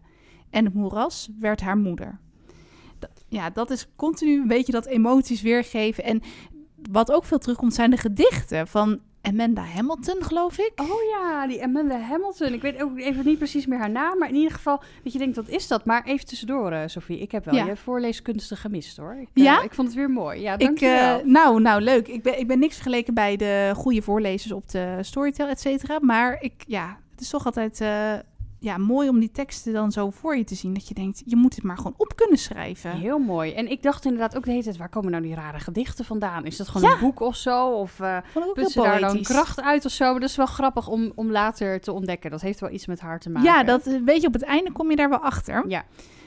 en 0.49 0.65
het 0.65 0.73
moeras 0.73 1.29
werd 1.39 1.61
haar 1.61 1.77
moeder. 1.77 2.23
Ja, 3.27 3.49
dat 3.49 3.69
is 3.69 3.87
continu 3.95 4.41
een 4.41 4.47
beetje 4.47 4.71
dat 4.71 4.85
emoties 4.85 5.41
weergeven. 5.41 6.03
En 6.03 6.21
wat 6.91 7.11
ook 7.11 7.25
veel 7.25 7.37
terugkomt 7.37 7.73
zijn 7.73 7.89
de 7.89 7.97
gedichten 7.97 8.67
van 8.67 8.99
Amanda 9.21 9.61
Hamilton, 9.61 10.23
geloof 10.23 10.57
ik. 10.57 10.71
Oh 10.75 11.03
ja, 11.11 11.47
die 11.47 11.63
Amanda 11.63 11.99
Hamilton. 11.99 12.53
Ik 12.53 12.61
weet 12.61 12.81
ook 12.81 12.97
even 12.97 13.25
niet 13.25 13.37
precies 13.37 13.65
meer 13.65 13.79
haar 13.79 13.89
naam, 13.89 14.17
maar 14.17 14.29
in 14.29 14.35
ieder 14.35 14.51
geval 14.51 14.81
dat 15.03 15.13
je 15.13 15.19
denkt, 15.19 15.35
wat 15.35 15.47
is 15.47 15.67
dat? 15.67 15.85
Maar 15.85 16.03
even 16.03 16.25
tussendoor, 16.25 16.71
uh, 16.71 16.81
Sophie. 16.85 17.19
Ik 17.19 17.31
heb 17.31 17.45
wel 17.45 17.65
je 17.65 17.75
voorleeskunsten 17.75 18.57
gemist, 18.57 18.97
hoor. 18.97 19.15
Ik, 19.21 19.27
ja? 19.33 19.61
ik 19.61 19.73
vond 19.73 19.87
het 19.87 19.97
weer 19.97 20.09
mooi. 20.09 20.41
Ja, 20.41 20.57
dank 20.57 20.79
ik, 20.79 20.81
uh, 20.81 21.15
nou, 21.23 21.61
nou, 21.61 21.81
leuk. 21.81 22.07
Ik 22.07 22.23
ben, 22.23 22.39
ik 22.39 22.47
ben 22.47 22.59
niks 22.59 22.73
vergeleken 22.73 23.13
bij 23.13 23.35
de 23.35 23.71
goede 23.75 24.01
voorlezers 24.01 24.51
op 24.51 24.69
de 24.69 24.97
Storytel, 25.01 25.47
et 25.47 25.59
cetera. 25.59 25.99
Maar 26.01 26.37
ik, 26.41 26.53
ja, 26.67 26.97
het 27.11 27.21
is 27.21 27.29
toch 27.29 27.45
altijd... 27.45 27.81
Ja, 28.65 28.77
mooi 28.77 29.09
om 29.09 29.19
die 29.19 29.31
teksten 29.31 29.73
dan 29.73 29.91
zo 29.91 30.09
voor 30.09 30.37
je 30.37 30.43
te 30.43 30.55
zien. 30.55 30.73
Dat 30.73 30.87
je 30.87 30.93
denkt, 30.93 31.21
je 31.25 31.35
moet 31.35 31.55
het 31.55 31.63
maar 31.63 31.77
gewoon 31.77 31.93
op 31.97 32.15
kunnen 32.15 32.37
schrijven. 32.37 32.91
Heel 32.91 33.19
mooi. 33.19 33.53
En 33.53 33.71
ik 33.71 33.83
dacht 33.83 34.05
inderdaad 34.05 34.37
ook 34.37 34.43
de 34.43 34.51
hele 34.51 34.63
tijd, 34.63 34.77
waar 34.77 34.89
komen 34.89 35.11
nou 35.11 35.23
die 35.23 35.35
rare 35.35 35.59
gedichten 35.59 36.05
vandaan? 36.05 36.45
Is 36.45 36.57
dat 36.57 36.67
gewoon 36.67 36.91
een 36.91 36.99
boek 36.99 37.19
of 37.19 37.35
zo? 37.35 37.67
Of 37.67 37.99
uh, 37.99 38.17
daar 38.73 38.99
dan 38.99 39.21
kracht 39.21 39.61
uit 39.61 39.85
of 39.85 39.91
zo? 39.91 40.11
Maar 40.11 40.19
dat 40.19 40.29
is 40.29 40.35
wel 40.35 40.45
grappig 40.45 40.87
om, 40.87 41.11
om 41.15 41.31
later 41.31 41.81
te 41.81 41.91
ontdekken. 41.91 42.31
Dat 42.31 42.41
heeft 42.41 42.59
wel 42.59 42.69
iets 42.69 42.85
met 42.85 42.99
haar 42.99 43.19
te 43.19 43.29
maken. 43.29 43.49
Ja, 43.49 43.63
dat 43.63 43.87
eh, 43.87 44.01
weet 44.05 44.21
je, 44.21 44.27
op 44.27 44.33
het 44.33 44.43
einde 44.43 44.71
kom 44.71 44.89
je 44.89 44.95
daar 44.95 45.09
wel 45.09 45.19
achter. 45.19 45.63
Ja. 45.67 45.85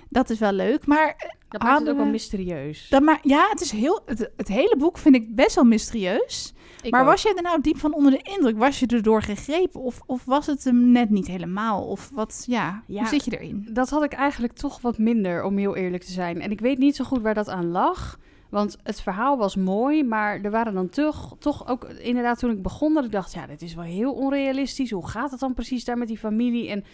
Dat 0.08 0.30
is 0.30 0.38
wel 0.38 0.52
leuk, 0.52 0.86
maar... 0.86 1.14
Eh, 1.18 1.30
dat 1.48 1.62
maakt 1.62 1.80
het 1.80 1.88
ook 1.88 1.96
wel 1.96 2.06
mysterieus. 2.06 2.88
Dat 2.88 3.02
maar, 3.02 3.18
ja, 3.22 3.46
het 3.50 3.60
is 3.60 3.70
heel... 3.70 4.02
Het, 4.06 4.30
het 4.36 4.48
hele 4.48 4.76
boek 4.78 4.98
vind 4.98 5.14
ik 5.14 5.34
best 5.34 5.54
wel 5.54 5.64
mysterieus 5.64 6.54
maar 6.90 7.04
was 7.04 7.22
je 7.22 7.34
er 7.34 7.42
nou 7.42 7.60
diep 7.60 7.78
van 7.78 7.94
onder 7.94 8.12
de 8.12 8.22
indruk? 8.22 8.58
Was 8.58 8.80
je 8.80 8.86
erdoor 8.86 9.22
gegrepen? 9.22 9.80
Of, 9.80 10.00
of 10.06 10.24
was 10.24 10.46
het 10.46 10.64
hem 10.64 10.92
net 10.92 11.10
niet 11.10 11.26
helemaal? 11.26 11.82
Of 11.82 12.10
wat, 12.12 12.44
ja, 12.46 12.82
hoe 12.86 13.06
zit 13.06 13.24
je 13.24 13.38
erin? 13.38 13.68
Dat 13.70 13.90
had 13.90 14.04
ik 14.04 14.12
eigenlijk 14.12 14.52
toch 14.52 14.80
wat 14.80 14.98
minder, 14.98 15.44
om 15.44 15.56
heel 15.56 15.76
eerlijk 15.76 16.02
te 16.02 16.12
zijn. 16.12 16.40
En 16.40 16.50
ik 16.50 16.60
weet 16.60 16.78
niet 16.78 16.96
zo 16.96 17.04
goed 17.04 17.22
waar 17.22 17.34
dat 17.34 17.48
aan 17.48 17.70
lag. 17.70 18.18
Want 18.48 18.78
het 18.82 19.00
verhaal 19.00 19.38
was 19.38 19.56
mooi, 19.56 20.04
maar 20.04 20.40
er 20.42 20.50
waren 20.50 20.74
dan 20.74 20.88
toch, 20.88 21.36
toch 21.38 21.68
ook 21.68 21.84
inderdaad 21.84 22.38
toen 22.38 22.50
ik 22.50 22.62
begon 22.62 22.94
dat 22.94 23.04
ik 23.04 23.12
dacht, 23.12 23.32
ja, 23.32 23.46
dit 23.46 23.62
is 23.62 23.74
wel 23.74 23.84
heel 23.84 24.12
onrealistisch. 24.12 24.90
Hoe 24.90 25.08
gaat 25.08 25.30
het 25.30 25.40
dan 25.40 25.54
precies 25.54 25.84
daar 25.84 25.98
met 25.98 26.08
die 26.08 26.18
familie? 26.18 26.70
En 26.70 26.84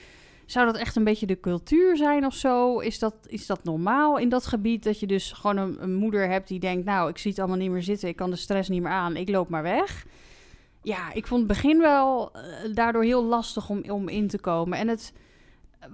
zou 0.47 0.67
dat 0.67 0.77
echt 0.77 0.97
een 0.97 1.05
beetje 1.05 1.27
de 1.27 1.41
cultuur 1.41 1.97
zijn 1.97 2.27
of 2.27 2.35
zo? 2.35 2.79
Is 2.79 2.99
dat, 2.99 3.15
is 3.27 3.47
dat 3.47 3.65
normaal 3.65 4.19
in 4.19 4.29
dat 4.29 4.47
gebied? 4.47 4.85
Dat 4.85 5.01
je 5.01 5.07
dus 5.07 5.33
gewoon 5.33 5.57
een, 5.57 5.83
een, 5.83 5.95
moeder 5.95 6.29
hebt 6.29 6.49
die 6.49 6.61
denkt: 6.61 6.85
Nou, 6.85 7.11
ik 7.11 7.19
zie 7.19 7.31
het 7.31 7.41
allemaal 7.41 7.59
niet 7.59 7.71
meer 7.71 7.83
zitten, 7.83 8.09
ik 8.09 8.17
kan 8.17 8.31
de 8.31 8.37
stress 8.37 8.69
niet 8.69 8.83
meer 8.83 8.93
aan, 8.93 9.17
ik 9.17 9.29
loop 9.29 9.49
maar 9.49 9.63
weg. 9.63 10.07
Ja, 10.83 11.13
ik 11.13 11.27
vond 11.27 11.41
het 11.41 11.49
begin 11.49 11.79
wel 11.79 12.33
uh, 12.37 12.75
daardoor 12.75 13.05
heel 13.05 13.25
lastig 13.25 13.69
om, 13.69 13.91
om 13.91 14.09
in 14.09 14.29
te 14.29 14.39
komen. 14.39 14.79
En 14.79 14.89
het 14.89 15.13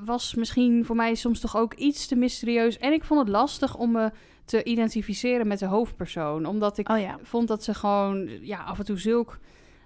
was 0.05 0.35
misschien 0.35 0.85
voor 0.85 0.97
mij 0.97 1.15
soms 1.15 1.41
toch 1.41 1.57
ook 1.57 1.75
iets 1.75 2.07
te 2.07 2.17
mysterieus. 2.17 2.79
En 2.79 2.93
ik 2.93 3.05
vond 3.05 3.21
het 3.21 3.29
lastig 3.29 3.77
om 3.77 3.93
me 3.93 4.11
te 4.45 4.65
identificeren 4.65 5.47
met 5.47 5.59
de 5.59 5.67
hoofdpersoon. 5.67 6.47
Omdat 6.47 6.79
ik 6.79 6.89
oh 6.89 7.01
ja. 7.01 7.19
vond 7.23 7.49
dat 7.49 7.65
ze 7.65 7.75
gewoon 7.75 8.29
ja, 8.41 8.63
af 8.63 8.79
en 8.79 8.85
toe 8.85 8.99
zulk 8.99 9.39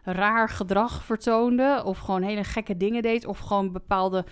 raar 0.02 0.48
gedrag 0.48 1.04
vertoonde. 1.04 1.82
Of 1.84 1.98
gewoon 1.98 2.22
hele 2.22 2.44
gekke 2.44 2.76
dingen 2.76 3.02
deed. 3.02 3.26
Of 3.26 3.38
gewoon 3.38 3.72
bepaalde 3.72 4.24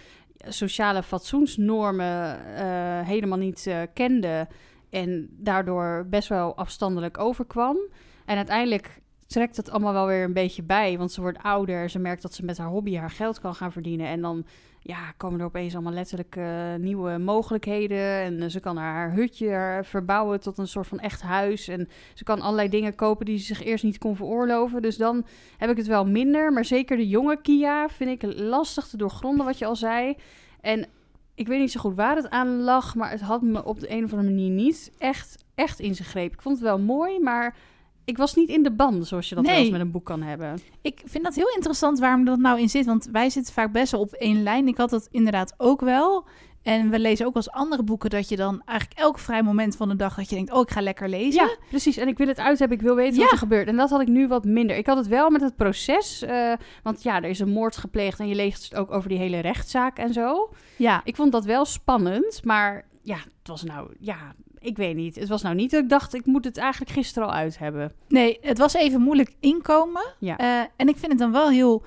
sociale 0.49 1.03
fatsoensnormen 1.03 2.39
uh, 2.39 3.01
helemaal 3.07 3.39
niet 3.39 3.67
uh, 3.67 3.81
kende 3.95 4.49
en 4.91 5.29
daardoor 5.31 6.07
best 6.11 6.29
wel 6.29 6.57
afstandelijk 6.57 7.19
overkwam. 7.19 7.77
En 8.25 8.37
uiteindelijk 8.37 9.01
trekt 9.27 9.57
het 9.57 9.71
allemaal 9.71 9.93
wel 9.93 10.07
weer 10.07 10.25
een 10.25 10.33
beetje 10.33 10.63
bij, 10.63 10.99
want 10.99 11.13
ze 11.13 11.21
wordt 11.21 11.43
ouder, 11.43 11.91
ze 11.91 11.99
merkt 11.99 12.23
dat 12.23 12.35
ze 12.35 12.45
met 12.45 12.59
haar 12.59 12.69
hobby 12.69 12.97
haar 12.97 13.11
geld 13.11 13.41
kan 13.41 13.55
gaan 13.55 13.73
verdienen 13.73 14.07
en 14.07 14.21
dan 14.21 14.47
ja, 14.85 15.13
komen 15.17 15.41
er 15.41 15.47
opeens 15.47 15.75
allemaal 15.75 15.93
letterlijk 15.93 16.37
uh, 16.37 16.75
nieuwe 16.79 17.19
mogelijkheden. 17.19 17.99
En 17.99 18.51
ze 18.51 18.61
kan 18.61 18.77
haar 18.77 19.13
hutje 19.13 19.81
verbouwen 19.83 20.41
tot 20.41 20.59
een 20.59 20.69
soort 20.69 20.87
van 20.87 20.99
echt 20.99 21.23
huis. 21.23 21.69
En 21.69 21.89
ze 22.15 22.25
kan 22.25 22.41
allerlei 22.41 22.69
dingen 22.69 22.95
kopen 22.95 23.27
die 23.27 23.39
ze 23.39 23.45
zich 23.45 23.65
eerst 23.65 23.85
niet 23.85 23.99
kon 23.99 24.17
veroorloven. 24.17 24.83
Dus 24.83 24.97
dan 24.97 25.27
heb 25.57 25.71
ik 25.71 25.77
het 25.77 25.87
wel 25.87 26.07
minder. 26.07 26.53
Maar 26.53 26.65
zeker 26.65 26.97
de 26.97 27.09
jonge 27.09 27.41
Kia 27.43 27.89
vind 27.89 28.23
ik 28.23 28.39
lastig 28.39 28.87
te 28.87 28.97
doorgronden, 28.97 29.47
wat 29.47 29.59
je 29.59 29.67
al 29.67 29.77
zei. 29.77 30.17
En 30.61 30.87
ik 31.35 31.47
weet 31.47 31.61
niet 31.61 31.73
zo 31.73 31.81
goed 31.81 31.95
waar 31.95 32.17
het 32.17 32.31
aan 32.31 32.61
lag, 32.61 32.95
maar 32.95 33.11
het 33.11 33.21
had 33.21 33.43
me 33.43 33.65
op 33.65 33.81
de 33.81 33.91
een 33.91 34.05
of 34.05 34.13
andere 34.13 34.31
manier 34.31 34.51
niet 34.51 34.93
echt, 34.99 35.45
echt 35.55 35.81
in 35.81 35.95
zijn 35.95 36.09
greep. 36.09 36.33
Ik 36.33 36.43
vond 36.43 36.57
het 36.57 36.65
wel 36.65 36.79
mooi, 36.79 37.21
maar 37.21 37.57
ik 38.05 38.17
was 38.17 38.35
niet 38.35 38.49
in 38.49 38.63
de 38.63 38.73
band, 38.73 39.07
zoals 39.07 39.29
je 39.29 39.35
dat 39.35 39.45
nee. 39.45 39.53
wel 39.53 39.63
eens 39.63 39.73
met 39.73 39.81
een 39.81 39.91
boek 39.91 40.05
kan 40.05 40.23
hebben. 40.23 40.59
Ik 40.83 41.03
vind 41.05 41.25
dat 41.25 41.35
heel 41.35 41.53
interessant 41.55 41.99
waarom 41.99 42.25
dat 42.25 42.39
nou 42.39 42.61
in 42.61 42.69
zit. 42.69 42.87
Want 42.87 43.09
wij 43.13 43.31
zitten 43.31 43.53
vaak 43.53 43.73
best 43.73 43.93
wel 43.93 44.01
op 44.01 44.13
één 44.13 44.43
lijn. 44.43 44.69
Ik 44.69 44.77
had 44.77 44.91
dat 44.91 45.09
inderdaad 45.11 45.55
ook 45.57 45.81
wel. 45.81 46.27
En 46.63 46.91
we 46.91 46.99
lezen 46.99 47.27
ook 47.27 47.35
als 47.35 47.51
andere 47.51 47.83
boeken 47.83 48.11
dat 48.11 48.29
je 48.29 48.37
dan 48.37 48.63
eigenlijk 48.65 49.01
elk 49.01 49.19
vrij 49.19 49.43
moment 49.43 49.77
van 49.77 49.89
de 49.89 49.97
dag 49.97 50.15
dat 50.15 50.29
je 50.29 50.35
denkt, 50.35 50.53
oh, 50.53 50.61
ik 50.61 50.71
ga 50.71 50.81
lekker 50.81 51.09
lezen. 51.09 51.45
Ja, 51.45 51.57
precies. 51.69 51.97
En 51.97 52.09
ik 52.09 52.19
wil 52.19 52.27
het 52.27 52.39
uit 52.39 52.59
hebben, 52.59 52.79
ik 52.79 52.83
wil 52.83 52.95
weten 52.95 53.21
wat 53.21 53.33
er 53.33 53.39
gebeurt. 53.39 53.69
En 53.69 53.77
dat 53.77 53.91
had 53.91 54.01
ik 54.01 54.09
nu 54.09 54.29
wat 54.29 54.45
minder. 54.45 54.77
Ik 54.77 54.87
had 54.87 54.97
het 54.97 55.07
wel 55.07 55.31
met 55.31 55.41
het 55.41 55.57
proces, 55.57 56.23
uh, 56.23 56.53
want 56.83 57.03
ja, 57.03 57.17
er 57.17 57.29
is 57.29 57.39
een 57.39 57.49
moord 57.53 57.77
gepleegd 57.77 58.21
en 58.21 58.29
je 58.29 58.35
leest 58.35 58.65
het 58.65 58.75
ook 58.75 58.91
over 58.91 59.09
die 59.09 59.19
hele 59.19 59.39
rechtszaak 59.39 59.99
en 59.99 60.13
zo. 60.13 60.51
Ja. 60.77 61.01
Ik 61.05 61.17
vond 61.17 61.33
dat 61.33 61.45
wel 61.45 61.65
spannend, 61.65 62.45
maar 62.45 62.85
ja, 63.03 63.17
het 63.17 63.49
was 63.49 63.63
nou, 63.63 63.95
ja, 63.99 64.35
ik 64.63 64.77
weet 64.77 64.97
niet. 64.97 65.15
Het 65.15 65.29
was 65.29 65.43
nou 65.43 65.55
niet 65.55 65.71
dat 65.71 65.83
ik 65.83 65.89
dacht, 65.89 66.15
ik 66.15 66.27
moet 66.27 66.45
het 66.45 66.57
eigenlijk 66.57 66.91
gisteren 66.91 67.29
al 67.29 67.35
uit 67.35 67.59
hebben. 67.59 67.93
Nee, 68.09 68.39
het 68.41 68.59
was 68.59 68.75
even 68.75 69.01
moeilijk 69.01 69.35
inkomen. 69.41 70.15
Ja. 70.19 70.41
Uh, 70.41 70.67
en 70.77 70.89
ik 70.89 70.97
vind 70.97 71.13
het 71.13 71.19
dan 71.19 71.33
wel 71.33 71.49
heel, 71.49 71.83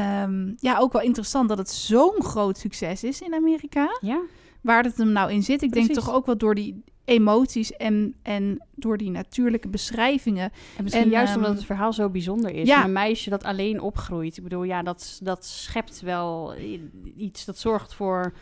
um, 0.00 0.54
ja, 0.58 0.78
ook 0.78 0.92
wel 0.92 1.02
interessant 1.02 1.48
dat 1.48 1.58
het 1.58 1.70
zo'n 1.70 2.22
groot 2.22 2.58
succes 2.58 3.04
is 3.04 3.20
in 3.20 3.34
Amerika. 3.34 3.98
Ja. 4.00 4.20
Waar 4.60 4.84
het 4.84 4.96
hem 4.96 5.12
nou 5.12 5.32
in 5.32 5.42
zit. 5.42 5.62
Ik 5.62 5.72
denk 5.72 5.92
toch 5.92 6.12
ook 6.12 6.26
wel 6.26 6.36
door 6.36 6.54
die 6.54 6.82
emoties 7.04 7.72
en, 7.76 8.14
en 8.22 8.66
door 8.74 8.96
die 8.96 9.10
natuurlijke 9.10 9.68
beschrijvingen. 9.68 10.52
En 10.76 10.82
misschien 10.82 11.04
en, 11.04 11.10
juist 11.10 11.34
um, 11.34 11.38
omdat 11.38 11.54
het 11.54 11.64
verhaal 11.64 11.92
zo 11.92 12.08
bijzonder 12.08 12.50
is. 12.50 12.68
Ja. 12.68 12.84
Een 12.84 12.92
meisje 12.92 13.30
dat 13.30 13.44
alleen 13.44 13.80
opgroeit. 13.80 14.36
Ik 14.36 14.42
bedoel, 14.42 14.62
ja, 14.62 14.82
dat, 14.82 15.20
dat 15.22 15.44
schept 15.44 16.00
wel 16.00 16.54
iets. 17.16 17.44
Dat 17.44 17.58
zorgt 17.58 17.94
voor 17.94 18.32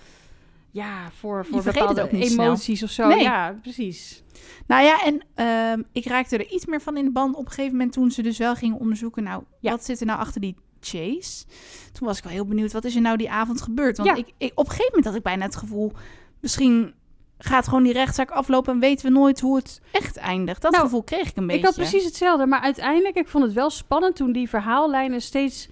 ja, 0.70 1.10
voor, 1.10 1.46
voor 1.46 1.62
bepaalde 1.62 2.08
emoties 2.10 2.82
of 2.82 2.90
zo. 2.90 3.08
Nee. 3.08 3.22
Ja, 3.22 3.58
precies. 3.62 4.22
Nou 4.66 4.84
ja, 4.84 5.04
en 5.04 5.44
um, 5.74 5.84
ik 5.92 6.06
raakte 6.06 6.36
er 6.36 6.50
iets 6.50 6.66
meer 6.66 6.80
van 6.80 6.96
in 6.96 7.04
de 7.04 7.10
band 7.10 7.34
op 7.34 7.44
een 7.44 7.50
gegeven 7.50 7.72
moment 7.72 7.92
toen 7.92 8.10
ze 8.10 8.22
dus 8.22 8.38
wel 8.38 8.54
gingen 8.54 8.78
onderzoeken. 8.78 9.22
Nou, 9.22 9.42
ja. 9.60 9.70
wat 9.70 9.84
zit 9.84 10.00
er 10.00 10.06
nou 10.06 10.18
achter 10.18 10.40
die 10.40 10.56
chase? 10.80 11.44
Toen 11.92 12.06
was 12.06 12.18
ik 12.18 12.24
wel 12.24 12.32
heel 12.32 12.46
benieuwd, 12.46 12.72
wat 12.72 12.84
is 12.84 12.94
er 12.94 13.00
nou 13.00 13.16
die 13.16 13.30
avond 13.30 13.62
gebeurd? 13.62 13.96
Want 13.96 14.08
ja. 14.08 14.14
ik, 14.16 14.32
ik, 14.38 14.52
op 14.54 14.64
een 14.64 14.70
gegeven 14.70 14.90
moment 14.90 15.04
had 15.04 15.14
ik 15.14 15.22
bijna 15.22 15.44
het 15.44 15.56
gevoel, 15.56 15.92
misschien 16.40 16.94
gaat 17.38 17.64
gewoon 17.64 17.82
die 17.82 17.92
rechtszaak 17.92 18.30
aflopen 18.30 18.72
en 18.72 18.80
weten 18.80 19.06
we 19.06 19.12
nooit 19.12 19.40
hoe 19.40 19.56
het 19.56 19.80
echt 19.92 20.16
eindigt. 20.16 20.62
Dat 20.62 20.72
nou, 20.72 20.84
gevoel 20.84 21.02
kreeg 21.02 21.28
ik 21.28 21.36
een 21.36 21.46
beetje. 21.46 21.60
Ik 21.60 21.66
had 21.66 21.74
precies 21.74 22.04
hetzelfde, 22.04 22.46
maar 22.46 22.60
uiteindelijk, 22.60 23.16
ik 23.16 23.28
vond 23.28 23.44
het 23.44 23.52
wel 23.52 23.70
spannend 23.70 24.16
toen 24.16 24.32
die 24.32 24.48
verhaallijnen 24.48 25.22
steeds 25.22 25.68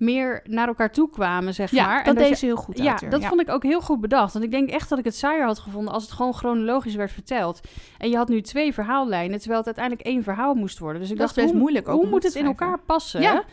meer 0.00 0.40
naar 0.44 0.68
elkaar 0.68 0.92
toe 0.92 1.10
kwamen, 1.10 1.54
zeg 1.54 1.70
ja, 1.70 1.86
maar. 1.86 2.04
Dat 2.04 2.16
en 2.16 2.22
deed 2.22 2.38
ze 2.38 2.46
heel 2.46 2.56
goed 2.56 2.78
Ja, 2.78 2.98
dat 3.08 3.24
vond 3.24 3.40
ik 3.40 3.48
ook 3.48 3.62
heel 3.62 3.80
goed 3.80 4.00
bedacht. 4.00 4.32
Want 4.32 4.44
ik 4.44 4.50
denk 4.50 4.70
echt 4.70 4.88
dat 4.88 4.98
ik 4.98 5.04
het 5.04 5.16
saaier 5.16 5.44
had 5.44 5.58
gevonden 5.58 5.92
als 5.92 6.02
het 6.02 6.12
gewoon 6.12 6.34
chronologisch 6.34 6.94
werd 6.94 7.12
verteld. 7.12 7.60
En 7.98 8.10
je 8.10 8.16
had 8.16 8.28
nu 8.28 8.40
twee 8.40 8.74
verhaallijnen, 8.74 9.38
terwijl 9.38 9.58
het 9.58 9.66
uiteindelijk 9.66 10.06
één 10.06 10.22
verhaal 10.22 10.54
moest 10.54 10.78
worden. 10.78 11.00
Dus 11.00 11.10
ik 11.10 11.16
dat 11.16 11.26
dacht, 11.26 11.38
best 11.38 11.50
hoe, 11.50 11.58
moeilijk 11.58 11.88
ook 11.88 12.00
hoe 12.00 12.10
moet 12.10 12.22
het 12.22 12.34
in 12.34 12.44
elkaar 12.44 12.78
passen? 12.78 13.20
Ja. 13.20 13.44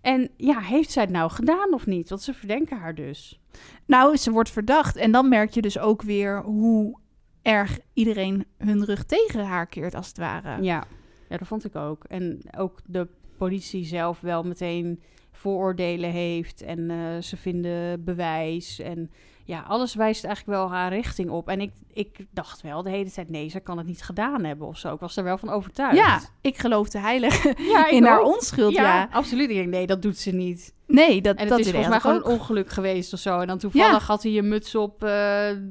En 0.00 0.30
ja, 0.36 0.60
heeft 0.60 0.90
zij 0.90 1.02
het 1.02 1.12
nou 1.12 1.30
gedaan 1.30 1.72
of 1.72 1.86
niet? 1.86 2.08
Want 2.08 2.22
ze 2.22 2.34
verdenken 2.34 2.78
haar 2.78 2.94
dus. 2.94 3.40
Nou, 3.86 4.16
ze 4.16 4.30
wordt 4.30 4.50
verdacht. 4.50 4.96
En 4.96 5.12
dan 5.12 5.28
merk 5.28 5.50
je 5.50 5.62
dus 5.62 5.78
ook 5.78 6.02
weer 6.02 6.42
hoe 6.42 6.98
erg 7.42 7.78
iedereen 7.92 8.46
hun 8.58 8.84
rug 8.84 9.04
tegen 9.04 9.44
haar 9.44 9.66
keert, 9.66 9.94
als 9.94 10.08
het 10.08 10.18
ware. 10.18 10.62
Ja, 10.62 10.84
ja 11.28 11.36
dat 11.36 11.46
vond 11.46 11.64
ik 11.64 11.76
ook. 11.76 12.04
En 12.04 12.40
ook 12.56 12.80
de 12.86 13.08
politie 13.36 13.84
zelf 13.84 14.20
wel 14.20 14.42
meteen 14.42 15.02
vooroordelen 15.32 16.10
heeft 16.10 16.62
en 16.62 16.78
uh, 16.78 17.22
ze 17.22 17.36
vinden 17.36 18.04
bewijs 18.04 18.78
en 18.78 19.10
ja, 19.44 19.64
alles 19.68 19.94
wijst 19.94 20.24
eigenlijk 20.24 20.58
wel 20.58 20.70
haar 20.70 20.92
richting 20.92 21.30
op. 21.30 21.48
En 21.48 21.60
ik, 21.60 21.72
ik 21.92 22.26
dacht 22.30 22.60
wel 22.60 22.82
de 22.82 22.90
hele 22.90 23.10
tijd, 23.10 23.30
nee, 23.30 23.48
ze 23.48 23.60
kan 23.60 23.78
het 23.78 23.86
niet 23.86 24.02
gedaan 24.02 24.44
hebben 24.44 24.66
of 24.66 24.78
zo. 24.78 24.94
Ik 24.94 25.00
was 25.00 25.16
er 25.16 25.24
wel 25.24 25.38
van 25.38 25.48
overtuigd. 25.48 25.96
Ja, 25.96 26.20
ik 26.40 26.58
geloofde 26.58 26.98
heilig 26.98 27.42
ja, 27.72 27.88
in 27.96 28.04
haar 28.04 28.22
onschuld, 28.22 28.74
ja. 28.74 29.08
absoluut. 29.10 29.50
Ik 29.50 29.56
denk, 29.56 29.68
nee, 29.68 29.86
dat 29.86 30.02
doet 30.02 30.18
ze 30.18 30.30
niet. 30.30 30.74
Nee, 30.86 31.22
dat, 31.22 31.36
en 31.36 31.48
dat 31.48 31.58
is 31.58 31.70
volgens 31.70 31.88
mij 31.88 32.00
gewoon 32.00 32.16
ook. 32.16 32.24
een 32.24 32.30
ongeluk 32.30 32.70
geweest 32.70 33.12
of 33.12 33.18
zo. 33.18 33.38
En 33.40 33.46
dan 33.46 33.58
toevallig 33.58 34.06
had 34.06 34.22
hij 34.22 34.38
een 34.38 34.48
muts 34.48 34.74
op 34.74 35.04
uh, 35.04 35.08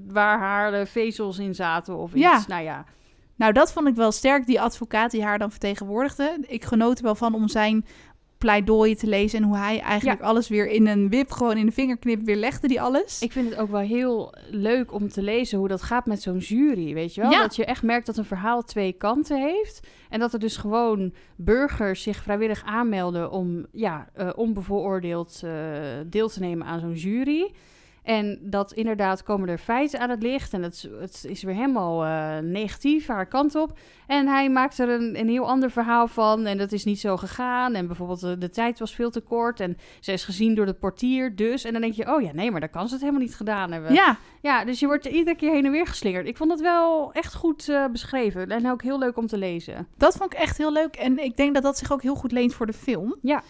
waar 0.08 0.40
haar 0.40 0.80
uh, 0.80 0.86
vezels 0.86 1.38
in 1.40 1.56
zaten 1.56 1.98
of 1.98 2.14
iets. 2.14 2.22
Ja. 2.22 2.44
Nou 2.48 2.64
ja. 2.64 2.86
Nou, 3.36 3.54
dat 3.54 3.74
vond 3.74 3.88
ik 3.88 3.96
wel 3.96 4.12
sterk, 4.12 4.46
die 4.46 4.62
advocaat 4.62 5.12
die 5.12 5.24
haar 5.24 5.40
dan 5.40 5.50
vertegenwoordigde. 5.52 6.38
Ik 6.42 6.66
genoot 6.66 6.98
er 6.98 7.04
wel 7.04 7.16
van 7.16 7.34
om 7.34 7.48
zijn 7.48 7.86
pleidooi 8.42 8.96
te 8.96 9.08
lezen 9.08 9.40
en 9.40 9.46
hoe 9.46 9.58
hij 9.58 9.80
eigenlijk 9.80 10.22
alles 10.22 10.48
weer 10.48 10.68
in 10.68 10.88
een 10.88 11.10
wip, 11.10 11.32
gewoon 11.32 11.58
in 11.58 11.66
de 11.66 11.72
vingerknip 11.72 12.22
weer 12.22 12.36
legde 12.36 12.68
die 12.68 12.82
alles. 12.82 13.22
Ik 13.22 13.32
vind 13.32 13.50
het 13.50 13.60
ook 13.60 13.70
wel 13.70 13.80
heel 13.80 14.34
leuk 14.50 14.94
om 14.94 15.10
te 15.10 15.22
lezen 15.22 15.58
hoe 15.58 15.68
dat 15.68 15.82
gaat 15.82 16.06
met 16.06 16.22
zo'n 16.22 16.38
jury, 16.38 16.94
weet 16.94 17.16
je 17.16 17.22
wel? 17.22 17.32
Dat 17.32 17.56
je 17.56 17.66
echt 17.66 17.84
merkt 17.84 18.06
dat 18.06 18.18
een 18.18 18.26
verhaal 18.26 18.64
twee 18.64 18.92
kanten 18.92 19.42
heeft 19.42 19.88
en 20.10 20.20
dat 20.20 20.34
er 20.34 20.40
dus 20.40 20.58
gewoon 20.58 21.14
burgers 21.36 22.04
zich 22.04 22.18
vrijwillig 22.18 22.64
aanmelden 22.64 23.32
om 23.32 23.66
ja, 23.72 24.10
uh, 24.18 24.30
onbevooroordeeld 24.36 25.42
uh, 25.46 25.52
deel 26.08 26.30
te 26.30 26.40
nemen 26.40 26.68
aan 26.68 26.80
zo'n 26.80 26.94
jury. 26.94 27.52
En 28.04 28.40
dat 28.42 28.72
inderdaad 28.72 29.24
komen 29.24 29.50
er 29.50 29.58
feiten 29.58 30.00
aan 30.00 30.10
het 30.10 30.24
licht. 30.24 30.54
En 30.54 30.64
het, 30.64 30.90
het 31.00 31.26
is 31.28 31.44
weer 31.44 31.56
helemaal 31.56 32.06
uh, 32.06 32.38
negatief, 32.38 33.08
haar 33.08 33.26
kant 33.26 33.56
op. 33.56 33.80
En 34.08 34.28
hij 34.28 34.50
maakt 34.50 34.80
er 34.80 34.90
een, 34.90 35.20
een 35.20 35.30
heel 35.30 35.48
ander 35.48 35.72
verhaal 35.72 36.08
van. 36.08 36.46
En 36.46 36.58
dat 36.58 36.72
is 36.72 36.84
niet 36.84 37.00
zo 37.00 37.18
gegaan. 37.18 37.74
En 37.74 37.88
bijvoorbeeld 37.88 38.20
de, 38.20 38.38
de, 38.38 38.50
tijd 38.50 38.80
was 38.80 38.96
veel 38.96 39.10
te 39.10 39.22
kort. 39.22 39.60
En 39.60 39.78
ze 40.00 40.12
is 40.12 40.24
gezien 40.24 40.56
door 40.56 40.66
de 40.66 40.74
portier 40.74 41.36
dus. 41.36 41.64
En 41.64 41.72
dan 41.72 41.82
denk 41.82 41.94
je, 41.94 42.14
oh 42.14 42.22
ja, 42.22 42.32
nee, 42.34 42.52
maar 42.52 42.60
dan 42.60 42.70
kan 42.70 42.88
ze 42.88 42.94
het 42.94 43.04
helemaal 43.04 43.24
niet 43.24 43.36
gedaan 43.36 43.72
hebben. 43.72 43.94
Ja. 43.94 44.18
Ja, 44.42 44.66
dus 44.66 44.80
je 44.80 44.86
wordt 44.86 45.06
iedere 45.06 45.36
keer 45.36 45.52
heen 45.52 45.66
en 45.66 45.72
weer 45.72 45.88
geslingerd. 45.88 46.28
Ik 46.28 46.38
vond 46.38 46.52
het 46.52 46.62
wel 46.62 47.14
echt 47.14 47.36
goed 47.36 47.68
uh, 47.68 47.86
beschreven. 47.88 48.50
En 48.50 48.72
ook 48.72 48.82
heel 48.82 49.00
leuk 49.00 49.18
om 49.18 49.28
te 49.28 49.38
lezen. 49.38 49.88
Dat 49.98 50.16
vond 50.16 50.34
ik 50.34 50.40
echt 50.40 50.58
heel 50.58 50.72
leuk. 50.72 50.96
En 50.96 51.24
ik 51.24 51.38
denk 51.38 51.54
dat 51.54 51.64
dat 51.64 51.78
zich 51.78 51.92
ook 51.92 52.02
heel 52.02 52.16
goed 52.16 52.32
leent 52.32 52.54
voor 52.54 52.66
de 52.66 52.74
film. 52.74 53.16
Ja. 53.22 53.44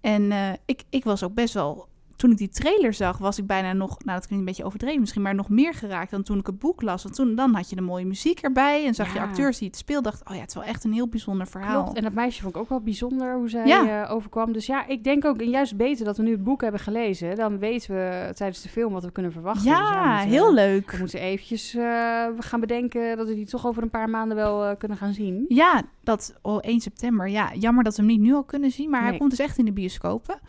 En 0.00 0.22
uh, 0.22 0.52
ik, 0.64 0.82
ik 0.90 1.04
was 1.04 1.22
ook 1.24 1.34
best 1.34 1.54
wel 1.54 1.88
toen 2.24 2.32
ik 2.32 2.38
die 2.38 2.48
trailer 2.48 2.92
zag, 2.94 3.18
was 3.18 3.38
ik 3.38 3.46
bijna 3.46 3.72
nog, 3.72 3.88
nou 4.04 4.18
dat 4.18 4.26
klinkt 4.26 4.30
een 4.30 4.44
beetje 4.44 4.64
overdreven 4.64 5.00
misschien, 5.00 5.22
maar 5.22 5.34
nog 5.34 5.48
meer 5.48 5.74
geraakt 5.74 6.10
dan 6.10 6.22
toen 6.22 6.38
ik 6.38 6.46
het 6.46 6.58
boek 6.58 6.82
las. 6.82 7.02
Want 7.02 7.14
toen 7.14 7.34
dan 7.34 7.54
had 7.54 7.70
je 7.70 7.76
de 7.76 7.82
mooie 7.82 8.04
muziek 8.06 8.38
erbij 8.40 8.86
en 8.86 8.94
zag 8.94 9.06
Ja. 9.06 9.14
je 9.14 9.20
acteurs 9.28 9.58
die 9.58 9.68
het 9.68 9.76
speelden. 9.76 10.02
Dacht, 10.12 10.28
oh 10.28 10.34
ja, 10.34 10.40
het 10.40 10.48
is 10.48 10.54
wel 10.54 10.64
echt 10.64 10.84
een 10.84 10.92
heel 10.92 11.08
bijzonder 11.08 11.46
verhaal. 11.46 11.82
Klopt. 11.82 11.96
En 11.96 12.02
dat 12.02 12.12
meisje 12.12 12.42
vond 12.42 12.54
ik 12.54 12.60
ook 12.60 12.68
wel 12.68 12.80
bijzonder 12.80 13.34
hoe 13.36 13.48
zij 13.48 13.66
Ja. 13.66 14.04
eh, 14.04 14.12
overkwam. 14.14 14.52
Dus 14.52 14.66
ja, 14.66 14.86
ik 14.86 15.04
denk 15.04 15.24
ook 15.24 15.40
en 15.40 15.50
juist 15.50 15.76
beter 15.76 16.04
dat 16.04 16.16
we 16.16 16.22
nu 16.22 16.30
het 16.30 16.44
boek 16.44 16.60
hebben 16.62 16.80
gelezen. 16.80 17.36
Dan 17.36 17.58
weten 17.58 17.94
we 17.94 18.30
tijdens 18.34 18.62
de 18.62 18.68
film 18.68 18.92
wat 18.92 19.04
we 19.04 19.12
kunnen 19.12 19.32
verwachten. 19.32 19.64
Dus 19.64 19.72
Ja, 19.78 20.22
we 20.22 20.28
heel 20.30 20.54
leuk. 20.54 20.90
We 20.90 20.98
moeten 20.98 21.20
eventjes 21.20 21.74
eh, 21.74 22.24
gaan 22.38 22.60
bedenken 22.60 23.16
dat 23.16 23.28
we 23.28 23.34
die 23.34 23.46
toch 23.46 23.66
over 23.66 23.82
een 23.82 23.90
paar 23.90 24.10
maanden 24.10 24.36
wel 24.36 24.64
eh, 24.64 24.76
kunnen 24.78 24.98
gaan 24.98 25.12
zien. 25.12 25.44
Ja, 25.48 25.82
dat 26.02 26.34
oh, 26.42 26.58
1 26.60 26.80
september. 26.80 27.28
Ja, 27.28 27.50
jammer 27.54 27.84
dat 27.84 27.96
we 27.96 28.02
hem 28.02 28.10
niet 28.10 28.20
nu 28.20 28.34
al 28.34 28.44
kunnen 28.44 28.70
zien, 28.70 28.90
maar 28.90 29.02
hij 29.02 29.16
komt 29.18 29.30
dus 29.30 29.38
echt 29.38 29.58
in 29.58 29.64
de 29.64 29.72
bioscopen. 29.72 30.40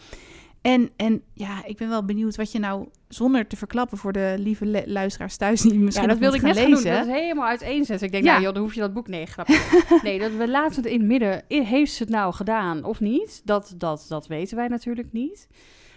En, 0.66 0.90
en 0.96 1.22
ja, 1.34 1.66
ik 1.66 1.78
ben 1.78 1.90
wel 1.90 2.06
benieuwd 2.06 2.36
wat 2.36 2.52
je 2.52 2.60
nou, 2.60 2.88
zonder 3.08 3.48
te 3.48 3.56
verklappen 3.56 3.98
voor 3.98 4.12
de 4.12 4.36
lieve 4.38 4.84
luisteraars 4.86 5.38
thuis 5.38 5.62
die 5.62 5.80
misschien 5.80 6.08
Ja, 6.08 6.12
dat 6.12 6.22
wilde 6.22 6.36
ik 6.38 6.42
net 6.42 6.58
gaan 6.58 6.72
doen. 6.72 6.84
Dat 6.84 7.06
is 7.06 7.12
helemaal 7.12 7.48
uiteenzetten. 7.48 8.06
Ik 8.06 8.12
denk, 8.14 8.24
Ja. 8.24 8.32
nou 8.32 8.44
joh, 8.44 8.54
dan 8.54 8.64
hoef 8.64 8.74
je 8.74 8.80
dat 8.80 8.94
boek... 8.94 9.08
Nee, 9.08 9.26
grapje. 9.26 9.60
nee, 10.04 10.20
dat 10.20 10.32
we 10.32 10.48
laten 10.48 10.76
het 10.76 10.86
in 10.86 11.00
het 11.00 11.08
midden. 11.08 11.44
Heeft 11.48 11.94
ze 11.94 12.04
het 12.04 12.12
nou 12.12 12.34
gedaan 12.34 12.84
of 12.84 13.00
niet? 13.00 13.42
Dat, 13.44 13.74
dat, 13.78 14.06
dat 14.10 14.28
weten 14.28 14.58
wij 14.58 14.68
natuurlijk 14.68 15.08
niet. 15.12 15.48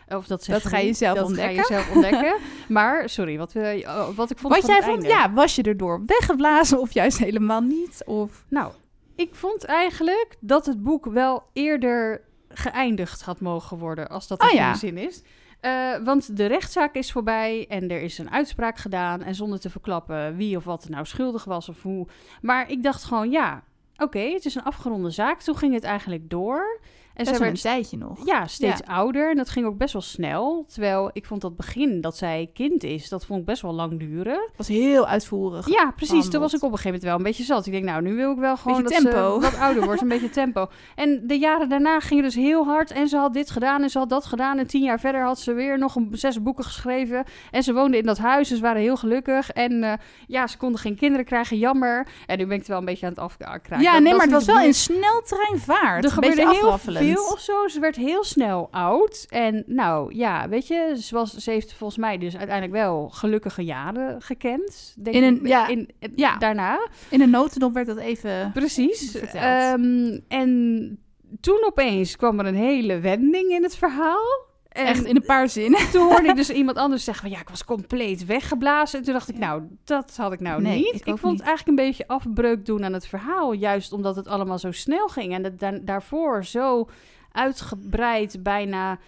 Of 0.09 0.27
dat, 0.27 0.47
Dat 0.47 0.65
ga 0.67 0.79
je 0.79 0.93
zelf 0.93 1.17
dat 1.17 1.27
ontdekken. 1.27 1.65
ga 1.65 1.75
je 1.77 1.83
zelf 1.83 1.95
ontdekken. 1.95 2.37
maar, 2.69 3.09
sorry, 3.09 3.39
wat, 3.39 3.53
we, 3.53 3.83
oh, 3.87 4.09
wat 4.17 4.31
ik 4.31 4.39
vond 4.39 4.55
Wat 4.55 4.65
van 4.65 4.75
jij 4.75 4.83
vond, 4.83 5.03
einde. 5.03 5.09
ja, 5.09 5.33
was 5.33 5.55
je 5.55 5.63
erdoor 5.63 6.03
weggeblazen 6.07 6.81
of 6.81 6.93
juist 6.93 7.19
helemaal 7.19 7.61
niet? 7.61 8.03
Of... 8.07 8.45
Nou, 8.49 8.73
ik 9.17 9.35
vond 9.35 9.65
eigenlijk 9.65 10.37
dat 10.41 10.67
het 10.67 10.83
boek 10.83 11.07
wel 11.07 11.43
eerder 11.53 12.27
geëindigd 12.59 13.23
had 13.23 13.41
mogen 13.41 13.79
worden, 13.79 14.09
als 14.09 14.27
dat 14.29 14.43
Oh 14.43 14.51
ja. 14.51 14.65
goede 14.65 14.79
zin 14.79 14.99
is. 15.09 15.23
Eh, 15.61 15.97
want 16.05 16.37
de 16.37 16.47
rechtszaak 16.47 16.95
is 16.95 17.13
voorbij 17.13 17.67
en 17.69 17.91
er 17.91 18.01
is 18.01 18.19
een 18.19 18.31
uitspraak 18.31 18.79
gedaan. 18.79 19.23
En 19.23 19.35
zonder 19.35 19.61
te 19.61 19.71
verklappen 19.71 20.37
wie 20.37 20.57
of 20.57 20.65
wat 20.65 20.85
er 20.85 20.91
nou 20.91 21.05
schuldig 21.07 21.45
was 21.45 21.69
of 21.69 21.83
hoe. 21.83 22.07
Maar 22.41 22.71
ik 22.71 22.83
dacht 22.83 23.05
gewoon, 23.05 23.31
ja, 23.31 23.63
oké, 23.97 24.21
het 24.21 24.45
is 24.45 24.55
een 24.55 24.63
afgeronde 24.63 25.11
zaak. 25.11 25.41
Toen 25.41 25.57
ging 25.57 25.75
het 25.75 25.85
eigenlijk 25.85 26.31
door. 26.31 26.81
En 27.19 27.25
zij 27.25 27.33
wel 27.39 27.43
een 27.43 27.49
werd 27.49 27.63
tijdje 27.63 27.97
nog. 27.97 28.19
ja, 28.27 28.47
steeds 28.47 28.81
Ja. 28.87 28.95
ouder. 28.95 29.31
En 29.31 29.37
dat 29.37 29.49
ging 29.49 29.67
ook 29.67 29.77
best 29.79 29.93
wel 29.93 30.03
snel. 30.03 30.65
Terwijl 30.69 31.11
ik 31.13 31.27
vond 31.27 31.41
dat 31.41 31.57
begin 31.57 32.01
dat 32.01 32.17
zij 32.17 32.51
kind 32.55 32.83
is, 32.85 33.09
dat 33.09 33.27
vond 33.27 33.41
ik 33.41 33.47
best 33.47 33.63
wel 33.63 33.73
lang 33.73 33.99
duren. 33.99 34.51
was 34.57 34.69
heel 34.69 35.07
uitvoerig. 35.07 35.69
Ja, 35.69 35.93
precies. 35.97 36.29
Toen 36.29 36.41
was 36.41 36.53
ik 36.55 36.63
op 36.63 36.71
een 36.73 36.77
gegeven 36.77 36.85
moment 36.87 37.03
wel 37.03 37.17
een 37.17 37.23
beetje 37.23 37.45
zat. 37.45 37.67
Ik 37.67 37.73
denk, 37.73 37.85
nou, 37.85 38.03
nu 38.03 38.15
wil 38.15 38.33
ik 38.33 38.39
wel 38.39 38.57
gewoon 38.57 38.83
Beetje 38.83 39.03
dat 39.03 39.13
tempo. 39.13 39.35
ze 39.35 39.51
wat 39.51 39.59
ouder 39.61 39.85
wordt, 39.85 40.01
een 40.03 40.09
beetje 40.09 40.31
tempo. 40.31 40.67
En 40.95 41.21
de 41.27 41.39
jaren 41.39 41.69
daarna 41.69 42.01
gingen 42.01 42.25
dus 42.25 42.35
heel 42.35 42.65
hard. 42.65 42.91
En 42.91 43.09
ze 43.09 43.17
had 43.17 43.33
dit 43.35 43.51
gedaan 43.51 43.83
en 43.83 43.91
ze 43.91 43.99
had 43.99 44.09
dat 44.09 44.27
gedaan. 44.27 44.59
En 44.59 44.67
tien 44.67 44.83
jaar 44.83 45.01
verder 45.01 45.23
had 45.23 45.39
ze 45.41 45.53
weer 45.53 45.79
nog 45.79 45.95
een, 45.97 46.09
zes 46.13 46.43
boeken 46.43 46.65
geschreven. 46.65 47.25
En 47.51 47.63
ze 47.63 47.73
woonde 47.73 47.97
in 47.97 48.07
dat 48.07 48.19
huis, 48.19 48.49
dus 48.49 48.57
ze 48.59 48.63
waren 48.65 48.81
heel 48.83 48.97
gelukkig. 48.97 49.51
En 49.51 49.83
eh, 49.83 49.93
ja, 50.27 50.47
ze 50.47 50.57
konden 50.57 50.81
geen 50.81 50.97
kinderen 50.97 51.25
krijgen, 51.25 51.59
jammer. 51.59 52.07
En 52.27 52.39
nu 52.39 52.45
ben 52.45 52.53
ik 52.53 52.59
het 52.59 52.69
wel 52.69 52.79
een 52.79 52.85
beetje 52.85 53.07
aan 53.07 53.13
het 53.13 53.21
afkrijgen. 53.21 53.81
Ja, 53.81 53.99
nee, 53.99 54.13
maar 54.13 54.23
het 54.23 54.31
was 54.33 54.45
wel 54.45 54.61
in 54.61 54.75
sneltreinvaart. 54.75 56.05
er 56.05 56.11
gebeurde 56.11 56.41
heel 56.41 56.51
afwaffelend. 56.51 57.07
Of 57.17 57.41
zo. 57.41 57.69
Ze 57.69 57.81
werd 57.81 57.97
heel 57.97 58.25
snel 58.25 58.69
oud. 58.71 59.27
En 59.29 59.63
nou 59.67 60.15
ja, 60.15 60.49
weet 60.49 60.67
je, 60.67 60.97
ze, 61.01 61.15
was, 61.15 61.35
ze 61.37 61.51
heeft 61.51 61.75
volgens 61.75 61.99
mij 61.99 62.19
dus 62.19 62.37
uiteindelijk 62.37 62.77
wel 62.79 63.09
gelukkige 63.09 63.63
jaren 63.65 64.23
gekend. 64.23 64.95
Denk 64.99 65.17
In 65.17 65.23
een- 65.23 65.41
ik, 65.41 65.47
ja, 65.47 65.67
in, 65.69 65.89
ja. 66.15 66.37
Daarna. 66.37 66.89
In 67.11 67.21
een 67.21 67.31
notendop 67.31 67.73
werd 67.75 67.87
dat 67.87 67.97
even... 67.99 68.51
Precies. 68.53 69.15
Ehm, 69.15 70.19
en 70.29 70.99
toen 71.41 71.65
opeens 71.67 72.17
kwam 72.17 72.39
er 72.39 72.47
een 72.47 72.55
hele 72.55 72.99
wending 73.01 73.51
in 73.51 73.63
het 73.63 73.77
verhaal. 73.77 74.47
En 74.79 74.87
Echt 74.87 75.05
in 75.05 75.17
een 75.17 75.23
paar 75.27 75.49
zinnen. 75.49 75.81
toen 75.93 76.03
hoorde 76.09 76.29
ik 76.29 76.37
dus 76.37 76.51
iemand 76.61 76.77
anders 76.77 77.05
zeggen 77.05 77.23
van 77.29 77.33
ja, 77.37 77.41
ik 77.43 77.49
was 77.49 77.65
compleet 77.65 78.27
weggeblazen. 78.27 78.99
En 78.99 79.05
toen 79.05 79.15
dacht 79.15 79.29
ik, 79.29 79.39
nou, 79.39 79.63
dat 79.85 80.17
had 80.17 80.33
ik 80.33 80.41
nou 80.41 80.63
Nee, 80.63 80.77
niet. 80.77 80.95
ik 80.95 81.03
vond 81.05 81.23
niet. 81.23 81.33
het 81.39 81.49
eigenlijk 81.49 81.69
een 81.79 81.85
beetje 81.87 82.07
afbreuk 82.09 82.67
doen 82.67 82.85
aan 82.85 82.93
het 82.93 83.07
verhaal. 83.07 83.53
Juist 83.53 83.93
omdat 83.93 84.17
het 84.17 84.29
allemaal 84.29 84.59
zo 84.59 84.73
snel 84.73 85.09
ging. 85.09 85.33
En 85.35 85.45
het 85.45 85.59
da- 85.61 85.79
daarvoor 85.83 86.45
zo 86.45 86.89
uitgebreid 87.33 88.43
bijna 88.43 88.99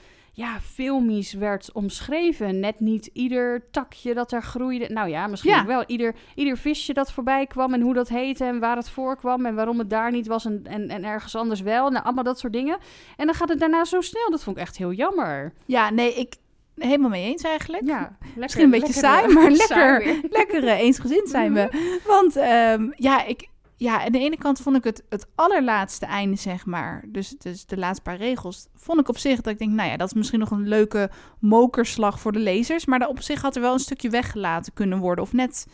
ja, 0.40 0.61
filmisch 0.61 1.33
werd 1.33 1.72
omschreven. 1.72 2.61
Net 2.61 2.81
niet 2.81 3.11
ieder 3.12 3.70
takje 3.70 4.14
dat 4.14 4.33
er 4.33 4.42
groeide. 4.42 4.88
Nou 4.88 5.09
ja, 5.09 5.26
misschien 5.26 5.50
Ja. 5.53 5.66
wel. 5.66 5.85
Ieder, 5.87 6.14
ieder 6.35 6.57
visje 6.57 6.92
dat 6.92 7.12
voorbij 7.12 7.46
kwam 7.46 7.74
en 7.74 7.81
hoe 7.81 7.94
dat 7.94 8.09
heette 8.09 8.44
en 8.44 8.59
waar 8.61 8.76
het 8.76 8.90
voorkwam 8.90 9.46
en 9.46 9.55
waarom 9.55 9.79
het 9.79 9.90
daar 9.90 10.11
niet 10.11 10.26
was 10.26 10.44
en, 10.44 10.61
en, 10.64 10.88
en 10.88 11.05
ergens 11.05 11.37
anders 11.37 11.61
wel. 11.61 11.90
Nou, 11.90 12.05
allemaal 12.05 12.24
dat 12.24 12.38
soort 12.38 12.53
dingen. 12.53 12.79
En 13.16 13.26
dan 13.26 13.35
gaat 13.35 13.48
het 13.48 13.59
daarna 13.61 13.85
zo 13.85 14.00
snel. 14.00 14.31
Dat 14.31 14.42
vond 14.42 14.57
ik 14.57 14.62
echt 14.62 14.76
heel 14.76 14.92
jammer. 14.92 15.53
Ja, 15.66 15.90
nee, 15.90 16.14
ik 16.14 16.35
helemaal 16.74 17.11
mee 17.11 17.24
eens 17.24 17.42
eigenlijk. 17.42 17.87
Ja, 17.87 17.98
lekker, 17.98 18.29
Misschien 18.37 18.64
een 18.64 18.70
beetje 18.70 18.92
saai, 18.92 19.33
maar 19.35 19.53
saai 19.53 19.57
lekker, 19.57 19.98
weer. 20.05 20.20
lekker 20.31 20.64
eh, 20.64 20.79
eensgezind 20.81 21.29
zijn 21.29 21.55
we. 21.55 21.98
Want 22.07 22.37
ehm, 22.37 22.90
ja, 22.96 23.24
ik, 23.24 23.48
ja, 23.80 24.04
aan 24.04 24.12
de 24.12 24.18
ene 24.18 24.36
kant 24.36 24.60
vond 24.60 24.76
ik 24.76 24.84
het, 24.84 25.02
het 25.08 25.26
allerlaatste 25.34 26.06
einde, 26.06 26.36
zeg 26.36 26.66
maar. 26.66 27.04
Dus, 27.06 27.28
dus 27.38 27.66
de 27.66 27.76
laatste 27.76 28.02
paar 28.02 28.16
regels. 28.16 28.68
Vond 28.74 29.00
ik 29.00 29.08
op 29.08 29.18
zich 29.18 29.40
dat 29.40 29.52
ik 29.52 29.58
denk, 29.58 29.72
nou 29.72 29.90
ja, 29.90 29.96
dat 29.96 30.06
is 30.06 30.14
misschien 30.14 30.38
nog 30.38 30.50
een 30.50 30.68
leuke 30.68 31.10
mokerslag 31.38 32.20
voor 32.20 32.32
de 32.32 32.38
lezers. 32.38 32.84
Maar 32.86 33.08
op 33.08 33.20
zich 33.20 33.42
had 33.42 33.56
er 33.56 33.62
wel 33.62 33.72
een 33.72 33.78
stukje 33.78 34.10
weggelaten 34.10 34.72
kunnen 34.72 34.98
worden. 34.98 35.24
Of 35.24 35.32
net, 35.32 35.66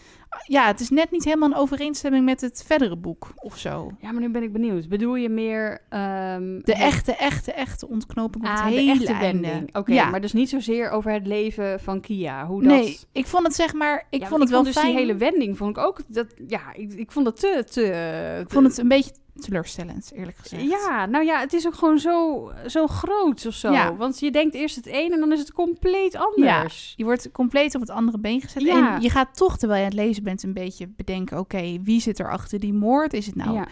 ja, 0.46 0.66
het 0.66 0.80
is 0.80 0.90
net 0.90 1.10
niet 1.10 1.24
helemaal 1.24 1.48
in 1.50 1.54
overeenstemming 1.56 2.24
met 2.24 2.40
het 2.40 2.62
verdere 2.66 2.96
boek 2.96 3.32
of 3.36 3.58
zo. 3.58 3.90
Ja, 4.00 4.12
maar 4.12 4.20
nu 4.20 4.28
ben 4.30 4.42
ik 4.42 4.52
benieuwd. 4.52 4.88
Bedoel 4.88 5.14
je 5.14 5.28
meer... 5.28 5.78
ehm, 5.88 6.58
De 6.62 6.74
echte, 6.74 7.14
echte, 7.14 7.52
echte 7.52 7.88
ontknoping 7.88 8.44
op 8.44 8.50
Ah, 8.50 8.64
het 8.64 8.72
de 8.72 8.78
hele 8.80 8.90
echte 8.92 9.12
einde. 9.12 9.40
wending. 9.48 9.76
Oké, 9.76 9.92
ja. 9.92 10.10
maar 10.10 10.20
dus 10.20 10.32
niet 10.32 10.48
zozeer 10.48 10.90
over 10.90 11.12
het 11.12 11.26
leven 11.26 11.80
van 11.80 12.00
Kia. 12.00 12.46
Hoe 12.46 12.62
dat... 12.62 12.70
Nee, 12.72 12.98
ik 13.12 13.26
vond 13.26 13.46
het 13.46 13.54
zeg 13.54 13.72
maar, 13.74 14.06
ik 14.10 14.20
Ja, 14.20 14.26
vond 14.28 14.40
het 14.40 14.50
wel 14.50 14.62
dus 14.62 14.72
fijn. 14.74 14.86
die 14.86 14.96
hele 14.96 15.14
wending 15.16 15.56
vond 15.56 15.76
ik 15.76 15.84
ook... 15.84 16.00
Dat, 16.08 16.26
ja, 16.46 16.60
ik, 16.74 16.92
ik 16.92 17.10
vond 17.12 17.26
het 17.26 17.40
te... 17.40 17.64
te, 17.70 18.40
Ik 18.44 18.50
vond 18.50 18.66
het 18.66 18.78
een 18.78 18.88
beetje 18.88 19.10
teleurstellend, 19.40 20.10
eerlijk 20.14 20.36
gezegd. 20.36 20.62
Ja, 20.62 21.06
nou 21.06 21.24
ja, 21.24 21.40
het 21.40 21.52
is 21.52 21.66
ook 21.66 21.74
gewoon 21.74 21.98
zo, 21.98 22.50
zo 22.66 22.86
groot 22.86 23.46
of 23.46 23.54
zo. 23.54 23.72
Ja. 23.72 23.96
Want 23.96 24.20
je 24.20 24.30
denkt 24.30 24.54
eerst 24.54 24.76
het 24.76 24.86
een 24.86 25.12
en 25.12 25.20
dan 25.20 25.32
is 25.32 25.38
het 25.38 25.52
compleet 25.52 26.16
anders. 26.16 26.94
Je 26.96 27.04
wordt 27.04 27.30
compleet 27.32 27.74
op 27.74 27.80
het 27.80 27.90
andere 27.90 28.18
been 28.18 28.40
gezet. 28.40 28.62
Ja. 28.62 28.94
En 28.94 29.02
je 29.02 29.10
gaat 29.10 29.36
toch, 29.36 29.58
terwijl 29.58 29.80
je 29.80 29.86
aan 29.86 29.96
het 29.96 30.06
lezen 30.06 30.22
bent, 30.22 30.42
een 30.42 30.52
beetje 30.52 30.88
bedenken... 30.88 31.38
oké, 31.38 31.80
wie 31.82 32.00
zit 32.00 32.18
er 32.18 32.30
achter 32.30 32.60
die 32.60 32.74
moord? 32.74 33.12
Is 33.12 33.26
het 33.26 33.34
nou... 33.34 33.54
Ja. 33.54 33.66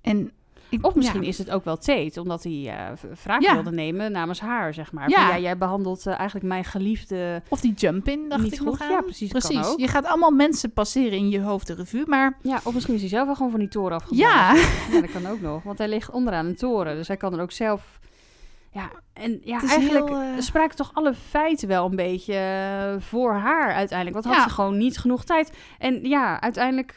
En 0.00 0.30
ik, 0.68 0.86
Of 0.86 0.94
misschien 0.94 1.22
ja. 1.22 1.28
is 1.28 1.38
het 1.38 1.50
ook 1.50 1.64
wel 1.64 1.76
Tate, 1.78 2.20
omdat 2.20 2.42
hij 2.42 2.52
eh, 2.76 2.96
v- 2.96 3.22
wraak 3.24 3.40
Ja. 3.42 3.52
wilde 3.54 3.70
nemen 3.72 4.12
namens 4.12 4.40
haar, 4.40 4.74
zeg 4.74 4.92
maar. 4.92 5.08
Ja. 5.10 5.16
Van, 5.16 5.34
ja 5.34 5.38
jij 5.42 5.58
behandelt 5.58 6.06
eh, 6.06 6.14
eigenlijk 6.14 6.46
mijn 6.46 6.64
geliefde... 6.64 7.42
Of 7.48 7.60
die 7.60 7.72
jump-in, 7.74 8.28
dacht 8.28 8.42
Niet 8.42 8.52
ik 8.52 8.58
goed. 8.58 8.78
Ja, 8.78 9.00
precies, 9.00 9.30
Precies. 9.30 9.74
Je 9.76 9.88
gaat 9.88 10.04
allemaal 10.06 10.30
mensen 10.30 10.72
passeren 10.72 11.18
in 11.18 11.28
je 11.30 11.40
hoofd 11.40 11.66
de 11.66 11.74
revue, 11.74 12.04
maar... 12.06 12.36
Ja, 12.42 12.60
of 12.64 12.74
misschien 12.74 12.94
is 12.94 13.00
hij 13.00 13.08
zelf 13.10 13.26
wel 13.26 13.34
gewoon 13.34 13.50
van 13.50 13.60
die 13.60 13.68
toren 13.68 13.96
afgeblazen. 13.96 14.26
Ja, 14.28 14.54
Ja, 14.92 15.00
dat 15.00 15.10
kan 15.10 15.26
ook 15.26 15.40
nog. 15.40 15.62
Want 15.62 15.78
hij 15.78 15.88
ligt 15.88 16.10
onderaan 16.10 16.46
een 16.46 16.56
toren. 16.56 16.96
Dus 16.96 17.08
hij 17.08 17.16
kan 17.16 17.32
er 17.34 17.40
ook 17.40 17.52
zelf... 17.52 17.98
Ja, 18.70 18.90
en 19.12 19.40
ja, 19.44 19.60
eigenlijk 19.68 20.08
heel, 20.08 20.20
eh, 20.20 20.38
spraken 20.38 20.76
toch 20.76 20.90
alle 20.92 21.14
feiten 21.14 21.68
wel 21.68 21.86
een 21.90 21.96
beetje 21.96 22.96
voor 22.98 23.32
haar 23.34 23.74
uiteindelijk. 23.74 24.22
Want 24.22 24.34
had 24.36 24.48
ze 24.48 24.54
gewoon 24.54 24.76
niet 24.78 24.98
genoeg 24.98 25.24
tijd. 25.24 25.52
En 25.78 26.00
ja, 26.08 26.40
uiteindelijk 26.40 26.94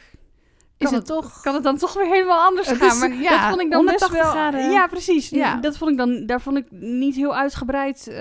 is 0.80 0.90
het, 0.90 1.06
toch... 1.06 1.40
Kan 1.40 1.54
het 1.54 1.62
dan 1.62 1.76
toch 1.76 1.94
weer 1.94 2.06
helemaal 2.06 2.44
anders 2.44 2.68
gaan? 2.68 2.98
maar 2.98 3.14
ja, 3.14 3.30
dat 3.30 3.48
vond 3.48 3.60
ik 3.60 3.70
dan 3.70 3.84
best 3.84 4.08
wel... 4.08 4.30
Graden. 4.30 4.70
Ja, 4.70 4.86
precies. 4.86 5.28
Ja. 5.28 5.56
Dat 5.56 5.76
vond 5.76 5.90
ik 5.90 5.96
dan... 5.96 6.26
Daar 6.26 6.40
vond 6.40 6.56
ik 6.56 6.66
niet 6.70 7.14
heel 7.14 7.36
uitgebreid... 7.36 8.06
Uh, 8.10 8.16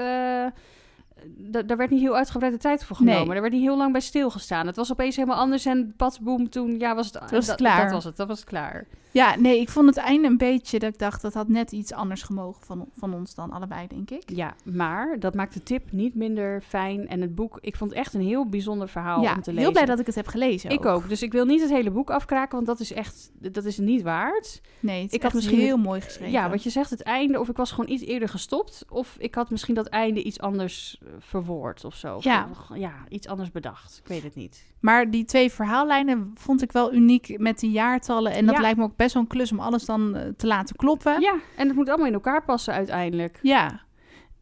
daar 1.66 1.78
werd 1.78 1.90
niet 1.90 2.02
heel 2.02 2.16
uitgebreid 2.16 2.54
de 2.54 2.60
tijd 2.60 2.86
voor 2.86 2.96
genomen. 2.96 3.28
Nee. 3.28 3.36
Er 3.36 3.42
werd 3.42 3.54
niet 3.54 3.64
heel 3.64 3.78
lang 3.78 3.92
bij 3.92 4.02
stilgestaan. 4.02 4.68
Het 4.68 4.76
was 4.76 4.92
opeens 4.92 5.16
helemaal 5.16 5.38
anders 5.38 5.66
en 5.66 5.96
boem 6.22 6.50
toen 6.50 6.80
ja, 6.80 6.96
was 6.96 7.06
het, 7.06 7.32
was 7.32 7.48
het 7.48 7.56
klaar. 7.56 7.84
Dat 7.84 7.92
was 7.92 8.04
het, 8.04 8.18
dat 8.18 8.28
was 8.28 8.40
het 8.40 8.48
klaar. 8.48 8.86
Ja, 9.12 9.36
nee, 9.36 9.60
ik 9.60 9.70
vond 9.70 9.88
het 9.88 9.98
einde 9.98 10.28
een 10.28 10.38
beetje 10.38 10.80
dat 10.80 10.94
ik 10.94 11.00
dacht 11.00 11.22
dat 11.22 11.34
had 11.34 11.48
net 11.48 11.72
iets 11.72 11.94
anders 11.94 12.22
gemogen 12.22 12.66
van, 12.66 12.90
van 12.98 13.14
ons 13.14 13.36
dan 13.36 13.52
allebei, 13.52 13.88
denk 13.88 14.10
ik. 14.10 14.24
Ja, 14.26 14.56
maar 14.64 15.20
dat 15.20 15.34
maakt 15.34 15.54
de 15.54 15.64
tip 15.64 15.92
niet 15.92 16.16
minder 16.16 16.62
fijn. 16.62 17.08
En 17.08 17.22
het 17.22 17.36
boek, 17.36 17.58
ik 17.62 17.76
vond 17.76 17.90
het 17.90 18.00
echt 18.00 18.14
een 18.14 18.22
heel 18.22 18.50
bijzonder 18.50 18.90
verhaal 18.90 19.22
ja, 19.22 19.36
om 19.36 19.42
te 19.42 19.50
lezen. 19.50 19.64
heel 19.64 19.72
blij 19.72 19.86
dat 19.86 20.00
ik 20.00 20.06
het 20.06 20.16
heb 20.16 20.28
gelezen. 20.28 20.70
Ik 20.70 20.86
ook. 20.86 21.10
Dus 21.10 21.22
ik 21.22 21.32
wil 21.32 21.46
niet 21.46 21.62
het 21.62 21.70
hele 21.70 21.92
boek 21.92 22.10
afkraken, 22.10 22.56
want 22.56 22.66
dat 22.66 22.80
is 22.80 22.94
echt, 22.94 23.32
dat 23.34 23.66
is 23.66 23.78
niet 23.78 24.02
waard. 24.02 24.62
Nee, 24.80 25.08
ik 25.10 25.24
had 25.24 25.34
misschien 25.34 25.60
heel 25.60 25.78
mooi 25.78 26.02
geschreven. 26.02 26.32
Ja, 26.32 26.50
wat 26.50 26.64
je 26.64 26.70
zegt, 26.70 26.90
het 26.90 27.04
einde, 27.04 27.40
of 27.40 27.50
ik 27.50 27.58
was 27.58 27.72
gewoon 27.72 27.90
iets 27.90 28.04
eerder 28.04 28.30
gestopt, 28.30 28.86
of 28.90 29.16
ik 29.20 29.36
had 29.36 29.50
misschien 29.50 29.76
dat 29.76 29.88
einde 29.88 30.24
iets 30.24 30.40
anders 30.40 31.00
eh, 31.02 31.10
verwoord 31.20 31.86
of 31.86 31.96
zo. 31.96 32.18
Ja. 32.20 32.50
ja, 32.74 32.94
iets 33.10 33.28
anders 33.28 33.52
bedacht. 33.52 34.00
Ik 34.04 34.08
weet 34.08 34.24
het 34.24 34.36
niet. 34.36 34.68
Maar 34.80 35.12
die 35.12 35.26
twee 35.26 35.52
verhaallijnen 35.52 36.32
vond 36.36 36.62
ik 36.62 36.72
wel 36.72 36.94
uniek 36.94 37.40
met 37.40 37.60
die 37.60 37.72
jaartallen. 37.72 38.32
En 38.32 38.46
dat 38.46 38.60
lijkt 38.60 38.78
me 38.78 38.84
ook 38.84 38.96
best 39.00 39.14
wel 39.14 39.24
een 39.24 39.30
klus 39.30 39.52
om 39.52 39.60
alles 39.60 39.86
dan 39.86 40.16
eh, 40.16 40.28
te 40.38 40.48
laten 40.48 40.76
kloppen. 40.76 41.22
Ja, 41.22 41.36
en 41.56 41.68
het 41.68 41.76
moet 41.76 41.88
allemaal 41.88 42.08
in 42.08 42.14
elkaar 42.14 42.44
passen 42.44 42.74
uiteindelijk. 42.74 43.40
Ja. 43.42 43.82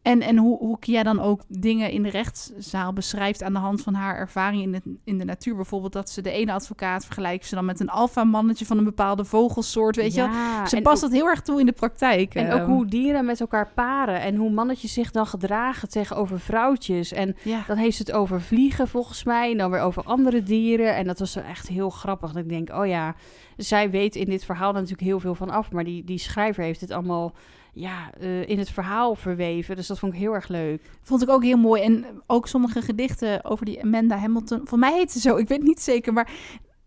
En, 0.08 0.22
en 0.22 0.38
hoe, 0.38 0.58
hoe 0.58 0.80
Kia 0.80 1.03
dan 1.03 1.20
ook 1.20 1.41
dingen 1.47 1.91
in 1.91 2.03
de 2.03 2.10
rechtszaal 2.10 2.93
beschrijft 2.93 3.43
aan 3.43 3.53
de 3.53 3.60
hand 3.60 3.82
van 3.82 3.93
haar 3.93 4.16
ervaring 4.16 4.62
in 4.64 4.72
de, 4.72 4.82
in 5.03 5.18
de 5.18 5.24
natuur. 5.24 5.55
Bijvoorbeeld 5.55 5.93
dat 5.93 6.10
ze 6.10 6.22
de 6.22 6.32
ene 6.32 6.51
advocaat 6.53 7.05
vergelijkt 7.05 7.45
ze 7.45 7.55
dan 7.55 7.66
met 7.66 7.80
een 7.80 7.89
alfa-mannetje 7.89 8.66
van 8.66 8.78
een 8.78 8.84
bepaalde 8.84 9.26
vogelsoort, 9.26 9.95
weet 9.95 10.14
je 10.14 10.62
Ze 10.68 10.82
past 10.82 11.01
dat 11.01 11.12
heel 11.12 11.28
erg 11.28 11.41
toe 11.41 11.60
in 11.60 11.66
de 11.66 11.72
praktijk. 11.72 12.36
En 12.36 12.51
ook 12.51 12.60
ehm. 12.60 12.70
hoe 12.70 12.86
dieren 12.86 13.26
met 13.26 13.39
elkaar 13.39 13.72
paren 13.76 14.22
en 14.22 14.36
hoe 14.36 14.51
mannetjes 14.51 14.93
zich 14.93 15.12
dan 15.12 15.28
gedragen 15.28 15.89
tegenover 15.89 16.39
vrouwtjes. 16.39 17.12
En 17.12 17.36
dan 17.68 17.78
heeft 17.78 17.97
ze 17.97 18.03
het 18.03 18.12
over 18.12 18.41
vliegen 18.41 18.88
volgens 18.88 19.24
mij 19.24 19.51
en 19.51 19.58
dan 19.58 19.72
weer 19.72 19.82
over 19.82 20.03
andere 20.03 20.43
dieren. 20.43 20.95
En 20.95 21.05
dat 21.05 21.20
was 21.20 21.36
echt 21.36 21.68
heel 21.68 21.89
grappig. 21.89 22.32
Dat 22.32 22.43
ik 22.43 22.49
denk, 22.49 22.70
oh 22.70 22.88
ja, 22.88 23.16
zij 23.58 23.89
weet 23.89 24.16
in 24.16 24.30
dit 24.30 24.45
verhaal 24.45 24.72
natuurlijk 24.72 25.01
heel 25.01 25.20
veel 25.20 25.36
van 25.36 25.49
af, 25.49 25.72
maar 25.72 25.84
die, 25.84 26.03
die 26.03 26.18
schrijver 26.18 26.64
heeft 26.64 26.82
het 26.82 26.91
allemaal 26.91 27.34
ja, 27.80 28.11
uh, 28.21 28.49
in 28.49 28.57
het 28.57 28.69
verhaal 28.69 29.15
verweven. 29.15 29.75
Dus 29.75 29.88
dat 29.88 29.99
vond 29.99 30.13
ik 30.13 30.19
heel 30.19 30.34
erg 30.34 30.47
leuk. 30.47 30.82
Vond 31.01 31.21
ik 31.21 31.30
ook 31.30 31.43
heel 31.43 31.57
mooi. 31.57 31.82
En 31.82 32.05
ook 32.28 32.47
sommige 32.47 32.82
gedichten 32.82 33.45
over 33.45 33.65
die 33.65 33.84
Amanda 33.84 34.17
Hamilton. 34.17 34.61
Voor 34.63 34.80
mij 34.80 34.93
heet 34.93 35.11
ze 35.11 35.19
zo, 35.19 35.36
ik 35.36 35.47
weet 35.47 35.63
niet 35.63 35.82
zeker. 35.82 36.13
Maar 36.13 36.32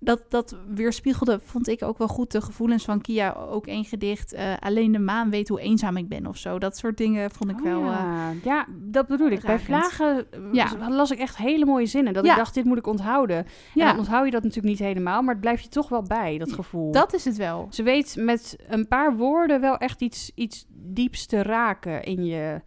dat, 0.03 0.25
dat 0.29 0.57
weerspiegelde, 0.69 1.41
vond 1.45 1.69
ik 1.69 1.83
ook 1.83 1.99
wel 1.99 2.09
goed, 2.09 2.31
de 2.31 2.41
gevoelens 2.41 2.85
van 2.85 3.01
Kia. 3.01 3.33
Ook 3.33 3.67
één 3.67 3.85
gedicht, 3.85 4.35
uh, 4.35 4.55
alleen 4.61 4.93
de 4.93 4.99
maan 4.99 5.31
weet 5.31 5.49
hoe 5.49 5.61
eenzaam 5.61 5.97
ik 5.97 6.09
ben 6.09 6.27
of 6.27 6.37
zo. 6.37 6.59
Dat 6.59 6.77
soort 6.77 6.97
dingen 6.97 7.31
vond 7.31 7.51
ik 7.51 7.57
oh 7.57 7.63
wel 7.63 7.81
ja. 7.81 8.31
Uh, 8.31 8.45
ja, 8.45 8.67
dat 8.71 9.07
bedoel 9.07 9.31
ik. 9.31 9.43
Bij 9.43 9.59
Vlagen 9.59 10.27
ja. 10.53 10.89
las 10.89 11.11
ik 11.11 11.19
echt 11.19 11.37
hele 11.37 11.65
mooie 11.65 11.87
zinnen. 11.87 12.13
Dat 12.13 12.25
ik 12.25 12.37
dacht, 12.37 12.55
dit 12.55 12.65
moet 12.65 12.79
ik 12.79 12.87
onthouden. 12.87 13.47
Ja. 13.75 13.83
En 13.83 13.89
dan 13.89 13.99
onthoud 13.99 14.25
je 14.25 14.31
dat 14.31 14.43
natuurlijk 14.43 14.79
niet 14.79 14.89
helemaal, 14.89 15.23
maar 15.23 15.33
het 15.33 15.41
blijft 15.41 15.63
je 15.63 15.69
toch 15.69 15.89
wel 15.89 16.03
bij, 16.03 16.39
dat 16.39 16.53
gevoel. 16.53 16.93
Dat 16.93 17.15
is 17.15 17.25
het 17.25 17.37
wel. 17.37 17.67
Ze 17.71 17.83
weet 17.83 18.17
met 18.19 18.57
een 18.69 18.89
paar 18.89 19.17
woorden 19.17 19.61
wel 19.61 19.77
echt 19.77 20.01
iets, 20.01 20.31
iets 20.35 20.67
dieps 20.69 21.27
te 21.27 21.43
raken 21.43 22.03
in 22.03 22.25
je 22.25 22.61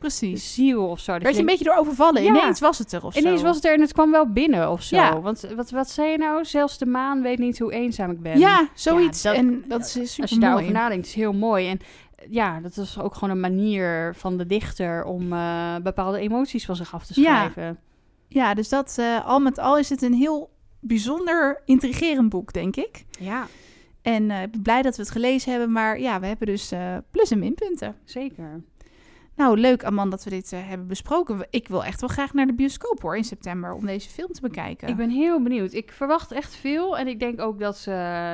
Precies. 0.00 0.54
ziel 0.54 0.86
of 0.86 1.00
zo. 1.00 1.12
Dat 1.12 1.22
Werd 1.22 1.34
je, 1.34 1.40
een 1.40 1.46
beetje 1.46 1.64
door 1.64 1.76
overvallen. 1.76 2.24
Ineens 2.24 2.60
was 2.60 2.78
het 2.78 2.92
er 2.92 3.04
of 3.04 3.16
Ineens 3.16 3.42
was 3.42 3.56
het 3.56 3.64
er 3.64 3.72
en 3.74 3.80
het 3.80 3.92
kwam 3.92 4.10
wel 4.10 4.32
binnen 4.32 4.70
of 4.70 4.82
zo. 4.82 4.96
Ja. 4.96 5.20
Want 5.20 5.48
wat, 5.56 5.70
wat 5.70 5.90
zei 5.90 6.10
je 6.10 6.18
nou? 6.18 6.44
Zelfs 6.44 6.78
de 6.78 6.86
maan 6.86 7.22
weet 7.22 7.38
niet 7.38 7.58
hoe 7.58 7.72
eenzaam 7.72 8.10
ik 8.10 8.20
ben. 8.22 8.38
Ja, 8.38 8.68
zoiets. 8.74 9.22
dat, 9.22 9.34
en 9.34 9.64
dat 9.68 9.80
is 9.80 9.90
super 9.92 10.22
Als 10.22 10.30
je 10.30 10.38
daarover 10.38 10.72
nadenkt, 10.72 11.06
is 11.06 11.14
heel 11.14 11.32
mooi. 11.32 11.68
En 11.68 11.80
ja, 12.28 12.60
dat 12.60 12.76
is 12.76 13.00
ook 13.00 13.14
gewoon 13.14 13.30
een 13.30 13.40
manier 13.40 14.14
van 14.14 14.36
de 14.36 14.46
dichter 14.46 15.04
om 15.04 15.32
uh, 15.32 15.76
bepaalde 15.82 16.18
emoties 16.18 16.64
van 16.64 16.76
zich 16.76 16.94
af 16.94 17.06
te 17.06 17.12
schrijven. 17.12 17.62
Ja, 17.62 17.76
ja 18.28 18.54
dus 18.54 18.68
dat 18.68 18.96
uh, 19.00 19.26
al 19.26 19.40
met 19.40 19.58
al 19.58 19.78
is 19.78 19.88
het 19.88 20.02
een 20.02 20.14
heel 20.14 20.50
bijzonder 20.80 21.62
intrigerend 21.64 22.28
boek, 22.28 22.52
denk 22.52 22.76
ik. 22.76 23.04
Ja. 23.18 23.46
En 24.02 24.30
uh, 24.30 24.42
ik 24.42 24.50
ben 24.50 24.62
blij 24.62 24.82
dat 24.82 24.96
we 24.96 25.02
het 25.02 25.10
gelezen 25.10 25.50
hebben. 25.50 25.72
Maar 25.72 26.00
ja, 26.00 26.20
we 26.20 26.26
hebben 26.26 26.46
dus 26.46 26.72
plus- 27.10 27.30
en 27.30 27.38
minpunten. 27.38 27.96
Zeker. 28.04 28.62
Nou, 29.36 29.58
leuk 29.58 29.84
Amanda 29.84 30.10
dat 30.10 30.24
we 30.24 30.30
dit 30.30 30.52
uh, 30.52 30.68
hebben 30.68 30.86
besproken. 30.86 31.46
Ik 31.50 31.68
wil 31.68 31.84
echt 31.84 32.00
wel 32.00 32.08
graag 32.08 32.34
naar 32.34 32.46
de 32.46 32.52
bioscoop 32.54 33.02
hoor 33.02 33.16
in 33.16 33.24
september 33.24 33.72
om 33.72 33.86
deze 33.86 34.08
film 34.08 34.32
te 34.32 34.40
bekijken. 34.40 34.88
Ik 34.88 34.96
ben 34.96 35.10
heel 35.10 35.42
benieuwd. 35.42 35.72
Ik 35.72 35.92
verwacht 35.92 36.32
echt 36.32 36.54
veel. 36.54 36.98
En 36.98 37.06
ik 37.08 37.20
denk 37.20 37.40
ook 37.40 37.58
dat 37.58 37.78
ze, 37.78 37.90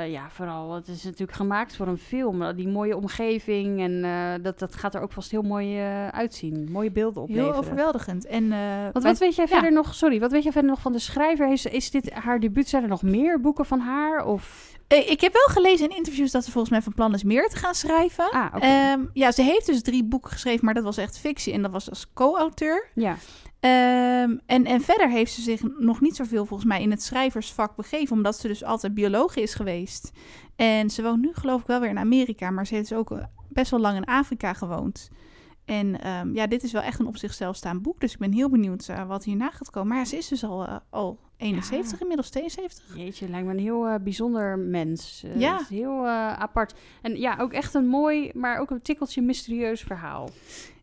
ja, 0.09 0.30
vooral, 0.30 0.74
het 0.74 0.88
is 0.88 1.05
natuurlijk 1.05 1.32
gemaakt 1.32 1.76
voor 1.76 1.86
een 1.86 1.99
film. 1.99 2.57
Die 2.57 2.68
mooie 2.68 2.97
omgeving 2.97 3.80
en 3.80 3.92
uh, 3.92 4.44
dat, 4.44 4.59
dat 4.59 4.74
gaat 4.74 4.94
er 4.94 5.01
ook 5.01 5.12
vast 5.12 5.30
heel 5.30 5.42
mooi 5.42 5.80
uitzien. 6.11 6.68
Mooie 6.70 6.90
beelden 6.90 7.22
opleveren. 7.22 7.53
Heel 7.53 7.61
overweldigend. 7.61 8.26
En, 8.26 8.49
wat, 8.92 9.03
wat 9.03 9.18
weet 9.18 9.36
jij 9.36 9.49
verder 9.49 9.72
nog, 9.72 9.94
sorry, 9.94 10.20
wat 10.20 10.30
weet 10.30 10.42
jij 10.42 10.53
verder 10.53 10.70
nog 10.70 10.80
van 10.80 10.92
de 10.92 10.99
schrijver? 10.99 11.53
Is, 11.53 11.66
is 11.66 11.90
dit 11.90 12.12
haar 12.12 12.40
debuut? 12.40 12.68
Zijn 12.68 12.82
er 12.82 12.88
nog 12.88 13.03
meer 13.03 13.40
boeken 13.40 13.66
van 13.66 13.80
haar? 13.80 14.24
Of... 14.24 14.74
Eh, 14.89 15.11
ik 15.11 15.20
heb 15.20 15.32
wel 15.32 15.47
gelezen 15.47 15.91
in 15.91 15.97
interviews 15.97 16.30
dat 16.30 16.45
ze 16.45 16.51
volgens 16.51 16.72
mij 16.72 16.82
van 16.82 16.95
plan 16.95 17.14
is 17.14 17.24
meer 17.24 17.49
te 17.49 17.57
gaan 17.57 17.74
schrijven. 17.74 18.30
Ah, 18.30 18.55
okay. 18.55 18.93
um, 18.93 19.11
ja, 19.12 19.32
ze 19.32 19.43
heeft 19.43 19.66
dus 19.66 19.82
drie 19.82 20.05
boeken 20.05 20.30
geschreven, 20.30 20.64
maar 20.64 20.74
dat 20.74 20.84
was 20.84 20.97
echt 20.97 21.18
fictie. 21.18 21.53
En 21.53 21.62
dat 21.62 21.70
was 21.70 21.91
als 21.91 22.12
co-auteur. 22.12 22.89
Ja. 22.95 23.16
Um, 23.61 24.41
en, 24.47 24.64
en 24.64 24.80
verder 24.80 25.11
heeft 25.11 25.32
ze 25.32 25.43
zich 25.43 25.61
nog 25.78 26.01
niet 26.01 26.16
zoveel 26.16 26.47
volgens 26.47 26.68
mij 26.68 26.82
in 26.82 26.91
het 26.91 27.03
schrijversvak 27.03 27.76
begeven, 27.76 28.16
omdat 28.16 28.39
ze 28.39 28.49
dus 28.49 28.64
altijd 28.64 28.95
bioloog 28.95 29.37
is 29.37 29.55
geweest. 29.55 30.12
En 30.57 30.91
ze 30.91 31.03
woont 31.03 31.20
nu 31.20 31.30
geloof 31.32 31.61
ik 31.61 31.66
wel 31.66 31.80
weer 31.80 31.91
in 31.91 31.99
Amerika, 31.99 32.51
maar 32.51 32.66
ze 32.66 32.74
heeft 32.74 32.89
dus 32.89 32.99
ook 32.99 33.11
eh, 33.11 33.24
best 33.49 33.70
wel 33.70 33.80
lang 33.80 33.97
in 33.97 34.05
Afrika 34.05 34.53
gewoond. 34.53 35.11
En 35.66 36.08
um, 36.08 36.34
ja, 36.34 36.46
dit 36.46 36.62
is 36.62 36.72
wel 36.72 36.82
echt 36.82 36.98
een 36.98 37.06
op 37.06 37.16
zichzelf 37.16 37.56
staand 37.56 37.82
boek. 37.82 38.00
Dus 38.00 38.12
ik 38.12 38.18
ben 38.18 38.32
heel 38.32 38.50
benieuwd 38.50 38.88
uh, 38.90 39.06
wat 39.06 39.24
hierna 39.24 39.50
gaat 39.50 39.70
komen. 39.70 39.88
Maar 39.88 39.98
ja, 39.98 40.04
ze 40.04 40.16
is 40.16 40.28
dus 40.28 40.44
al, 40.44 40.62
uh, 40.62 40.76
al 40.90 41.18
71, 41.36 41.92
ja. 41.92 41.98
inmiddels 42.00 42.30
72. 42.30 42.96
Jeetje, 42.96 43.28
lijkt 43.28 43.46
me 43.46 43.52
een 43.52 43.58
heel 43.58 43.88
uh, 43.88 43.94
bijzonder 44.02 44.58
mens. 44.58 45.24
ja. 45.34 45.60
heel 45.68 46.06
apart. 46.08 46.74
En 47.02 47.16
ja, 47.16 47.36
ook 47.40 47.52
echt 47.52 47.74
een 47.74 47.86
mooi, 47.86 48.30
maar 48.34 48.58
ook 48.58 48.70
een 48.70 48.82
tikkeltje 48.82 49.22
mysterieus 49.22 49.80
verhaal. 49.80 50.30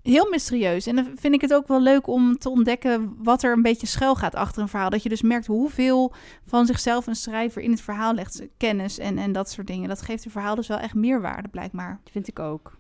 Heel 0.03 0.29
mysterieus. 0.29 0.88
En 0.88 0.95
dan 0.95 1.11
vind 1.15 1.34
ik 1.34 1.41
het 1.41 1.53
ook 1.53 1.67
wel 1.67 1.81
leuk 1.81 2.07
om 2.07 2.38
te 2.38 2.49
ontdekken 2.49 3.15
wat 3.17 3.43
er 3.43 3.51
een 3.51 3.61
beetje 3.61 3.88
schuil 3.88 4.15
gaat 4.15 4.36
achter 4.36 4.61
een 4.61 4.67
verhaal. 4.67 4.89
Dat 4.89 5.03
je 5.03 5.09
dus 5.09 5.21
merkt 5.21 5.45
hoeveel 5.45 6.13
van 6.45 6.65
zichzelf 6.65 7.07
een 7.07 7.15
schrijver 7.15 7.61
in 7.61 7.71
het 7.71 7.81
verhaal 7.81 8.13
legt. 8.13 8.47
Kennis 8.57 8.97
en, 8.97 9.17
en 9.17 9.31
dat 9.31 9.49
soort 9.49 9.67
dingen. 9.67 9.89
Dat 9.89 10.01
geeft 10.01 10.23
het 10.23 10.34
verhaal 10.34 10.55
dus 10.55 10.67
wel 10.67 10.79
echt 10.79 10.93
meerwaarde, 10.93 11.47
blijkbaar. 11.47 11.99
Dat 12.03 12.11
vind 12.11 12.27
ik 12.27 12.39
ook. 12.39 12.77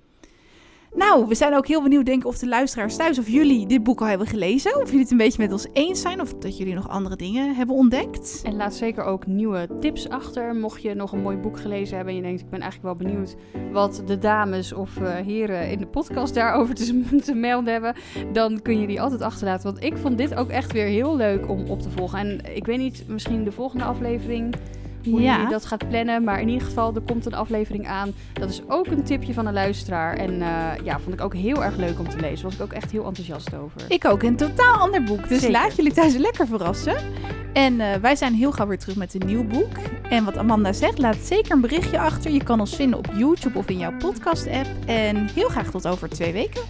Nou, 0.95 1.27
we 1.27 1.35
zijn 1.35 1.55
ook 1.55 1.67
heel 1.67 1.81
benieuwd, 1.81 2.05
denk 2.05 2.21
ik, 2.21 2.27
of 2.27 2.37
de 2.37 2.47
luisteraars 2.47 2.95
thuis 2.95 3.19
of 3.19 3.27
jullie 3.27 3.67
dit 3.67 3.83
boek 3.83 4.01
al 4.01 4.07
hebben 4.07 4.27
gelezen. 4.27 4.81
Of 4.81 4.85
jullie 4.85 5.01
het 5.01 5.11
een 5.11 5.17
beetje 5.17 5.41
met 5.41 5.51
ons 5.51 5.67
eens 5.73 6.01
zijn 6.01 6.21
of 6.21 6.33
dat 6.33 6.57
jullie 6.57 6.73
nog 6.73 6.89
andere 6.89 7.15
dingen 7.15 7.55
hebben 7.55 7.75
ontdekt. 7.75 8.41
En 8.43 8.55
laat 8.55 8.75
zeker 8.75 9.03
ook 9.03 9.27
nieuwe 9.27 9.67
tips 9.79 10.09
achter. 10.09 10.55
Mocht 10.55 10.81
je 10.81 10.93
nog 10.93 11.11
een 11.11 11.21
mooi 11.21 11.37
boek 11.37 11.59
gelezen 11.59 11.95
hebben 11.95 12.13
en 12.13 12.19
je 12.19 12.25
denkt, 12.25 12.41
ik 12.41 12.49
ben 12.49 12.61
eigenlijk 12.61 12.99
wel 12.99 13.07
benieuwd 13.07 13.35
wat 13.71 14.03
de 14.05 14.17
dames 14.17 14.73
of 14.73 14.97
uh, 14.97 15.15
heren 15.15 15.69
in 15.69 15.77
de 15.77 15.87
podcast 15.87 16.33
daarover 16.33 16.75
te, 16.75 17.05
te 17.25 17.33
melden 17.33 17.73
hebben. 17.73 17.95
Dan 18.33 18.61
kun 18.61 18.79
je 18.79 18.87
die 18.87 19.01
altijd 19.01 19.21
achterlaten. 19.21 19.71
Want 19.71 19.83
ik 19.83 19.97
vond 19.97 20.17
dit 20.17 20.35
ook 20.35 20.49
echt 20.49 20.71
weer 20.71 20.85
heel 20.85 21.15
leuk 21.15 21.49
om 21.49 21.69
op 21.69 21.81
te 21.81 21.89
volgen. 21.89 22.19
En 22.19 22.55
ik 22.55 22.65
weet 22.65 22.77
niet, 22.77 23.03
misschien 23.07 23.43
de 23.43 23.51
volgende 23.51 23.85
aflevering 23.85 24.55
hoe 25.03 25.21
ja. 25.21 25.41
je 25.41 25.47
dat 25.47 25.65
gaat 25.65 25.89
plannen. 25.89 26.23
Maar 26.23 26.41
in 26.41 26.49
ieder 26.49 26.67
geval, 26.67 26.95
er 26.95 27.01
komt 27.01 27.25
een 27.25 27.33
aflevering 27.33 27.87
aan. 27.87 28.11
Dat 28.33 28.49
is 28.49 28.61
ook 28.67 28.87
een 28.87 29.03
tipje 29.03 29.33
van 29.33 29.45
een 29.45 29.53
luisteraar. 29.53 30.15
En 30.15 30.33
uh, 30.33 30.71
ja, 30.83 30.99
vond 30.99 31.13
ik 31.13 31.21
ook 31.21 31.33
heel 31.33 31.63
erg 31.63 31.75
leuk 31.75 31.99
om 31.99 32.09
te 32.09 32.19
lezen. 32.19 32.45
Was 32.45 32.55
ik 32.55 32.61
ook 32.61 32.73
echt 32.73 32.91
heel 32.91 33.05
enthousiast 33.05 33.55
over. 33.55 33.81
Ik 33.87 34.05
ook. 34.05 34.23
Een 34.23 34.35
totaal 34.35 34.75
ander 34.79 35.03
boek. 35.03 35.27
Dus 35.27 35.47
laat 35.47 35.75
jullie 35.75 35.93
thuis 35.93 36.15
lekker 36.15 36.47
verrassen. 36.47 36.95
En 37.53 37.73
uh, 37.73 37.95
wij 37.95 38.15
zijn 38.15 38.33
heel 38.33 38.51
gauw 38.51 38.67
weer 38.67 38.79
terug 38.79 38.95
met 38.95 39.13
een 39.13 39.25
nieuw 39.25 39.43
boek. 39.43 39.77
En 40.09 40.25
wat 40.25 40.37
Amanda 40.37 40.73
zegt, 40.73 40.97
laat 40.97 41.15
zeker 41.15 41.51
een 41.51 41.61
berichtje 41.61 41.99
achter. 41.99 42.31
Je 42.31 42.43
kan 42.43 42.59
ons 42.59 42.75
vinden 42.75 42.99
op 42.99 43.07
YouTube 43.15 43.57
of 43.57 43.69
in 43.69 43.77
jouw 43.77 43.97
podcast-app. 43.97 44.67
En 44.85 45.27
heel 45.33 45.49
graag 45.49 45.69
tot 45.69 45.87
over 45.87 46.09
twee 46.09 46.33
weken. 46.33 46.61